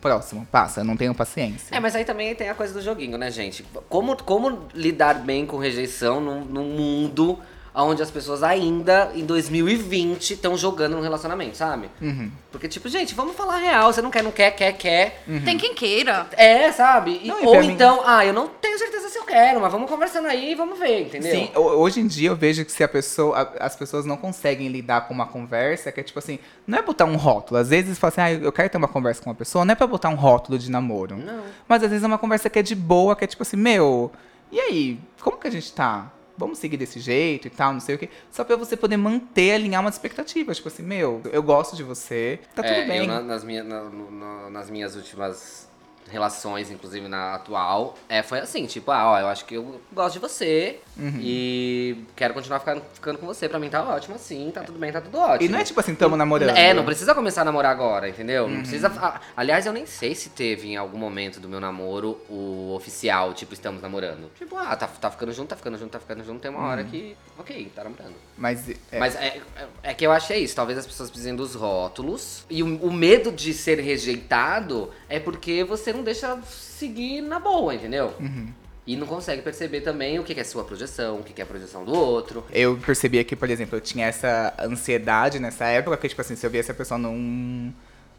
Próximo, 0.00 0.46
passa, 0.50 0.82
não 0.82 0.96
tenho 0.96 1.12
paciência. 1.12 1.76
É, 1.76 1.80
mas 1.80 1.94
aí 1.94 2.04
também 2.04 2.34
tem 2.34 2.48
a 2.48 2.54
coisa 2.54 2.72
do 2.72 2.80
joguinho, 2.80 3.18
né, 3.18 3.30
gente? 3.30 3.66
Como, 3.88 4.16
como 4.22 4.60
lidar 4.72 5.14
bem 5.14 5.44
com 5.44 5.58
rejeição 5.58 6.20
num, 6.20 6.44
num 6.44 6.64
mundo 6.64 7.38
onde 7.82 8.02
as 8.02 8.10
pessoas 8.10 8.42
ainda, 8.42 9.10
em 9.14 9.24
2020, 9.24 10.32
estão 10.34 10.56
jogando 10.56 10.96
no 10.96 11.02
relacionamento, 11.02 11.56
sabe? 11.56 11.88
Uhum. 12.00 12.30
Porque, 12.50 12.68
tipo, 12.68 12.88
gente, 12.88 13.14
vamos 13.14 13.36
falar 13.36 13.58
real. 13.58 13.92
Você 13.92 14.02
não 14.02 14.10
quer, 14.10 14.22
não 14.22 14.32
quer, 14.32 14.50
quer, 14.52 14.72
quer. 14.72 15.22
Tem 15.44 15.56
quem 15.56 15.74
queira. 15.74 16.26
É, 16.32 16.70
sabe? 16.72 17.20
E- 17.22 17.28
Não, 17.28 17.44
ou 17.44 17.52
pra 17.52 17.60
mim- 17.62 17.72
então, 17.72 18.02
ah, 18.04 18.24
eu 18.24 18.32
não 18.32 18.48
tenho 18.48 18.76
certeza 18.78 19.08
se 19.08 19.18
eu 19.18 19.24
quero, 19.24 19.60
mas 19.60 19.70
vamos 19.70 19.88
conversando 19.88 20.26
aí 20.28 20.52
e 20.52 20.54
vamos 20.54 20.78
ver, 20.78 21.02
entendeu? 21.02 21.30
Sim, 21.30 21.50
ho- 21.54 21.60
hoje 21.60 22.00
em 22.00 22.06
dia 22.06 22.28
eu 22.30 22.36
vejo 22.36 22.64
que 22.64 22.72
se 22.72 22.82
a 22.82 22.88
pessoa, 22.88 23.52
as 23.60 23.76
pessoas 23.76 24.04
não 24.04 24.16
conseguem 24.16 24.68
lidar 24.68 25.06
com 25.06 25.14
uma 25.14 25.26
conversa, 25.26 25.92
que 25.92 26.00
é 26.00 26.02
tipo 26.02 26.18
assim, 26.18 26.38
não 26.66 26.78
é 26.78 26.82
botar 26.82 27.04
um 27.04 27.16
rótulo. 27.16 27.60
Às 27.60 27.68
vezes 27.68 27.98
fala 27.98 28.08
assim, 28.12 28.20
ah, 28.20 28.32
eu 28.32 28.52
quero 28.52 28.68
ter 28.68 28.78
uma 28.78 28.88
conversa 28.88 29.22
com 29.22 29.30
uma 29.30 29.36
pessoa, 29.36 29.64
não 29.64 29.72
é 29.72 29.74
pra 29.74 29.86
botar 29.86 30.08
um 30.08 30.14
rótulo 30.16 30.58
de 30.58 30.70
namoro. 30.70 31.16
Não. 31.16 31.42
Mas 31.68 31.82
às 31.82 31.88
vezes 31.90 32.02
é 32.04 32.06
uma 32.06 32.18
conversa 32.18 32.50
que 32.50 32.58
é 32.58 32.62
de 32.62 32.74
boa, 32.74 33.14
que 33.14 33.24
é 33.24 33.26
tipo 33.26 33.42
assim, 33.42 33.56
meu, 33.56 34.10
e 34.50 34.58
aí, 34.58 34.98
como 35.20 35.36
que 35.36 35.46
a 35.46 35.50
gente 35.52 35.72
tá? 35.72 36.10
Vamos 36.40 36.58
seguir 36.58 36.78
desse 36.78 36.98
jeito 36.98 37.46
e 37.48 37.50
tal, 37.50 37.74
não 37.74 37.80
sei 37.80 37.96
o 37.96 37.98
quê. 37.98 38.08
Só 38.30 38.42
pra 38.42 38.56
você 38.56 38.74
poder 38.76 38.96
manter, 38.96 39.52
alinhar 39.52 39.82
umas 39.82 39.94
expectativas. 39.96 40.56
Tipo 40.56 40.68
assim, 40.68 40.82
meu, 40.82 41.20
eu 41.30 41.42
gosto 41.42 41.76
de 41.76 41.82
você, 41.82 42.40
tá 42.54 42.62
tudo 42.62 42.72
É, 42.72 42.86
bem. 42.86 42.98
Eu, 43.00 43.06
na- 43.06 43.20
nas, 43.20 43.44
minha, 43.44 43.62
na- 43.62 43.84
no- 43.84 44.10
na- 44.10 44.48
nas 44.50 44.70
minhas 44.70 44.96
últimas 44.96 45.68
relações, 46.10 46.70
inclusive 46.70 47.08
na 47.08 47.34
atual, 47.34 47.96
é, 48.08 48.22
foi 48.22 48.40
assim, 48.40 48.66
tipo, 48.66 48.90
ah, 48.90 49.12
ó, 49.12 49.18
eu 49.20 49.28
acho 49.28 49.44
que 49.44 49.54
eu 49.54 49.80
gosto 49.92 50.14
de 50.14 50.18
você 50.18 50.80
Uhum. 50.96 51.18
e 51.20 52.04
quero 52.14 52.34
continuar 52.34 52.58
ficando, 52.58 52.82
ficando 52.92 53.18
com 53.18 53.26
você. 53.26 53.48
Pra 53.48 53.58
mim 53.58 53.70
tá 53.70 53.82
ótimo 53.82 54.16
assim, 54.16 54.50
tá 54.52 54.62
tudo 54.62 54.78
bem, 54.78 54.92
tá 54.92 55.00
tudo 55.00 55.18
ótimo. 55.18 55.48
E 55.48 55.48
não 55.48 55.58
é 55.58 55.64
tipo 55.64 55.80
assim, 55.80 55.94
tamo 55.94 56.16
namorando. 56.16 56.56
É, 56.56 56.74
não 56.74 56.84
precisa 56.84 57.14
começar 57.14 57.42
a 57.42 57.44
namorar 57.44 57.70
agora, 57.72 58.08
entendeu? 58.08 58.44
Uhum. 58.44 58.50
Não 58.50 58.60
precisa. 58.60 58.90
aliás, 59.36 59.64
eu 59.66 59.72
nem 59.72 59.86
sei 59.86 60.14
se 60.14 60.30
teve 60.30 60.68
em 60.68 60.76
algum 60.76 60.98
momento 60.98 61.40
do 61.40 61.48
meu 61.48 61.60
namoro 61.60 62.20
o 62.28 62.74
oficial, 62.74 63.32
tipo, 63.32 63.54
estamos 63.54 63.80
namorando. 63.80 64.30
Tipo, 64.36 64.56
ah, 64.56 64.76
tá, 64.76 64.86
tá 64.86 65.10
ficando 65.10 65.32
junto, 65.32 65.48
tá 65.48 65.56
ficando 65.56 65.78
junto, 65.78 65.90
tá 65.90 65.98
ficando 66.00 66.24
junto, 66.24 66.40
tem 66.40 66.50
uma 66.50 66.60
Uhum. 66.60 66.66
hora 66.66 66.84
que. 66.84 67.16
Ok, 67.38 67.70
tá 67.74 67.84
namorando. 67.84 68.14
Mas, 68.36 68.68
é, 68.90 68.98
Mas 68.98 69.14
é, 69.16 69.38
é- 69.56 69.90
é 69.90 69.94
que 69.94 70.06
eu 70.06 70.12
acho 70.12 70.26
que 70.26 70.32
é 70.34 70.38
isso. 70.38 70.54
Talvez 70.54 70.78
as 70.78 70.86
pessoas 70.86 71.08
precisem 71.10 71.34
dos 71.34 71.54
rótulos. 71.54 72.44
E 72.50 72.62
o, 72.62 72.66
o 72.82 72.92
medo 72.92 73.30
de 73.32 73.52
ser 73.54 73.78
rejeitado 73.80 74.90
é 75.08 75.18
porque 75.18 75.64
você 75.64 75.92
não 75.92 75.99
deixa 76.02 76.40
seguir 76.42 77.20
na 77.20 77.38
boa, 77.38 77.74
entendeu? 77.74 78.14
Uhum. 78.20 78.48
E 78.86 78.96
não 78.96 79.06
consegue 79.06 79.42
perceber 79.42 79.82
também 79.82 80.18
o 80.18 80.24
que 80.24 80.38
é 80.38 80.42
sua 80.42 80.64
projeção, 80.64 81.20
o 81.20 81.22
que 81.22 81.40
é 81.40 81.44
a 81.44 81.46
projeção 81.46 81.84
do 81.84 81.92
outro. 81.94 82.44
eu 82.50 82.76
percebia 82.76 83.22
que, 83.22 83.36
por 83.36 83.48
exemplo, 83.48 83.76
eu 83.76 83.80
tinha 83.80 84.06
essa 84.06 84.54
ansiedade 84.58 85.38
nessa 85.38 85.66
época, 85.66 85.96
que, 85.96 86.08
tipo 86.08 86.20
assim, 86.20 86.34
se 86.34 86.44
eu 86.44 86.50
via 86.50 86.60
essa 86.60 86.74
pessoa 86.74 86.98
não, 86.98 87.72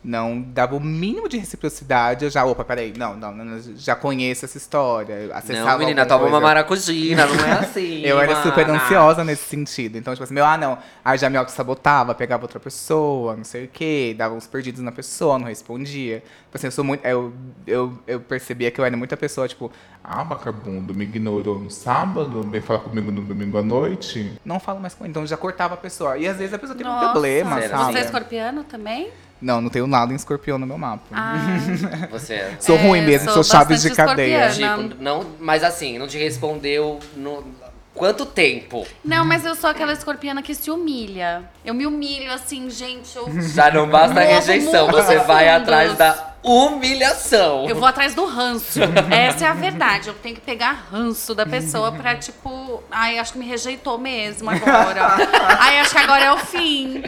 não 0.03 0.41
dava 0.41 0.75
o 0.75 0.79
mínimo 0.79 1.29
de 1.29 1.37
reciprocidade, 1.37 2.25
eu 2.25 2.31
já, 2.31 2.43
opa, 2.43 2.63
peraí, 2.63 2.91
não, 2.97 3.15
não, 3.15 3.31
não, 3.31 3.61
já 3.75 3.95
conheço 3.95 4.45
essa 4.45 4.57
história. 4.57 5.29
não, 5.49 5.77
menina, 5.77 6.05
toma 6.05 6.25
uma 6.25 6.39
maracujina, 6.41 7.25
não 7.27 7.45
é 7.45 7.51
assim. 7.59 8.01
Eu 8.01 8.19
era 8.19 8.41
super 8.41 8.67
mana. 8.67 8.83
ansiosa 8.83 9.23
nesse 9.23 9.43
sentido. 9.43 9.97
Então, 9.97 10.13
tipo 10.13 10.23
assim, 10.23 10.33
meu, 10.33 10.43
ah, 10.45 10.57
não. 10.57 10.77
Aí 11.05 11.17
já 11.17 11.29
me 11.29 11.37
auto-sabotava, 11.37 12.15
pegava 12.15 12.43
outra 12.43 12.59
pessoa, 12.59 13.35
não 13.35 13.43
sei 13.43 13.65
o 13.65 13.67
quê, 13.67 14.15
dava 14.17 14.33
uns 14.33 14.47
perdidos 14.47 14.81
na 14.81 14.91
pessoa, 14.91 15.37
não 15.37 15.45
respondia. 15.47 16.19
Tipo 16.19 16.55
assim, 16.57 16.67
eu 16.67 16.71
sou 16.71 16.83
muito. 16.83 17.05
Eu, 17.05 17.31
eu, 17.67 17.99
eu 18.07 18.19
percebia 18.19 18.71
que 18.71 18.81
eu 18.81 18.85
era 18.85 18.97
muita 18.97 19.15
pessoa, 19.15 19.47
tipo, 19.47 19.71
Ah, 20.03 20.23
vagabundo, 20.23 20.95
me 20.95 21.03
ignorou 21.03 21.59
no 21.59 21.69
sábado, 21.69 22.41
vem 22.49 22.59
falar 22.59 22.79
comigo 22.79 23.11
no 23.11 23.21
domingo 23.21 23.57
à 23.59 23.61
noite. 23.61 24.33
não 24.43 24.59
falo 24.59 24.79
mais 24.79 24.95
com 24.95 25.03
ele. 25.03 25.11
Então 25.11 25.25
já 25.27 25.37
cortava 25.37 25.75
a 25.75 25.77
pessoa. 25.77 26.17
E 26.17 26.27
às 26.27 26.37
vezes 26.37 26.53
a 26.53 26.57
pessoa 26.57 26.75
tem 26.75 26.87
um 26.87 26.89
Nossa. 26.89 27.11
problema, 27.11 27.55
Sério, 27.61 27.69
sabe? 27.77 27.93
Você 27.93 27.99
é 27.99 28.01
escorpiano 28.01 28.63
também? 28.63 29.11
Não, 29.41 29.59
não 29.59 29.69
tenho 29.69 29.87
nada 29.87 30.13
em 30.13 30.15
escorpião 30.15 30.57
no 30.57 30.67
meu 30.67 30.77
mapa. 30.77 31.03
Ah, 31.11 31.33
Você 32.11 32.35
é. 32.35 32.55
Sou 32.59 32.77
É, 32.77 32.81
ruim 32.81 33.01
mesmo, 33.01 33.31
sou 33.31 33.43
sou 33.43 33.57
chaves 33.57 33.81
de 33.81 33.89
cadeia. 33.91 34.49
Tipo, 34.51 34.95
não, 35.01 35.25
mas 35.39 35.63
assim, 35.63 35.97
não 35.97 36.07
te 36.07 36.17
respondeu 36.17 36.99
no. 37.15 37.43
Quanto 37.93 38.25
tempo? 38.25 38.87
não, 39.03 39.25
mas 39.25 39.43
eu 39.45 39.53
sou 39.53 39.69
aquela 39.69 39.91
escorpiana 39.91 40.41
que 40.41 40.55
se 40.55 40.71
humilha. 40.71 41.43
Eu 41.63 41.73
me 41.73 41.85
humilho 41.85 42.31
assim, 42.31 42.69
gente. 42.69 43.15
Eu, 43.17 43.29
Já 43.41 43.69
não 43.69 43.87
basta 43.89 44.21
a 44.21 44.23
rejeição, 44.23 44.87
você 44.87 45.19
vai 45.19 45.49
atrás 45.49 45.97
da 45.97 46.35
humilhação. 46.41 47.67
eu 47.67 47.75
vou 47.75 47.85
atrás 47.85 48.15
do 48.15 48.25
ranço. 48.25 48.79
Essa 49.11 49.45
é 49.45 49.47
a 49.49 49.53
verdade. 49.53 50.07
Eu 50.07 50.13
tenho 50.15 50.35
que 50.35 50.41
pegar 50.41 50.87
ranço 50.89 51.35
da 51.35 51.45
pessoa 51.45 51.91
pra, 51.91 52.15
tipo, 52.15 52.81
ai, 52.89 53.19
acho 53.19 53.33
que 53.33 53.39
me 53.39 53.45
rejeitou 53.45 53.97
mesmo 53.97 54.49
agora. 54.49 55.17
ai, 55.59 55.79
acho 55.81 55.91
que 55.91 55.97
agora 55.99 56.23
é 56.23 56.31
o 56.31 56.37
fim. 56.37 57.03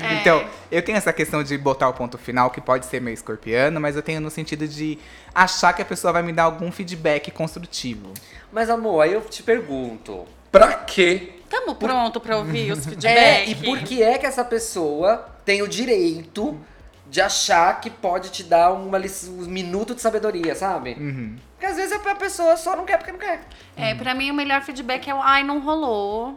É. 0.00 0.14
Então, 0.20 0.44
eu 0.70 0.82
tenho 0.82 0.98
essa 0.98 1.12
questão 1.12 1.42
de 1.42 1.56
botar 1.56 1.88
o 1.88 1.92
ponto 1.92 2.18
final, 2.18 2.50
que 2.50 2.60
pode 2.60 2.86
ser 2.86 3.00
meio 3.00 3.14
escorpiano, 3.14 3.80
mas 3.80 3.96
eu 3.96 4.02
tenho 4.02 4.20
no 4.20 4.30
sentido 4.30 4.66
de 4.66 4.98
achar 5.34 5.72
que 5.72 5.82
a 5.82 5.84
pessoa 5.84 6.12
vai 6.12 6.22
me 6.22 6.32
dar 6.32 6.44
algum 6.44 6.70
feedback 6.70 7.30
construtivo. 7.30 8.12
Mas 8.52 8.68
amor, 8.70 9.02
aí 9.02 9.12
eu 9.12 9.20
te 9.22 9.42
pergunto, 9.42 10.24
pra 10.50 10.72
quê? 10.74 11.34
Tamo 11.48 11.74
pronto 11.74 12.20
pra 12.20 12.36
ouvir 12.36 12.72
os 12.72 12.80
É, 12.86 12.90
feedbacks? 12.90 13.50
e 13.50 13.54
por 13.54 13.78
que 13.80 14.02
é 14.02 14.18
que 14.18 14.26
essa 14.26 14.44
pessoa 14.44 15.28
tem 15.44 15.62
o 15.62 15.68
direito 15.68 16.58
de 17.08 17.20
achar 17.20 17.80
que 17.80 17.88
pode 17.88 18.30
te 18.30 18.42
dar 18.42 18.72
uma, 18.72 18.98
um 18.98 19.46
minuto 19.46 19.94
de 19.94 20.00
sabedoria, 20.00 20.54
sabe? 20.54 20.96
Uhum. 20.98 21.36
Porque 21.52 21.66
às 21.66 21.76
vezes 21.76 21.92
a 21.92 22.14
pessoa 22.14 22.56
só 22.56 22.76
não 22.76 22.84
quer 22.84 22.98
porque 22.98 23.12
não 23.12 23.18
quer. 23.18 23.42
É, 23.76 23.94
pra 23.94 24.14
mim 24.14 24.30
o 24.30 24.34
melhor 24.34 24.60
feedback 24.62 25.08
é 25.08 25.14
o 25.14 25.22
ai, 25.22 25.44
não 25.44 25.60
rolou. 25.60 26.36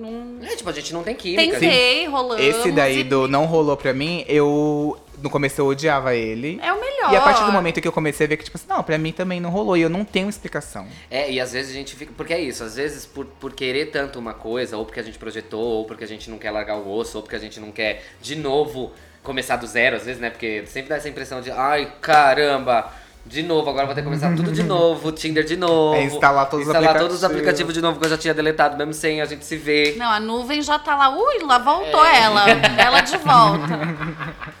Não... 0.00 0.38
É, 0.42 0.56
tipo, 0.56 0.68
a 0.68 0.72
gente 0.72 0.92
não 0.92 1.02
tem 1.02 1.14
química. 1.14 1.58
Tentei, 1.58 2.06
rolamos. 2.06 2.42
Esse 2.44 2.72
daí 2.72 3.00
e- 3.00 3.04
do 3.04 3.28
não 3.28 3.44
rolou 3.44 3.76
pra 3.76 3.92
mim, 3.92 4.24
eu. 4.26 4.98
No 5.22 5.28
começo 5.28 5.60
eu 5.60 5.66
odiava 5.66 6.14
ele. 6.14 6.58
É 6.62 6.72
o 6.72 6.80
melhor. 6.80 7.12
E 7.12 7.16
a 7.16 7.20
partir 7.20 7.44
do 7.44 7.52
momento 7.52 7.78
que 7.78 7.86
eu 7.86 7.92
comecei 7.92 8.24
a 8.24 8.28
ver 8.28 8.38
que, 8.38 8.44
tipo 8.44 8.56
assim, 8.56 8.66
não, 8.66 8.82
pra 8.82 8.96
mim 8.96 9.12
também 9.12 9.38
não 9.38 9.50
rolou. 9.50 9.76
E 9.76 9.82
eu 9.82 9.90
não 9.90 10.02
tenho 10.02 10.30
explicação. 10.30 10.86
É, 11.10 11.30
e 11.30 11.38
às 11.38 11.52
vezes 11.52 11.70
a 11.70 11.74
gente 11.74 11.94
fica. 11.94 12.10
Porque 12.16 12.32
é 12.32 12.40
isso, 12.40 12.64
às 12.64 12.76
vezes 12.76 13.04
por, 13.04 13.26
por 13.26 13.52
querer 13.52 13.90
tanto 13.90 14.18
uma 14.18 14.32
coisa, 14.32 14.78
ou 14.78 14.86
porque 14.86 14.98
a 14.98 15.02
gente 15.02 15.18
projetou, 15.18 15.60
ou 15.60 15.84
porque 15.84 16.04
a 16.04 16.06
gente 16.06 16.30
não 16.30 16.38
quer 16.38 16.50
largar 16.50 16.78
o 16.78 16.90
osso, 16.90 17.18
ou 17.18 17.22
porque 17.22 17.36
a 17.36 17.38
gente 17.38 17.60
não 17.60 17.70
quer, 17.70 18.02
de 18.22 18.34
novo, 18.34 18.92
começar 19.22 19.56
do 19.56 19.66
zero, 19.66 19.96
às 19.96 20.06
vezes, 20.06 20.20
né? 20.20 20.30
Porque 20.30 20.64
sempre 20.66 20.88
dá 20.88 20.96
essa 20.96 21.08
impressão 21.10 21.42
de, 21.42 21.50
ai, 21.50 21.92
caramba, 22.00 22.90
de 23.26 23.42
novo, 23.42 23.68
agora 23.70 23.86
vou 23.86 23.94
ter 23.94 24.00
que 24.00 24.06
começar 24.06 24.34
tudo 24.34 24.50
de 24.50 24.62
novo, 24.62 25.12
Tinder 25.12 25.44
de 25.44 25.56
novo. 25.56 25.94
É 25.96 26.04
instalar 26.04 26.48
todos 26.48 26.66
os 26.66 26.74
instalar 26.74 26.98
todos 26.98 27.16
os 27.16 27.24
aplicativos. 27.24 27.24
aplicativos 27.24 27.74
de 27.74 27.80
novo 27.80 27.98
que 28.00 28.06
eu 28.06 28.10
já 28.10 28.18
tinha 28.18 28.34
deletado, 28.34 28.76
mesmo 28.76 28.92
sem 28.94 29.20
a 29.20 29.24
gente 29.24 29.44
se 29.44 29.56
ver. 29.56 29.96
Não, 29.96 30.10
a 30.10 30.18
nuvem 30.18 30.60
já 30.62 30.78
tá 30.78 30.96
lá. 30.96 31.10
Ui, 31.16 31.38
lá 31.44 31.58
voltou 31.58 32.04
É. 32.04 32.20
ela. 32.22 32.44
Ela 32.50 33.00
de 33.02 33.16
volta. 33.18 34.60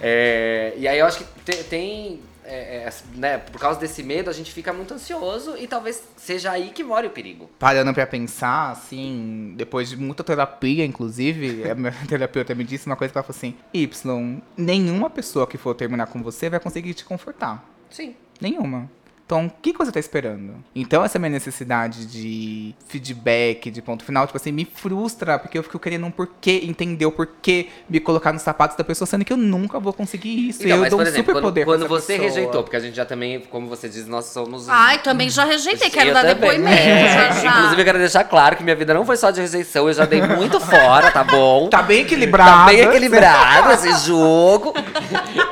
É, 0.00 0.74
e 0.76 0.86
aí 0.88 0.98
eu 0.98 1.06
acho 1.06 1.18
que 1.18 1.24
te- 1.44 1.64
tem. 1.64 2.20
é, 2.44 2.86
é, 2.86 2.92
né, 3.14 3.38
por 3.38 3.58
causa 3.60 3.80
desse 3.80 4.02
medo, 4.02 4.28
a 4.28 4.32
gente 4.32 4.52
fica 4.52 4.72
muito 4.72 4.92
ansioso 4.92 5.54
e 5.58 5.66
talvez 5.66 6.02
seja 6.16 6.50
aí 6.50 6.70
que 6.70 6.84
mora 6.84 7.06
o 7.06 7.10
perigo. 7.10 7.48
Parando 7.58 7.92
pra 7.94 8.06
pensar, 8.06 8.70
assim, 8.72 9.54
depois 9.56 9.88
de 9.88 9.96
muita 9.96 10.22
terapia, 10.22 10.84
inclusive, 10.84 11.64
a 11.70 11.74
minha 11.74 11.92
terapeuta 12.08 12.54
me 12.54 12.64
disse 12.64 12.86
uma 12.86 12.96
coisa 12.96 13.12
que 13.12 13.18
ela 13.18 13.22
falou 13.24 13.36
assim: 13.36 13.54
Y, 13.72 14.42
nenhuma 14.56 15.08
pessoa 15.08 15.46
que 15.46 15.56
for 15.56 15.74
terminar 15.74 16.06
com 16.06 16.22
você 16.22 16.50
vai 16.50 16.60
conseguir 16.60 16.92
te 16.94 17.04
confortar. 17.04 17.64
Sim. 17.90 18.14
Nenhuma. 18.40 18.90
Então, 19.26 19.46
o 19.46 19.50
que, 19.62 19.72
você 19.72 19.90
tá 19.90 19.98
esperando? 19.98 20.54
Então, 20.74 21.02
essa 21.02 21.18
minha 21.18 21.30
necessidade 21.30 22.04
de 22.04 22.74
feedback, 22.86 23.70
de 23.70 23.80
ponto 23.80 24.04
final, 24.04 24.26
tipo 24.26 24.36
assim, 24.36 24.52
me 24.52 24.66
frustra, 24.66 25.38
porque 25.38 25.56
eu 25.56 25.62
fico 25.62 25.78
querendo 25.78 26.04
um 26.04 26.10
porquê, 26.10 26.60
entender 26.62 27.06
o 27.06 27.10
porquê 27.10 27.68
me 27.88 28.00
colocar 28.00 28.34
nos 28.34 28.42
sapatos 28.42 28.76
da 28.76 28.84
pessoa, 28.84 29.06
sendo 29.06 29.24
que 29.24 29.32
eu 29.32 29.38
nunca 29.38 29.80
vou 29.80 29.94
conseguir 29.94 30.50
isso. 30.50 30.62
Então, 30.62 30.76
eu 30.76 30.80
mas, 30.82 30.90
dou 30.90 30.98
por 30.98 31.06
um 31.06 31.08
exemplo, 31.08 31.22
super 31.22 31.32
quando, 31.32 31.42
poder 31.44 31.64
quando 31.64 31.88
você 31.88 32.18
pessoa. 32.18 32.28
rejeitou, 32.28 32.62
porque 32.64 32.76
a 32.76 32.80
gente 32.80 32.94
já 32.94 33.06
também, 33.06 33.40
como 33.40 33.66
você 33.66 33.88
diz, 33.88 34.06
nós 34.06 34.26
somos. 34.26 34.68
Ai, 34.68 34.98
também 34.98 35.30
já 35.30 35.46
rejeitei. 35.46 35.88
Quero 35.88 36.10
Eu 36.10 36.14
dar 36.14 36.20
também. 36.20 36.34
depoimento 36.34 36.76
É, 36.78 37.14
já 37.14 37.30
já. 37.40 37.50
Inclusive, 37.56 37.80
eu 37.80 37.84
quero 37.86 37.98
deixar 37.98 38.24
claro 38.24 38.56
que 38.56 38.62
minha 38.62 38.76
vida 38.76 38.92
não 38.92 39.06
foi 39.06 39.16
só 39.16 39.30
de 39.30 39.40
rejeição, 39.40 39.88
eu 39.88 39.94
já 39.94 40.04
dei 40.04 40.20
muito 40.20 40.60
fora, 40.60 41.10
tá 41.10 41.24
bom? 41.24 41.70
Tá 41.70 41.82
bem 41.82 42.02
equilibrado. 42.02 42.50
Tá 42.50 42.66
bem 42.66 42.80
equilibrado 42.80 43.72
esse 43.72 44.06
jogo. 44.06 44.74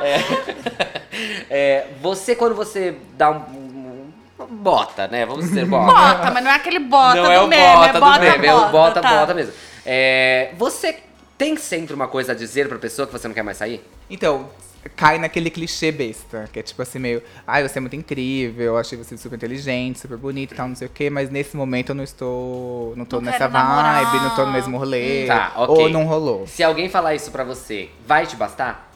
É. 0.03 0.42
É, 1.55 1.85
você, 2.01 2.35
quando 2.35 2.55
você 2.55 2.95
dá 3.15 3.29
um, 3.29 3.63
Bota, 4.49 5.07
né? 5.07 5.23
Vamos 5.23 5.45
dizer, 5.45 5.65
bota. 5.65 5.93
Bota, 5.93 6.31
mas 6.31 6.43
não 6.43 6.51
é 6.51 6.55
aquele 6.55 6.79
bota 6.79 7.15
não 7.15 7.25
do 7.25 7.31
é 7.31 7.39
o 7.41 7.47
meme, 7.47 7.63
bota 7.63 7.89
é 7.89 7.93
do 7.93 7.99
bota, 7.99 8.19
meme, 8.19 8.47
é 8.47 8.55
o 8.55 8.69
bota, 8.69 9.01
tá. 9.01 9.19
bota 9.19 9.33
mesmo. 9.35 9.53
É, 9.85 10.51
você 10.57 10.97
tem 11.37 11.55
sempre 11.55 11.93
uma 11.93 12.07
coisa 12.07 12.31
a 12.31 12.35
dizer 12.35 12.67
pra 12.67 12.79
pessoa 12.79 13.05
que 13.05 13.13
você 13.13 13.27
não 13.27 13.35
quer 13.35 13.43
mais 13.43 13.57
sair? 13.57 13.85
Então, 14.09 14.49
cai 14.95 15.19
naquele 15.19 15.51
clichê 15.51 15.91
besta, 15.91 16.49
que 16.51 16.59
é 16.59 16.63
tipo 16.63 16.81
assim, 16.81 16.97
meio, 16.97 17.21
ai, 17.45 17.67
você 17.67 17.77
é 17.77 17.81
muito 17.81 17.95
incrível, 17.95 18.65
eu 18.65 18.77
achei 18.77 18.97
você 18.97 19.15
super 19.15 19.35
inteligente, 19.35 19.99
super 19.99 20.17
bonito 20.17 20.53
e 20.53 20.57
tal, 20.57 20.67
não 20.67 20.75
sei 20.75 20.87
o 20.87 20.91
quê, 20.91 21.09
mas 21.09 21.29
nesse 21.29 21.55
momento 21.55 21.89
eu 21.89 21.95
não 21.95 22.03
estou. 22.03 22.95
Não 22.95 23.05
tô 23.05 23.17
Não 23.17 23.25
nessa 23.25 23.37
quero 23.37 23.53
namorar. 23.53 24.05
vibe, 24.05 24.23
não 24.23 24.35
tô 24.35 24.45
no 24.45 24.51
mesmo 24.51 24.77
rolê. 24.77 25.27
Tá, 25.27 25.51
ok. 25.55 25.83
Ou 25.83 25.89
não 25.89 26.05
rolou. 26.05 26.47
Se 26.47 26.63
alguém 26.63 26.89
falar 26.89 27.13
isso 27.13 27.29
pra 27.29 27.43
você, 27.43 27.89
vai 28.07 28.25
te 28.25 28.35
bastar? 28.35 28.92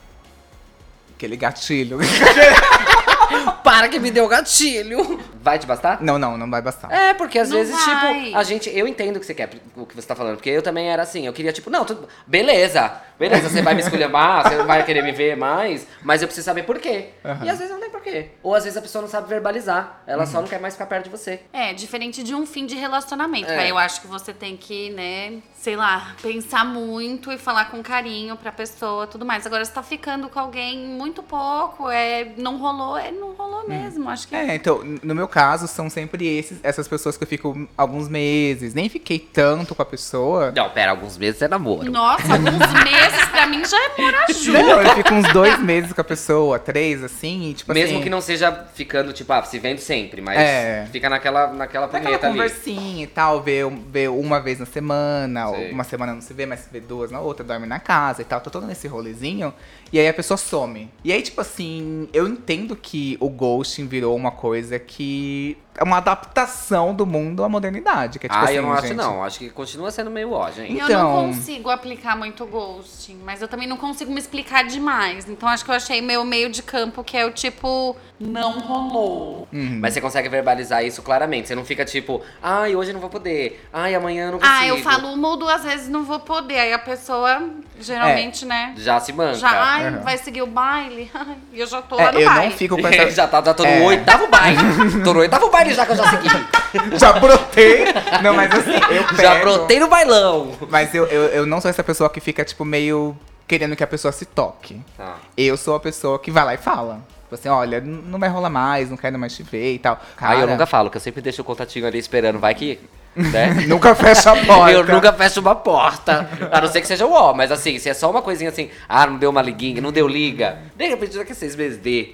Aquele 1.17 1.35
gatilho. 1.35 1.97
Para 3.63 3.89
que 3.89 3.99
me 3.99 4.11
deu 4.11 4.27
gatilho! 4.27 5.19
Vai 5.41 5.57
te 5.57 5.65
bastar? 5.65 5.97
não, 5.99 6.19
não, 6.19 6.37
não 6.37 6.49
vai 6.49 6.61
bastar. 6.61 6.91
É, 6.91 7.13
porque 7.15 7.39
às 7.39 7.49
Não 7.49 7.57
vezes, 7.57 7.73
vai. 7.75 8.23
tipo, 8.23 8.37
a 8.37 8.43
gente. 8.43 8.69
Eu 8.69 8.87
entendo 8.87 9.17
o 9.17 9.19
que 9.19 9.25
você 9.25 9.33
quer, 9.33 9.49
o 9.75 9.85
que 9.85 9.95
você 9.95 10.07
tá 10.07 10.15
falando, 10.15 10.35
porque 10.35 10.49
eu 10.49 10.61
também 10.61 10.89
era 10.89 11.01
assim. 11.01 11.25
Eu 11.25 11.33
queria, 11.33 11.51
tipo, 11.51 11.69
não, 11.71 11.83
tudo. 11.83 12.07
Beleza, 12.27 12.91
beleza, 13.19 13.49
você 13.49 13.61
vai 13.63 13.73
me 13.73 13.81
esculhambar, 13.81 14.43
você 14.43 14.63
vai 14.63 14.85
querer 14.85 15.01
me 15.03 15.11
ver 15.11 15.35
mais, 15.35 15.87
mas 16.03 16.21
eu 16.21 16.27
preciso 16.27 16.45
saber 16.45 16.63
por 16.63 16.77
quê. 16.79 17.09
E 17.43 17.49
às 17.49 17.57
vezes 17.57 17.71
não 17.71 17.79
por 17.79 17.86
quê. 18.11 18.29
Ou 18.43 18.55
às 18.55 18.63
vezes 18.63 18.77
a 18.77 18.81
pessoa 18.81 19.01
não 19.01 19.09
sabe 19.09 19.27
verbalizar, 19.27 20.01
ela 20.05 20.25
só 20.25 20.41
não 20.41 20.47
quer 20.47 20.59
mais 20.59 20.73
ficar 20.73 20.85
perto 20.85 21.05
de 21.05 21.09
você. 21.09 21.41
É, 21.51 21.73
diferente 21.73 22.23
de 22.23 22.33
um 22.33 22.45
fim 22.45 22.65
de 22.65 22.75
relacionamento. 22.75 23.49
É. 23.49 23.59
Aí 23.59 23.69
eu 23.69 23.77
acho 23.77 24.01
que 24.01 24.07
você 24.07 24.33
tem 24.33 24.55
que, 24.55 24.89
né, 24.91 25.39
sei 25.59 25.75
lá, 25.75 26.15
pensar 26.21 26.65
muito 26.65 27.31
e 27.31 27.37
falar 27.37 27.65
com 27.65 27.81
carinho 27.81 28.35
pra 28.35 28.51
pessoa 28.51 29.07
tudo 29.07 29.25
mais. 29.25 29.45
Agora, 29.45 29.63
você 29.63 29.71
tá 29.71 29.83
ficando 29.83 30.29
com 30.29 30.39
alguém 30.39 30.77
muito 30.79 31.21
pouco, 31.23 31.89
é, 31.89 32.33
não 32.37 32.57
rolou, 32.57 32.97
é, 32.97 33.11
não 33.11 33.33
rolou 33.33 33.67
mesmo. 33.67 34.09
Acho 34.09 34.27
que. 34.27 34.35
É, 34.35 34.55
então, 34.55 34.81
no 35.03 35.15
meu 35.15 35.27
caso, 35.27 35.67
são 35.67 35.89
sempre 35.89 36.25
esses, 36.25 36.59
essas 36.63 36.87
pessoas 36.87 37.17
que 37.17 37.23
eu 37.23 37.27
fico 37.27 37.67
alguns 37.77 38.07
meses, 38.07 38.73
nem 38.73 38.89
fiquei 38.89 39.19
tanto 39.19 39.75
com 39.75 39.81
a 39.81 39.85
pessoa. 39.85 40.51
Não, 40.55 40.69
pera, 40.69 40.91
alguns 40.91 41.17
meses 41.17 41.41
é 41.41 41.47
namoro. 41.47 41.91
Nossa, 41.91 42.33
alguns 42.33 42.73
meses 42.83 43.25
pra 43.31 43.47
mim 43.47 43.63
já 43.65 43.77
é 43.77 44.01
morar 44.01 44.25
junto. 44.31 44.51
Não, 44.51 44.81
eu 44.81 44.95
fico 44.95 45.13
uns 45.13 45.31
dois 45.33 45.59
meses 45.59 45.93
com 45.93 46.01
a 46.01 46.03
pessoa, 46.03 46.59
três, 46.59 47.03
assim, 47.03 47.49
e 47.49 47.53
tipo 47.53 47.73
Mesmo 47.73 47.96
assim. 47.96 47.96
Que 48.01 48.09
não 48.09 48.21
seja 48.21 48.51
ficando, 48.73 49.11
tipo, 49.13 49.31
ah, 49.33 49.43
se 49.43 49.59
vendo 49.59 49.79
sempre, 49.79 50.21
mas 50.21 50.37
É. 50.39 50.87
fica 50.91 51.09
naquela, 51.09 51.47
naquela 51.53 51.85
Aquela 51.85 52.03
punheta 52.03 52.27
ali. 52.27 52.35
conversinha 52.35 53.03
e 53.03 53.07
tal, 53.07 53.39
um- 53.65 53.83
ver 53.89 54.09
uma 54.09 54.39
vez 54.39 54.59
na 54.59 54.65
semana, 54.65 55.47
Sei. 55.49 55.71
uma 55.71 55.83
semana 55.83 56.13
não 56.13 56.21
se 56.21 56.33
vê, 56.33 56.45
mas 56.45 56.61
se 56.61 56.69
vê 56.71 56.79
duas 56.79 57.11
na 57.11 57.19
outra, 57.19 57.43
dorme 57.43 57.65
na 57.67 57.79
casa 57.79 58.21
e 58.21 58.25
tal, 58.25 58.39
tô 58.41 58.49
todo 58.49 58.65
nesse 58.65 58.87
rolezinho, 58.87 59.53
e 59.91 59.99
aí 59.99 60.07
a 60.07 60.13
pessoa 60.13 60.37
some. 60.37 60.89
E 61.03 61.11
aí, 61.11 61.21
tipo 61.21 61.41
assim, 61.41 62.07
eu 62.13 62.27
entendo 62.27 62.75
que 62.75 63.17
o 63.19 63.29
ghosting 63.29 63.87
virou 63.87 64.15
uma 64.15 64.31
coisa 64.31 64.77
que 64.79 65.57
é 65.77 65.83
uma 65.83 65.97
adaptação 65.97 66.93
do 66.93 67.05
mundo 67.05 67.43
à 67.43 67.49
modernidade, 67.49 68.17
que 68.19 68.25
é 68.25 68.29
tipo 68.29 68.39
ah, 68.41 68.45
assim, 68.45 68.53
eu 68.55 68.63
não 68.63 68.73
acho 68.73 68.87
gente, 68.87 68.97
não. 68.97 69.23
Acho 69.23 69.39
que 69.39 69.49
continua 69.49 69.91
sendo 69.91 70.09
meio 70.09 70.31
ó, 70.33 70.49
gente. 70.51 70.75
Eu 70.77 70.85
Então- 70.85 71.03
não 71.13 71.27
consigo 71.33 71.69
aplicar 71.69 72.17
muito 72.17 72.45
ghosting, 72.45 73.19
mas 73.23 73.41
eu 73.41 73.47
também 73.47 73.67
não 73.67 73.77
consigo 73.77 74.11
me 74.11 74.19
explicar 74.19 74.63
demais. 74.65 75.29
Então 75.29 75.47
acho 75.47 75.63
que 75.63 75.71
eu 75.71 75.75
achei 75.75 76.01
meu 76.01 76.25
meio 76.25 76.49
de 76.49 76.63
campo, 76.63 77.03
que 77.03 77.15
é 77.15 77.25
o 77.25 77.31
tipo, 77.31 77.95
não 78.19 78.59
rolou. 78.59 79.47
Mas 79.51 79.93
você 79.93 80.01
consegue 80.01 80.27
verbalizar 80.29 80.83
isso 80.83 81.01
claramente. 81.01 81.47
Você 81.47 81.55
não 81.55 81.63
fica 81.63 81.85
tipo, 81.85 82.21
ai, 82.41 82.75
hoje 82.75 82.89
eu 82.89 82.93
não 82.93 83.01
vou 83.01 83.09
poder. 83.09 83.63
Ai, 83.71 83.93
amanhã 83.95 84.25
eu 84.27 84.31
não 84.33 84.39
consigo. 84.39 84.57
Ah, 84.57 84.65
eu 84.67 84.77
falo 84.79 85.09
uma 85.13 85.27
ou 85.29 85.37
duas 85.37 85.63
vezes 85.63 85.87
não 85.87 86.03
vou 86.03 86.19
poder. 86.19 86.59
Aí 86.59 86.73
a 86.73 86.79
pessoa, 86.79 87.41
geralmente, 87.79 88.45
né? 88.45 88.73
Já 88.77 88.99
se 88.99 89.13
manca. 89.13 89.35
Já, 89.35 89.49
ai, 89.51 89.93
Uhum. 89.93 90.01
vai 90.01 90.17
seguir 90.17 90.41
o 90.41 90.47
baile. 90.47 91.11
Ai, 91.13 91.37
E 91.53 91.59
eu 91.59 91.67
já 91.67 91.81
tô 91.81 91.99
É, 91.99 92.05
lá 92.05 92.11
no 92.11 92.19
eu 92.19 92.27
baile. 92.29 92.49
não 92.49 92.57
fico 92.57 92.77
com 92.81 92.87
essa. 92.87 93.11
já 93.11 93.27
tá, 93.27 93.41
já 93.43 93.53
tô 93.53 93.63
no 93.63 93.69
É. 93.69 93.81
oitavo 93.81 94.27
baile. 94.27 94.57
tô 95.03 95.13
no 95.13 95.19
oitavo 95.19 95.49
baile 95.49 95.66
já 95.73 95.85
que 95.85 95.91
eu 95.91 95.95
já 95.95 96.09
segui. 96.09 96.27
Já 96.99 97.13
brotei! 97.13 97.85
Não, 98.21 98.33
mas 98.33 98.51
assim, 98.51 98.73
eu 98.73 99.03
pego. 99.05 99.21
Já 99.21 99.39
brotei 99.39 99.79
no 99.79 99.87
bailão. 99.87 100.51
Mas 100.69 100.93
eu, 100.93 101.05
eu, 101.05 101.23
eu 101.27 101.45
não 101.45 101.61
sou 101.61 101.69
essa 101.69 101.83
pessoa 101.83 102.09
que 102.09 102.19
fica, 102.19 102.43
tipo, 102.43 102.65
meio 102.65 103.17
querendo 103.47 103.75
que 103.75 103.83
a 103.83 103.87
pessoa 103.87 104.11
se 104.11 104.25
toque. 104.25 104.81
Tá. 104.97 105.15
Eu 105.37 105.55
sou 105.55 105.75
a 105.75 105.79
pessoa 105.79 106.19
que 106.19 106.29
vai 106.29 106.43
lá 106.43 106.53
e 106.53 106.57
fala. 106.57 106.99
Tipo 107.23 107.35
assim, 107.35 107.49
olha, 107.49 107.81
não 107.81 108.19
vai 108.19 108.29
rolar 108.29 108.49
mais, 108.49 108.89
não 108.89 108.97
quero 108.97 109.17
mais 109.17 109.35
te 109.35 109.43
ver 109.43 109.73
e 109.73 109.79
tal. 109.79 109.99
Cara, 110.15 110.33
Aí 110.33 110.41
eu 110.41 110.47
nunca 110.47 110.65
falo, 110.65 110.89
que 110.89 110.97
eu 110.97 111.01
sempre 111.01 111.21
deixo 111.21 111.41
o 111.41 111.45
contatinho 111.45 111.85
ali 111.87 111.97
esperando, 111.97 112.39
vai 112.39 112.53
que. 112.53 112.79
Né? 113.17 113.53
nunca 113.67 113.95
fecha 113.95 114.31
a 114.31 114.45
porta. 114.45 114.71
Eu 114.71 114.83
nunca 114.85 115.11
fecho 115.11 115.39
uma 115.39 115.55
porta. 115.55 116.29
A 116.51 116.61
não 116.61 116.67
ser 116.67 116.81
que 116.81 116.87
seja 116.87 117.05
o 117.05 117.11
ó. 117.11 117.33
Mas 117.33 117.51
assim, 117.51 117.79
se 117.79 117.89
é 117.89 117.93
só 117.93 118.09
uma 118.11 118.21
coisinha 118.21 118.49
assim, 118.49 118.69
ah, 118.87 119.07
não 119.07 119.17
deu 119.17 119.29
uma 119.31 119.41
liguinha, 119.41 119.81
não 119.81 119.91
deu 119.91 120.07
liga. 120.07 120.59
De 120.75 120.87
repente 120.87 121.17
daqui 121.17 121.31
a 121.31 121.35
seis 121.35 121.55
meses 121.55 121.77
dê. 121.79 122.13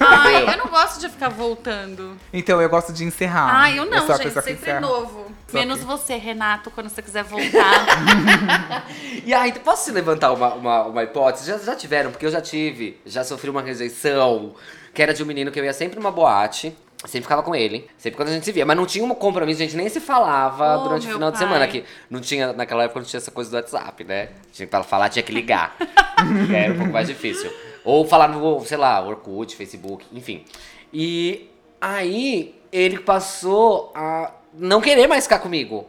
Ai, 0.00 0.52
eu 0.52 0.58
não 0.58 0.66
gosto 0.66 1.00
de 1.00 1.08
ficar 1.08 1.28
voltando. 1.28 2.16
Então 2.32 2.60
eu 2.60 2.68
gosto 2.68 2.92
de 2.92 3.04
encerrar. 3.04 3.48
Ai, 3.54 3.78
eu 3.78 3.86
não, 3.86 4.10
a 4.10 4.16
gente, 4.16 4.30
sempre 4.30 4.52
encerra. 4.54 4.80
novo. 4.80 5.30
Só 5.46 5.58
Menos 5.58 5.80
que- 5.80 5.84
você, 5.86 6.16
Renato, 6.16 6.70
quando 6.70 6.88
você 6.88 7.02
quiser 7.02 7.24
voltar. 7.24 7.86
E 9.24 9.34
aí, 9.34 9.52
posso 9.52 9.84
te 9.84 9.92
levantar 9.92 10.32
uma, 10.32 10.54
uma, 10.54 10.82
uma 10.84 11.02
hipótese? 11.02 11.46
Já, 11.46 11.58
já 11.58 11.74
tiveram, 11.76 12.10
porque 12.10 12.24
eu 12.26 12.30
já 12.30 12.40
tive, 12.40 12.98
já 13.04 13.22
sofri 13.22 13.50
uma 13.50 13.62
rejeição, 13.62 14.54
que 14.94 15.02
era 15.02 15.12
de 15.12 15.22
um 15.22 15.26
menino 15.26 15.50
que 15.50 15.60
eu 15.60 15.64
ia 15.64 15.72
sempre 15.72 15.98
numa 15.98 16.10
boate. 16.10 16.74
Sempre 17.06 17.22
ficava 17.22 17.42
com 17.42 17.54
ele, 17.54 17.88
sempre 17.96 18.16
quando 18.18 18.28
a 18.28 18.32
gente 18.32 18.44
se 18.44 18.52
via. 18.52 18.66
Mas 18.66 18.76
não 18.76 18.84
tinha 18.84 19.02
um 19.04 19.14
compromisso, 19.14 19.62
a 19.62 19.64
gente 19.64 19.76
nem 19.76 19.88
se 19.88 20.00
falava 20.00 20.76
Oh, 20.78 20.82
durante 20.84 21.08
o 21.08 21.12
final 21.12 21.30
de 21.30 21.38
pai. 21.38 21.46
semana. 21.46 21.66
Que 21.66 21.82
não 22.10 22.20
tinha, 22.20 22.52
naquela 22.52 22.84
época 22.84 23.00
não 23.00 23.06
tinha 23.06 23.18
essa 23.18 23.30
coisa 23.30 23.50
do 23.50 23.54
WhatsApp, 23.56 24.04
né? 24.04 24.28
Tinha 24.52 24.66
que 24.66 24.82
falar, 24.82 25.08
tinha 25.08 25.22
que 25.22 25.32
ligar. 25.32 25.76
que 25.78 26.54
era 26.54 26.74
um 26.74 26.76
pouco 26.76 26.92
mais 26.92 27.08
difícil. 27.08 27.50
Ou 27.84 28.06
falar 28.06 28.28
no, 28.28 28.60
sei 28.66 28.76
lá, 28.76 29.00
Orkut, 29.02 29.56
Facebook, 29.56 30.04
enfim. 30.12 30.44
E 30.92 31.48
aí 31.80 32.54
ele 32.70 32.98
passou 32.98 33.90
a 33.94 34.32
não 34.52 34.80
querer 34.82 35.06
mais 35.06 35.24
ficar 35.24 35.38
comigo. 35.38 35.86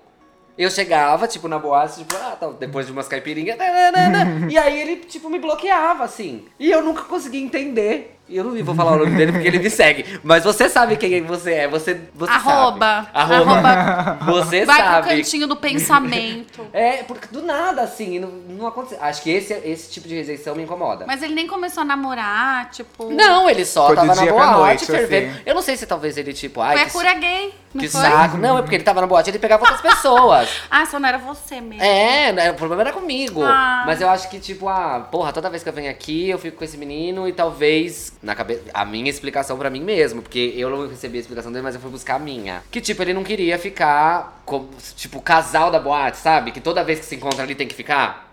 Eu 0.57 0.69
chegava, 0.69 1.27
tipo, 1.27 1.47
na 1.47 1.57
boate, 1.57 1.99
tipo, 1.99 2.15
ah, 2.15 2.37
tá, 2.39 2.47
depois 2.51 2.85
de 2.85 2.91
umas 2.91 3.07
caipirinhas, 3.07 3.57
e 4.49 4.57
aí 4.57 4.79
ele, 4.81 4.97
tipo, 4.97 5.29
me 5.29 5.39
bloqueava, 5.39 6.03
assim. 6.03 6.45
E 6.59 6.69
eu 6.69 6.83
nunca 6.83 7.03
conseguia 7.03 7.41
entender. 7.41 8.19
E 8.31 8.37
eu 8.37 8.45
não 8.45 8.63
vou 8.63 8.73
falar 8.73 8.93
o 8.93 8.99
nome 8.99 9.17
dele 9.17 9.33
porque 9.33 9.47
ele 9.47 9.59
me 9.59 9.69
segue. 9.69 10.05
Mas 10.23 10.45
você 10.45 10.69
sabe 10.69 10.95
quem 10.95 11.21
você 11.21 11.53
é, 11.53 11.67
você, 11.67 11.99
você 12.15 12.31
Arroba. 12.31 12.79
sabe. 12.79 13.07
Arroba. 13.13 14.19
Você 14.31 14.65
Vai 14.65 14.81
pro 14.81 14.85
sabe. 14.91 15.07
cantinho 15.09 15.47
do 15.47 15.55
pensamento. 15.57 16.65
É, 16.71 17.03
porque 17.03 17.27
do 17.29 17.41
nada, 17.41 17.81
assim, 17.81 18.19
não, 18.19 18.29
não 18.29 18.67
aconteceu. 18.67 19.03
Acho 19.03 19.21
que 19.21 19.29
esse, 19.29 19.53
esse 19.65 19.91
tipo 19.91 20.07
de 20.07 20.15
rejeição 20.15 20.55
me 20.55 20.63
incomoda. 20.63 21.05
Mas 21.05 21.21
ele 21.21 21.33
nem 21.33 21.45
começou 21.45 21.81
a 21.81 21.85
namorar, 21.85 22.69
tipo. 22.71 23.11
Não, 23.11 23.49
ele 23.49 23.65
só 23.65 23.87
Foi 23.87 23.95
tava 23.97 24.15
na 24.15 24.25
boate, 24.25 24.51
noite, 24.57 24.85
fervendo. 24.85 25.31
assim. 25.31 25.41
Eu 25.45 25.53
não 25.55 25.61
sei 25.61 25.75
se 25.75 25.85
talvez 25.85 26.17
ele, 26.17 26.31
tipo, 26.33 26.61
ai, 26.61 26.73
Foi 26.77 26.81
a 26.81 26.85
que, 26.85 26.91
cura 26.93 27.13
gay, 27.15 27.53
não 27.73 27.81
que 27.81 27.89
foi? 27.89 28.01
saco. 28.01 28.37
Não, 28.37 28.57
é 28.57 28.61
porque 28.61 28.75
ele 28.75 28.83
tava 28.83 29.01
na 29.01 29.07
boate, 29.07 29.29
ele 29.29 29.39
pegava 29.39 29.63
outras 29.63 29.81
pessoas. 29.81 30.49
Ah, 30.71 30.85
só 30.85 30.99
não 30.99 31.09
era 31.09 31.17
você 31.17 31.59
mesmo. 31.59 31.83
É, 31.83 32.31
né, 32.31 32.51
o 32.51 32.53
problema 32.53 32.83
era 32.83 32.93
comigo. 32.93 33.43
Ah. 33.43 33.83
Mas 33.85 33.99
eu 33.99 34.09
acho 34.09 34.29
que, 34.29 34.39
tipo, 34.39 34.69
ah, 34.69 35.05
porra, 35.11 35.33
toda 35.33 35.49
vez 35.49 35.63
que 35.63 35.67
eu 35.69 35.73
venho 35.73 35.89
aqui, 35.91 36.29
eu 36.29 36.39
fico 36.39 36.57
com 36.57 36.63
esse 36.63 36.77
menino 36.77 37.27
e 37.27 37.33
talvez, 37.33 38.13
na 38.21 38.35
cabeça, 38.35 38.61
a 38.73 38.85
minha 38.85 39.09
explicação 39.09 39.57
pra 39.57 39.69
mim 39.69 39.81
mesmo, 39.81 40.21
porque 40.21 40.53
eu 40.55 40.69
não 40.69 40.87
recebi 40.87 41.17
a 41.17 41.21
explicação 41.21 41.51
dele, 41.51 41.63
mas 41.63 41.75
eu 41.75 41.81
fui 41.81 41.89
buscar 41.89 42.15
a 42.15 42.19
minha. 42.19 42.63
Que, 42.69 42.79
tipo, 42.79 43.01
ele 43.01 43.13
não 43.13 43.23
queria 43.23 43.57
ficar, 43.57 44.41
como, 44.45 44.69
tipo, 44.95 45.21
casal 45.21 45.71
da 45.71 45.79
boate, 45.79 46.17
sabe? 46.17 46.51
Que 46.51 46.59
toda 46.59 46.83
vez 46.83 46.99
que 46.99 47.05
se 47.05 47.15
encontra 47.15 47.43
ali 47.43 47.55
tem 47.55 47.67
que 47.67 47.75
ficar. 47.75 48.29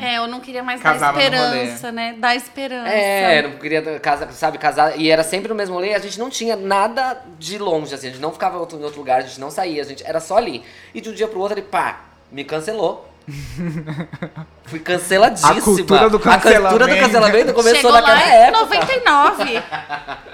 É, 0.00 0.18
eu 0.18 0.28
não 0.28 0.40
queria 0.40 0.62
mais 0.62 0.80
Casava 0.80 1.18
dar 1.18 1.24
esperança, 1.24 1.90
né? 1.90 2.14
Dar 2.18 2.36
esperança. 2.36 2.88
É, 2.88 3.42
não 3.42 3.52
queria 3.58 3.98
casar, 3.98 4.32
sabe, 4.32 4.58
casar. 4.58 4.98
E 4.98 5.10
era 5.10 5.24
sempre 5.24 5.48
no 5.48 5.54
mesmo 5.54 5.74
rolê, 5.74 5.94
a 5.94 5.98
gente 5.98 6.18
não 6.18 6.30
tinha 6.30 6.54
nada 6.54 7.20
de 7.38 7.58
longe, 7.58 7.94
assim, 7.94 8.08
a 8.08 8.10
gente 8.10 8.22
não 8.22 8.32
ficava 8.32 8.56
em 8.56 8.60
outro 8.60 8.98
lugar, 8.98 9.18
a 9.18 9.22
gente 9.22 9.40
não 9.40 9.50
saía, 9.50 9.82
a 9.82 9.84
gente 9.84 10.04
era 10.04 10.20
só 10.20 10.36
ali. 10.36 10.62
E 10.94 11.00
de 11.00 11.10
um 11.10 11.12
dia 11.12 11.26
pro 11.26 11.40
outro 11.40 11.58
ele, 11.58 11.66
pá, 11.66 12.00
me 12.30 12.44
cancelou. 12.44 13.10
Fui 14.64 14.78
canceladíssima. 14.78 15.52
A 15.52 15.60
cultura 15.60 16.08
do 16.08 16.16
A 16.16 16.20
cultura 16.20 16.38
do 16.40 16.78
cancelamento. 16.78 17.00
cancelamento 17.00 17.52
começou 17.52 17.76
Chegou 17.76 17.92
naquela 17.92 18.14
lá 18.14 18.26
em 18.26 18.32
época. 18.32 18.60
99. 18.60 19.62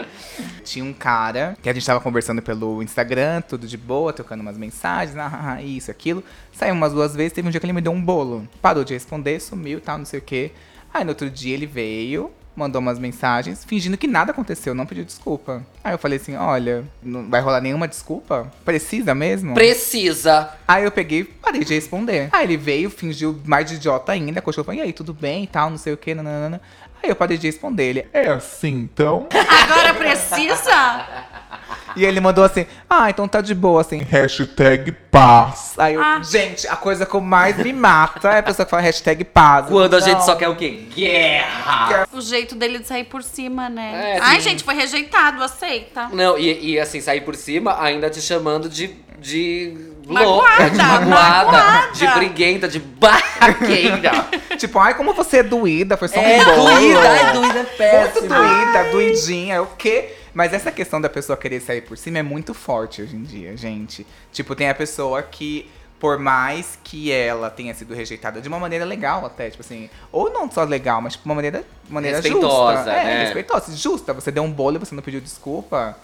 Tinha 0.65 0.85
um 0.85 0.93
cara 0.93 1.57
que 1.61 1.69
a 1.69 1.73
gente 1.73 1.85
tava 1.85 2.01
conversando 2.01 2.41
pelo 2.41 2.83
Instagram, 2.83 3.41
tudo 3.43 3.67
de 3.67 3.77
boa, 3.77 4.13
trocando 4.13 4.43
umas 4.43 4.57
mensagens, 4.57 5.17
ah, 5.19 5.55
ah, 5.57 5.63
isso, 5.63 5.91
aquilo. 5.91 6.23
Saiu 6.53 6.73
umas 6.73 6.93
duas 6.93 7.15
vezes, 7.15 7.33
teve 7.33 7.49
um 7.49 7.51
dia 7.51 7.59
que 7.59 7.67
ele 7.67 7.73
me 7.73 7.81
deu 7.81 7.93
um 7.93 8.01
bolo. 8.01 8.49
Parou 8.61 8.85
de 8.85 8.95
responder, 8.95 9.41
sumiu 9.41 9.79
e 9.79 9.81
tal, 9.81 9.99
não 9.99 10.05
sei 10.05 10.21
o 10.21 10.23
quê. 10.23 10.53
Aí 10.95 11.03
no 11.03 11.11
outro 11.11 11.29
dia 11.29 11.55
ele 11.55 11.67
veio, 11.67 12.31
mandou 12.55 12.81
umas 12.81 12.99
mensagens, 12.99 13.65
fingindo 13.65 13.97
que 13.97 14.07
nada 14.07 14.33
aconteceu, 14.33 14.75
não 14.75 14.87
pediu 14.87 15.05
desculpa. 15.05 15.63
Aí 15.83 15.95
eu 15.95 15.99
falei 15.99 16.19
assim: 16.19 16.37
olha, 16.37 16.85
não 17.03 17.29
vai 17.29 17.41
rolar 17.41 17.61
nenhuma 17.61 17.89
desculpa? 17.89 18.51
Precisa 18.65 19.15
mesmo? 19.15 19.55
Precisa. 19.55 20.51
Aí 20.67 20.85
eu 20.85 20.91
peguei 20.91 21.21
e 21.21 21.25
parei 21.25 21.65
de 21.65 21.75
responder. 21.75 22.29
Aí 22.33 22.45
ele 22.45 22.57
veio, 22.57 22.91
fingiu 22.91 23.41
mais 23.45 23.67
de 23.67 23.77
idiota 23.77 24.13
ainda, 24.13 24.41
coxou, 24.41 24.65
falou, 24.65 24.81
e 24.81 24.83
aí, 24.83 24.93
tudo 24.93 25.13
bem 25.13 25.45
e 25.45 25.47
tal, 25.47 25.71
não 25.71 25.79
sei 25.79 25.93
o 25.93 25.97
que, 25.97 26.15
nananana. 26.15 26.61
Aí 27.03 27.11
eu 27.11 27.17
parei 27.17 27.37
de 27.37 27.49
responder 27.49 27.85
ele. 27.85 28.07
É 28.13 28.29
assim, 28.29 28.75
então. 28.75 29.27
Agora 29.35 29.93
precisa? 29.95 31.07
E 31.95 32.07
ele 32.07 32.21
mandou 32.21 32.43
assim, 32.43 32.65
ah, 32.89 33.11
então 33.11 33.29
tá 33.29 33.43
de 33.43 33.55
boa, 33.55 33.83
assim. 33.83 33.99
Hashtag 33.99 34.93
paz. 35.11 35.75
Aí 35.77 35.93
eu, 35.93 36.03
Ah. 36.03 36.23
gente, 36.25 36.67
a 36.67 36.75
coisa 36.75 37.05
que 37.05 37.21
mais 37.21 37.55
me 37.59 37.71
mata 37.71 38.31
é 38.31 38.39
a 38.39 38.43
pessoa 38.43 38.65
que 38.65 38.71
fala 38.71 38.83
hashtag 38.83 39.23
paz. 39.25 39.67
Quando 39.67 39.95
a 39.95 40.01
gente 40.01 40.25
só 40.25 40.35
quer 40.35 40.49
o 40.49 40.57
quê? 40.57 40.85
Guerra! 40.95 42.09
O 42.13 42.21
jeito 42.23 42.55
dele 42.55 42.79
de 42.79 42.87
sair 42.87 43.05
por 43.05 43.23
cima, 43.23 43.69
né? 43.69 44.17
É, 44.17 44.19
Ai, 44.23 44.37
sim. 44.41 44.51
gente, 44.51 44.65
foi 44.65 44.75
rejeitado, 44.75 45.43
aceita. 45.43 46.09
Não, 46.13 46.39
e, 46.39 46.73
e 46.73 46.81
assim, 46.81 47.01
sair 47.01 47.21
por 47.21 47.35
cima 47.37 47.77
ainda 47.83 48.09
te 48.09 48.23
chamando 48.23 48.69
de. 48.71 48.89
de 49.19 49.92
Magoada, 50.07 50.65
louca, 50.65 50.83
magoada, 50.83 51.53
magoada. 51.53 51.93
de 51.93 52.07
briguenta, 52.09 52.69
de 52.69 52.79
barraqueira. 52.79 54.27
Tipo, 54.59 54.79
ai, 54.79 54.95
como 54.95 55.13
você 55.15 55.39
é 55.39 55.43
doída, 55.43 55.97
foi 55.97 56.09
só 56.09 56.21
um 56.21 56.23
é 56.23 56.45
bolo. 56.45 56.65
doída, 56.75 56.99
é 57.01 57.33
doída, 57.33 57.59
é 57.59 57.63
Muito 57.63 57.77
péssimo. 57.77 58.29
doída, 58.29 58.85
doidinha, 58.93 59.55
é 59.57 59.61
o 59.61 59.67
quê? 59.67 60.15
Mas 60.35 60.53
essa 60.53 60.71
questão 60.71 61.01
da 61.01 61.09
pessoa 61.09 61.37
querer 61.37 61.61
sair 61.61 61.81
por 61.81 61.97
cima 61.99 62.19
é 62.19 62.23
muito 62.23 62.55
forte 62.55 63.03
hoje 63.03 63.17
em 63.17 63.23
dia, 63.23 63.57
gente. 63.57 64.07
Tipo, 64.33 64.55
tem 64.55 64.69
a 64.69 64.75
pessoa 64.75 65.23
que, 65.23 65.69
por 65.99 66.19
mais 66.19 66.79
que 66.85 67.11
ela 67.11 67.51
tenha 67.51 67.75
sido 67.75 67.93
rejeitada 67.95 68.41
de 68.41 68.49
uma 68.49 68.59
maneira 68.59 68.85
legal 68.85 69.27
até, 69.27 69.51
tipo 69.51 69.63
assim, 69.63 69.91
ou 70.13 70.31
não 70.31 70.51
só 70.51 70.63
legal, 70.65 71.01
mas 71.01 71.15
tipo, 71.15 71.25
uma 71.29 71.35
maneira, 71.35 71.65
maneira 71.89 72.19
Respeitosa, 72.19 72.77
justa. 72.77 72.91
É, 72.93 73.05
né? 73.05 73.23
respeitosa, 73.25 73.77
justa. 73.77 74.13
Você 74.13 74.31
deu 74.31 74.43
um 74.43 74.51
bolo 74.53 74.77
e 74.77 74.79
você 74.79 74.95
não 74.95 75.03
pediu 75.03 75.21
desculpa, 75.21 75.97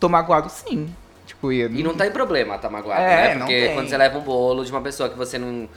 tô 0.00 0.08
magoado 0.08 0.48
sim. 0.50 0.88
Tipo, 1.28 1.52
e, 1.52 1.62
E 1.62 1.82
não 1.82 1.94
tem 1.94 2.10
problema 2.10 2.56
tá 2.58 2.70
magoado, 2.70 3.02
É, 3.02 3.34
né? 3.34 3.38
Porque 3.38 3.68
quando 3.74 3.88
você 3.88 3.96
leva 3.98 4.18
um 4.18 4.22
bolo 4.22 4.64
de 4.64 4.72
uma 4.72 4.80
pessoa 4.80 5.10
que 5.10 5.16
você 5.16 5.38
não, 5.38 5.68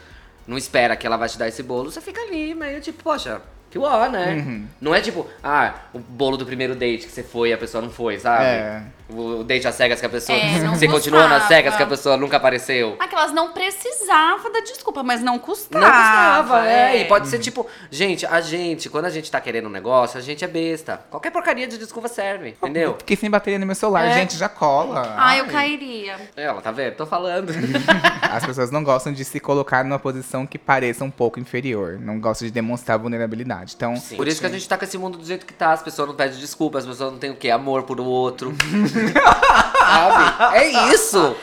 não 0.47 0.58
espera 0.58 0.95
que 0.95 1.06
ela 1.06 1.18
vai 1.18 1.28
te 1.28 1.38
dar 1.38 1.47
esse 1.49 1.62
bolo, 1.62 1.91
você 1.91 1.99
fica 1.99 2.22
ali 2.22 2.56
meio 2.56 2.80
tipo, 2.80 3.04
poxa, 3.04 3.41
que 3.72 3.80
ó, 3.80 4.08
né? 4.10 4.36
Uhum. 4.46 4.66
Não 4.80 4.94
é 4.94 5.02
tipo, 5.02 5.26
ah, 5.44 5.74
o 5.94 6.00
bolo 6.00 6.38
do 6.38 6.46
primeiro 6.46 6.76
date 6.76 7.08
que 7.08 7.12
você 7.12 7.24
foi 7.24 7.50
e 7.50 7.54
a 7.54 7.58
pessoa 7.58 7.82
não 7.82 7.90
foi, 7.90 8.20
sabe? 8.20 8.44
É. 8.46 8.82
O 9.14 9.44
date 9.44 9.68
às 9.68 9.76
cegas 9.76 10.00
que 10.00 10.06
a 10.06 10.10
pessoa. 10.10 10.38
É, 10.38 10.60
não 10.64 10.76
você 10.76 10.88
continua 10.88 11.22
nas 11.24 11.42
custava. 11.42 11.48
cegas 11.48 11.76
que 11.76 11.84
a 11.84 11.88
pessoa 11.88 12.16
nunca 12.18 12.38
apareceu. 12.38 12.96
Aquelas 13.00 13.34
não 13.34 13.52
precisavam 13.52 14.52
da 14.52 14.62
desculpa, 14.62 15.04
mas 15.04 15.22
não 15.22 15.38
custava. 15.38 15.86
Não 15.86 15.92
custava, 15.92 16.68
é. 16.68 17.02
E 17.02 17.06
pode 17.06 17.28
ser 17.28 17.40
tipo, 17.40 17.68
gente, 17.90 18.26
a 18.26 18.40
gente, 18.40 18.90
quando 18.90 19.06
a 19.06 19.10
gente 19.10 19.30
tá 19.30 19.42
querendo 19.42 19.66
um 19.68 19.72
negócio, 19.72 20.18
a 20.18 20.22
gente 20.22 20.46
é 20.46 20.48
besta. 20.48 21.02
Qualquer 21.10 21.30
porcaria 21.32 21.68
de 21.68 21.78
desculpa 21.78 22.08
serve, 22.08 22.50
entendeu? 22.62 22.96
Fiquei 23.00 23.18
sem 23.18 23.30
bateria 23.30 23.60
no 23.60 23.66
meu 23.66 23.76
celular, 23.76 24.06
É. 24.06 24.14
gente, 24.14 24.38
já 24.38 24.48
cola. 24.48 25.14
Ai, 25.18 25.42
eu 25.42 25.46
cairia. 25.48 26.16
Ela, 26.38 26.62
tá 26.62 26.72
vendo? 26.72 26.96
Tô 26.96 27.06
falando. 27.06 27.52
As 28.32 28.46
pessoas 28.46 28.72
não 28.72 28.84
gostam 28.84 29.12
de 29.12 29.26
se 29.26 29.40
colocar 29.42 29.84
numa 29.84 30.00
posição 30.00 30.46
que 30.48 30.58
pareça 30.58 31.04
um 31.04 31.12
pouco 31.12 31.40
inferior. 31.40 31.98
Não 32.00 32.20
gostam 32.20 32.48
de 32.48 32.54
demonstrar 32.54 32.98
vulnerabilidade. 32.98 33.61
Então, 33.76 33.93
Por 34.16 34.28
isso 34.28 34.39
que 34.39 34.47
a 34.47 34.49
gente 34.49 34.68
tá 34.68 34.78
com 34.78 34.84
esse 34.84 34.97
mundo 34.97 35.18
do 35.18 35.26
jeito 35.26 35.45
que 35.45 35.53
tá. 35.53 35.72
As 35.74 35.82
pessoas 35.82 36.07
não 36.07 36.16
pedem 36.16 36.39
desculpa, 36.39 36.80
as 36.80 36.86
pessoas 36.86 37.12
não 37.12 37.20
têm 37.20 37.30
o 37.30 37.36
quê? 37.36 37.49
Amor 37.49 37.84
por 37.84 37.99
o 37.99 38.05
outro. 38.05 38.53
Sabe? 39.80 40.57
É 40.57 40.93
isso! 40.93 41.36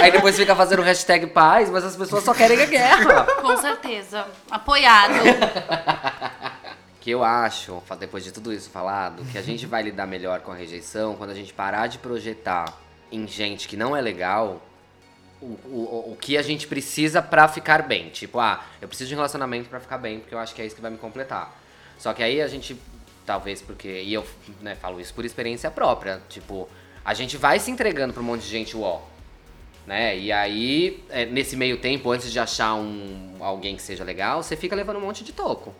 Aí 0.00 0.10
depois 0.10 0.36
fica 0.36 0.54
fazendo 0.54 0.82
hashtag 0.82 1.26
paz, 1.28 1.70
mas 1.70 1.84
as 1.84 1.96
pessoas 1.96 2.24
só 2.24 2.32
querem 2.32 2.60
a 2.62 2.66
guerra. 2.66 3.24
Com 3.40 3.56
certeza. 3.56 4.26
Apoiado. 4.50 5.14
Que 7.00 7.10
eu 7.10 7.24
acho, 7.24 7.82
depois 7.98 8.22
de 8.22 8.32
tudo 8.32 8.52
isso 8.52 8.70
falado, 8.70 9.24
que 9.32 9.38
a 9.38 9.42
gente 9.42 9.66
vai 9.66 9.82
lidar 9.82 10.06
melhor 10.06 10.40
com 10.40 10.52
a 10.52 10.54
rejeição 10.54 11.16
quando 11.16 11.30
a 11.30 11.34
gente 11.34 11.52
parar 11.52 11.86
de 11.86 11.98
projetar 11.98 12.66
em 13.10 13.26
gente 13.26 13.66
que 13.66 13.76
não 13.76 13.96
é 13.96 14.00
legal 14.00 14.60
o, 15.40 15.46
o, 15.46 16.12
o 16.12 16.16
que 16.20 16.36
a 16.36 16.42
gente 16.42 16.66
precisa 16.66 17.22
pra 17.22 17.48
ficar 17.48 17.82
bem. 17.82 18.08
Tipo, 18.10 18.40
ah, 18.40 18.64
eu 18.80 18.88
preciso 18.88 19.08
de 19.08 19.14
um 19.14 19.18
relacionamento 19.18 19.68
pra 19.68 19.80
ficar 19.80 19.98
bem, 19.98 20.20
porque 20.20 20.34
eu 20.34 20.38
acho 20.38 20.54
que 20.54 20.62
é 20.62 20.66
isso 20.66 20.74
que 20.74 20.82
vai 20.82 20.90
me 20.90 20.98
completar. 20.98 21.56
Só 21.98 22.12
que 22.12 22.22
aí 22.22 22.40
a 22.40 22.48
gente, 22.48 22.76
talvez 23.24 23.62
porque, 23.62 24.02
e 24.02 24.14
eu 24.14 24.26
né, 24.60 24.74
falo 24.74 25.00
isso 25.00 25.14
por 25.14 25.24
experiência 25.24 25.70
própria, 25.70 26.20
tipo, 26.28 26.68
a 27.04 27.14
gente 27.14 27.36
vai 27.36 27.58
se 27.58 27.70
entregando 27.70 28.12
pra 28.12 28.22
um 28.22 28.26
monte 28.26 28.42
de 28.42 28.48
gente 28.48 28.76
uó. 28.76 29.00
Né? 29.86 30.18
E 30.18 30.30
aí, 30.30 31.02
é, 31.08 31.24
nesse 31.24 31.56
meio 31.56 31.78
tempo, 31.78 32.10
antes 32.10 32.30
de 32.30 32.38
achar 32.38 32.74
um, 32.74 33.36
alguém 33.40 33.74
que 33.74 33.80
seja 33.80 34.04
legal, 34.04 34.42
você 34.42 34.54
fica 34.54 34.76
levando 34.76 34.98
um 34.98 35.00
monte 35.00 35.24
de 35.24 35.32
toco. 35.32 35.74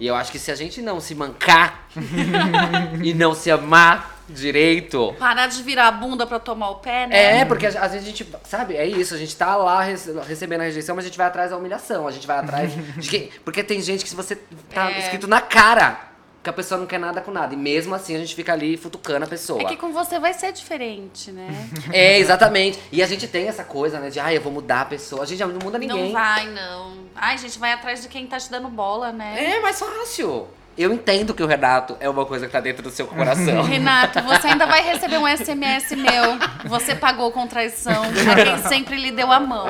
E 0.00 0.06
eu 0.08 0.16
acho 0.16 0.32
que 0.32 0.40
se 0.40 0.50
a 0.50 0.56
gente 0.56 0.82
não 0.82 1.00
se 1.00 1.14
mancar 1.14 1.88
e 3.00 3.14
não 3.14 3.32
se 3.32 3.52
amar 3.52 4.13
direito. 4.28 5.14
Parar 5.18 5.46
de 5.46 5.62
virar 5.62 5.88
a 5.88 5.92
bunda 5.92 6.26
pra 6.26 6.38
tomar 6.38 6.70
o 6.70 6.74
pé, 6.76 7.06
né? 7.06 7.40
É, 7.40 7.44
porque 7.44 7.66
às 7.66 7.74
vezes 7.92 8.02
a 8.06 8.10
gente, 8.10 8.26
sabe, 8.44 8.76
é 8.76 8.86
isso, 8.86 9.14
a 9.14 9.18
gente 9.18 9.34
tá 9.36 9.56
lá 9.56 9.82
rece- 9.82 10.12
recebendo 10.26 10.60
a 10.62 10.64
rejeição, 10.64 10.94
mas 10.96 11.04
a 11.04 11.08
gente 11.08 11.18
vai 11.18 11.26
atrás 11.26 11.50
da 11.50 11.56
humilhação, 11.56 12.06
a 12.06 12.10
gente 12.12 12.26
vai 12.26 12.38
atrás 12.38 12.70
de 12.96 13.08
quem. 13.08 13.30
Porque 13.44 13.62
tem 13.62 13.80
gente 13.80 14.02
que 14.04 14.10
se 14.10 14.16
você 14.16 14.36
tá 14.72 14.90
É. 14.90 14.98
escrito 15.00 15.26
na 15.26 15.40
cara 15.40 16.12
que 16.42 16.50
a 16.50 16.52
pessoa 16.52 16.78
não 16.78 16.86
quer 16.86 16.98
nada 16.98 17.22
com 17.22 17.30
nada. 17.30 17.54
E 17.54 17.56
mesmo 17.56 17.94
assim 17.94 18.14
a 18.14 18.18
gente 18.18 18.34
fica 18.34 18.52
ali 18.52 18.76
futucando 18.76 19.24
a 19.24 19.26
pessoa. 19.28 19.62
É 19.62 19.64
que 19.64 19.76
com 19.78 19.92
você 19.94 20.18
vai 20.18 20.34
ser 20.34 20.52
diferente, 20.52 21.32
né? 21.32 21.48
É, 21.90 22.18
exatamente. 22.18 22.78
E 22.92 23.02
a 23.02 23.06
gente 23.06 23.26
tem 23.26 23.48
essa 23.48 23.64
coisa, 23.64 23.98
né, 23.98 24.10
de 24.10 24.20
ai, 24.20 24.36
eu 24.36 24.42
vou 24.42 24.52
mudar 24.52 24.82
a 24.82 24.84
pessoa. 24.84 25.22
A 25.22 25.26
gente 25.26 25.42
não 25.42 25.58
muda 25.62 25.78
ninguém. 25.78 26.04
Não 26.04 26.12
vai, 26.12 26.46
não. 26.48 27.04
Ai, 27.14 27.38
gente, 27.38 27.58
vai 27.58 27.72
atrás 27.72 28.02
de 28.02 28.08
quem 28.08 28.26
tá 28.26 28.38
te 28.38 28.50
dando 28.50 28.68
bola, 28.68 29.10
né? 29.10 29.54
É 29.56 29.60
mais 29.60 29.78
fácil. 29.78 30.46
Eu 30.76 30.92
entendo 30.92 31.32
que 31.32 31.42
o 31.42 31.46
Renato 31.46 31.96
é 32.00 32.08
uma 32.08 32.26
coisa 32.26 32.46
que 32.46 32.52
tá 32.52 32.60
dentro 32.60 32.82
do 32.82 32.90
seu 32.90 33.06
coração. 33.06 33.62
Renato, 33.64 34.20
você 34.22 34.48
ainda 34.48 34.66
vai 34.66 34.82
receber 34.82 35.18
um 35.18 35.26
SMS 35.26 35.90
meu. 35.90 36.38
Você 36.68 36.94
pagou 36.96 37.30
com 37.30 37.46
traição 37.46 38.02
a 38.02 38.34
quem 38.34 38.58
sempre 38.68 38.96
lhe 38.96 39.12
deu 39.12 39.30
a 39.30 39.38
mão. 39.38 39.66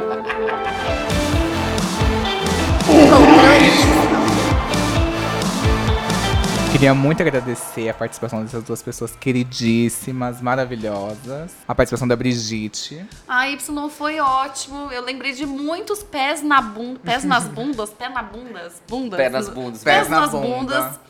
Queria 6.74 6.92
muito 6.92 7.22
agradecer 7.22 7.88
a 7.88 7.94
participação 7.94 8.42
dessas 8.42 8.64
duas 8.64 8.82
pessoas 8.82 9.14
queridíssimas, 9.14 10.40
maravilhosas. 10.40 11.52
A 11.68 11.72
participação 11.74 12.08
da 12.08 12.16
Brigitte. 12.16 13.06
A 13.28 13.48
Y 13.48 13.88
foi 13.90 14.18
ótimo. 14.18 14.90
Eu 14.90 15.04
lembrei 15.04 15.30
de 15.32 15.46
muitos 15.46 16.02
pés 16.02 16.42
na 16.42 16.60
bunda. 16.60 16.98
Pés 16.98 17.22
nas 17.22 17.44
bundas? 17.44 17.90
Pé 17.90 18.08
na 18.08 18.24
bundas? 18.24 18.82
Bundas. 18.88 19.16
Pé 19.16 19.28
nas 19.28 19.48
bundas. 19.48 19.84
Pés, 19.84 19.98
Pés 19.98 20.08
na 20.08 20.20
nas 20.22 20.30
bunda. 20.32 20.46
bundas. 20.48 21.00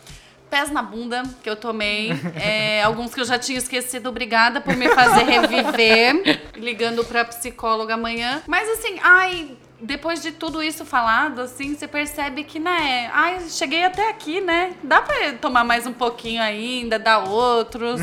Pés 0.51 0.71
na 0.71 0.83
bunda, 0.83 1.23
que 1.43 1.49
eu 1.49 1.57
tomei. 1.57 2.12
É, 2.37 2.83
alguns 2.83 3.15
que 3.15 3.23
eu 3.23 3.25
já 3.25 3.39
tinha 3.39 3.57
esquecido. 3.57 4.11
Obrigada 4.11 4.61
por 4.61 4.77
me 4.77 4.91
fazer 4.91 5.25
reviver. 5.25 6.43
ligando 6.61 7.03
pra 7.07 7.25
psicóloga 7.25 7.95
amanhã. 7.95 8.43
Mas 8.47 8.69
assim, 8.69 8.99
ai. 9.03 9.57
Depois 9.85 10.22
de 10.22 10.32
tudo 10.32 10.62
isso 10.62 10.82
falado, 10.85 11.43
assim, 11.43 11.74
você 11.74 11.87
percebe 11.87 12.43
que, 12.43 12.59
né? 12.59 13.11
Ai, 13.12 13.39
cheguei 13.51 13.85
até 13.85 14.09
aqui, 14.09 14.41
né? 14.41 14.72
Dá 14.82 15.03
pra 15.03 15.35
tomar 15.35 15.62
mais 15.62 15.87
um 15.87 15.93
pouquinho 15.93 16.41
ainda, 16.41 16.99
dar 16.99 17.18
outros. 17.18 18.01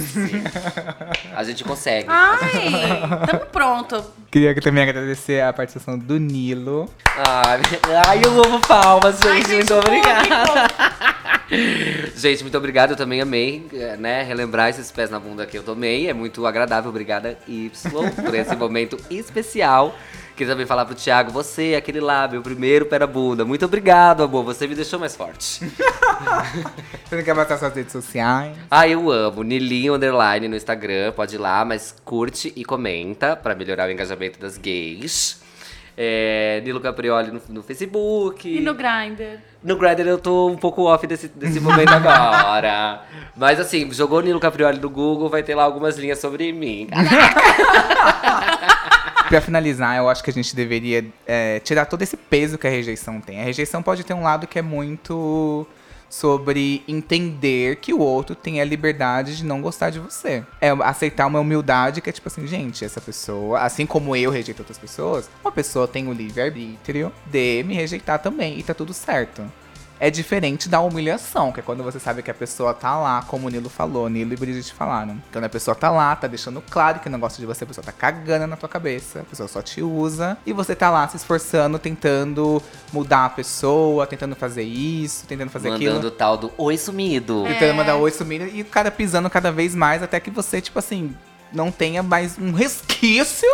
A 1.36 1.44
gente 1.44 1.64
consegue. 1.64 2.06
Ai, 2.08 2.40
tamo 3.26 3.46
pronto. 3.48 4.04
Queria 4.30 4.54
também 4.62 4.84
agradecer 4.84 5.42
a 5.42 5.52
participação 5.52 5.98
do 5.98 6.20
Nilo. 6.20 6.88
Ai, 7.28 7.60
ai, 8.08 8.22
eu 8.24 8.44
amo 8.44 8.62
palmas, 8.62 9.16
gente. 9.16 9.28
Ai, 9.28 9.42
gente, 9.42 9.74
muito 9.74 9.84
público. 9.84 10.10
Gente, 12.16 12.44
muito 12.44 12.58
obrigado. 12.58 12.92
Eu 12.92 12.96
também 12.96 13.20
amei, 13.20 13.68
eh, 13.74 13.98
né? 13.98 14.24
Relembrar 14.24 14.70
esses 14.70 14.90
pés 14.90 15.10
na 15.10 15.20
bunda 15.20 15.46
que 15.46 15.58
eu 15.58 15.64
tomei. 15.64 16.10
É 16.10 16.14
muito 16.14 16.46
agradável. 16.46 16.90
Obrigada, 16.90 17.38
Y, 17.48 17.70
por 18.24 18.34
esse 18.34 18.56
momento 18.56 18.98
especial. 19.10 19.96
Queria 20.36 20.54
também 20.54 20.66
falar 20.66 20.86
pro 20.86 20.96
Thiago, 20.96 21.32
você, 21.32 21.76
aquele 21.78 22.00
lá, 22.00 22.28
meu 22.28 22.42
primeiro 22.42 22.86
pé 22.86 23.00
na 23.00 23.08
bunda. 23.08 23.46
Muito 23.46 23.66
obrigado, 23.66 24.24
amor. 24.24 24.44
Você 24.46 24.68
me 24.68 24.76
deixou 24.76 25.00
mais 25.00 25.16
forte. 25.16 25.62
Você 27.06 27.16
não 27.16 27.24
quer 27.24 27.36
botar 27.36 27.58
suas 27.58 27.74
redes 27.74 27.92
sociais? 27.92 28.56
Ah, 28.70 28.88
eu 28.88 29.12
amo. 29.12 29.44
Nilinho 29.44 29.96
Underline 29.96 30.48
no 30.48 30.56
Instagram, 30.56 31.12
pode 31.12 31.36
ir 31.36 31.38
lá, 31.38 31.66
mas 31.66 31.96
curte 32.06 32.54
e 32.56 32.64
comenta 32.64 33.36
pra 33.36 33.54
melhorar 33.54 33.88
o 33.90 33.92
engajamento 33.92 34.40
das 34.40 34.58
gays. 34.58 35.42
É, 35.98 36.62
Nilo 36.64 36.80
Caprioli 36.80 37.32
no, 37.32 37.42
no 37.50 37.64
Facebook. 37.64 38.48
E 38.48 38.62
no 38.62 38.74
Grindr? 38.74 39.40
No 39.62 39.76
Grindr 39.76 40.08
eu 40.08 40.18
tô 40.18 40.48
um 40.48 40.58
pouco 40.58 40.84
off 40.84 41.06
desse, 41.06 41.28
desse 41.28 41.60
momento 41.60 41.92
agora. 41.92 43.04
Mas 43.36 43.60
assim, 43.60 43.92
jogou 43.92 44.22
Nilo 44.22 44.40
Caprioli 44.40 44.80
no 44.80 44.90
Google, 44.90 45.30
vai 45.30 45.44
ter 45.44 45.54
lá 45.54 45.64
algumas 45.64 45.98
linhas 45.98 46.20
sobre 46.20 46.52
mim. 46.54 46.88
Pra 49.32 49.40
finalizar, 49.40 49.96
eu 49.96 50.10
acho 50.10 50.22
que 50.22 50.30
a 50.30 50.34
gente 50.34 50.54
deveria 50.54 51.06
é, 51.26 51.62
tirar 51.62 51.86
todo 51.86 52.02
esse 52.02 52.18
peso 52.18 52.58
que 52.58 52.68
a 52.68 52.70
rejeição 52.70 53.22
tem. 53.22 53.40
A 53.40 53.46
rejeição 53.46 53.82
pode 53.82 54.04
ter 54.04 54.14
um 54.14 54.24
lado 54.24 54.46
que 54.46 54.60
é 54.60 54.62
muito 54.62 55.66
sobre 56.10 56.84
entender 56.86 57.78
que 57.78 57.94
o 57.94 58.00
outro 58.00 58.36
tem 58.36 58.60
a 58.60 58.66
liberdade 58.66 59.38
de 59.38 59.46
não 59.46 59.62
gostar 59.62 59.90
de 59.90 60.00
você. 60.00 60.44
É 60.60 60.72
aceitar 60.72 61.28
uma 61.28 61.40
humildade 61.40 62.02
que 62.02 62.10
é 62.10 62.12
tipo 62.12 62.28
assim, 62.28 62.46
gente, 62.46 62.84
essa 62.84 63.00
pessoa, 63.00 63.62
assim 63.62 63.86
como 63.86 64.14
eu 64.18 64.30
rejeito 64.30 64.60
outras 64.60 64.78
pessoas, 64.78 65.30
uma 65.42 65.52
pessoa 65.54 65.88
tem 65.88 66.10
o 66.10 66.12
livre-arbítrio 66.14 67.10
de 67.26 67.64
me 67.64 67.74
rejeitar 67.74 68.20
também 68.20 68.60
e 68.60 68.64
tá 68.64 68.74
tudo 68.74 68.94
certo. 68.94 69.50
É 70.04 70.10
diferente 70.10 70.68
da 70.68 70.80
humilhação, 70.82 71.52
que 71.52 71.60
é 71.60 71.64
quando 71.64 71.84
você 71.84 72.00
sabe 72.00 72.24
que 72.24 72.32
a 72.32 72.34
pessoa 72.34 72.74
tá 72.74 72.98
lá, 72.98 73.22
como 73.28 73.46
o 73.46 73.50
Nilo 73.52 73.70
falou, 73.70 74.10
Nilo 74.10 74.34
e 74.34 74.36
Brigitte 74.36 74.74
falaram. 74.74 75.22
Quando 75.32 75.44
a 75.46 75.50
pessoa 75.50 75.76
tá 75.76 75.92
lá, 75.92 76.16
tá 76.16 76.26
deixando 76.26 76.60
claro 76.72 77.00
que 77.00 77.08
não 77.08 77.20
gosta 77.20 77.40
de 77.40 77.46
você, 77.46 77.64
a 77.66 77.68
pessoa 77.68 77.86
tá 77.86 77.92
cagando 77.92 78.48
na 78.48 78.58
tua 78.58 78.68
cabeça, 78.68 79.20
a 79.20 79.24
pessoa 79.24 79.48
só 79.48 79.62
te 79.62 79.80
usa, 79.84 80.36
e 80.44 80.54
você 80.54 80.74
tá 80.76 80.90
lá 80.90 81.08
se 81.08 81.18
esforçando, 81.18 81.78
tentando 81.78 82.60
mudar 82.92 83.26
a 83.26 83.30
pessoa, 83.30 84.08
tentando 84.08 84.36
fazer 84.36 84.64
isso, 84.64 85.28
tentando 85.28 85.52
fazer 85.52 85.72
aquilo. 85.72 85.92
Mandando 85.94 86.08
o 86.08 86.12
tal 86.12 86.36
do 86.36 86.52
oi 86.58 86.80
sumido. 86.80 87.46
É. 87.46 87.54
Tentando 87.54 87.76
mandar 87.76 87.96
oi 87.98 88.10
sumindo 88.10 88.46
e 88.48 88.64
o 88.64 88.66
cara 88.66 88.90
pisando 88.90 89.30
cada 89.30 89.52
vez 89.52 89.76
mais 89.76 90.02
até 90.02 90.20
que 90.20 90.32
você, 90.32 90.60
tipo 90.60 90.80
assim, 90.80 91.16
não 91.54 91.70
tenha 91.72 92.02
mais 92.02 92.40
um 92.40 92.52
resquício 92.54 93.48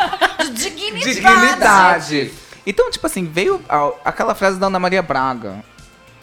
De 0.52 0.68
dignidade. 0.70 1.00
de 1.00 1.14
dignidade. 1.14 2.32
Então, 2.66 2.90
tipo 2.90 3.06
assim, 3.06 3.24
veio 3.24 3.62
a- 3.68 3.92
aquela 4.04 4.34
frase 4.34 4.58
da 4.58 4.66
Ana 4.66 4.78
Maria 4.78 5.00
Braga. 5.02 5.64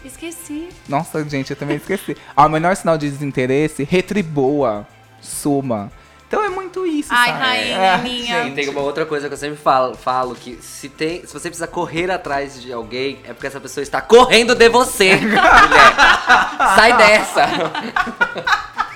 Esqueci. 0.04 0.70
Nossa, 0.88 1.24
gente, 1.28 1.52
eu 1.52 1.56
também 1.56 1.78
esqueci. 1.78 2.18
Ao 2.36 2.50
menor 2.50 2.76
sinal 2.76 2.98
de 2.98 3.10
desinteresse, 3.10 3.84
retribua, 3.84 4.88
suma. 5.22 5.92
Então 6.28 6.42
é 6.44 6.50
muito 6.50 6.86
isso, 6.88 7.10
Ai, 7.12 7.28
sabe? 7.28 7.40
rainha, 7.40 7.76
É, 7.76 7.98
minha. 7.98 8.52
Tem 8.52 8.70
uma 8.70 8.80
outra 8.80 9.06
coisa 9.06 9.28
que 9.28 9.34
eu 9.34 9.38
sempre 9.38 9.58
falo, 9.58 9.96
falo 9.96 10.34
que 10.34 10.58
se, 10.62 10.88
tem, 10.88 11.26
se 11.26 11.34
você 11.34 11.50
precisa 11.50 11.68
correr 11.68 12.10
atrás 12.10 12.62
de 12.62 12.72
alguém, 12.72 13.20
é 13.26 13.34
porque 13.34 13.48
essa 13.48 13.60
pessoa 13.60 13.84
está 13.84 14.00
correndo 14.00 14.56
de 14.56 14.70
você, 14.70 15.16
mulher. 15.20 15.38
Sai 16.76 16.98
dessa. 16.98 17.46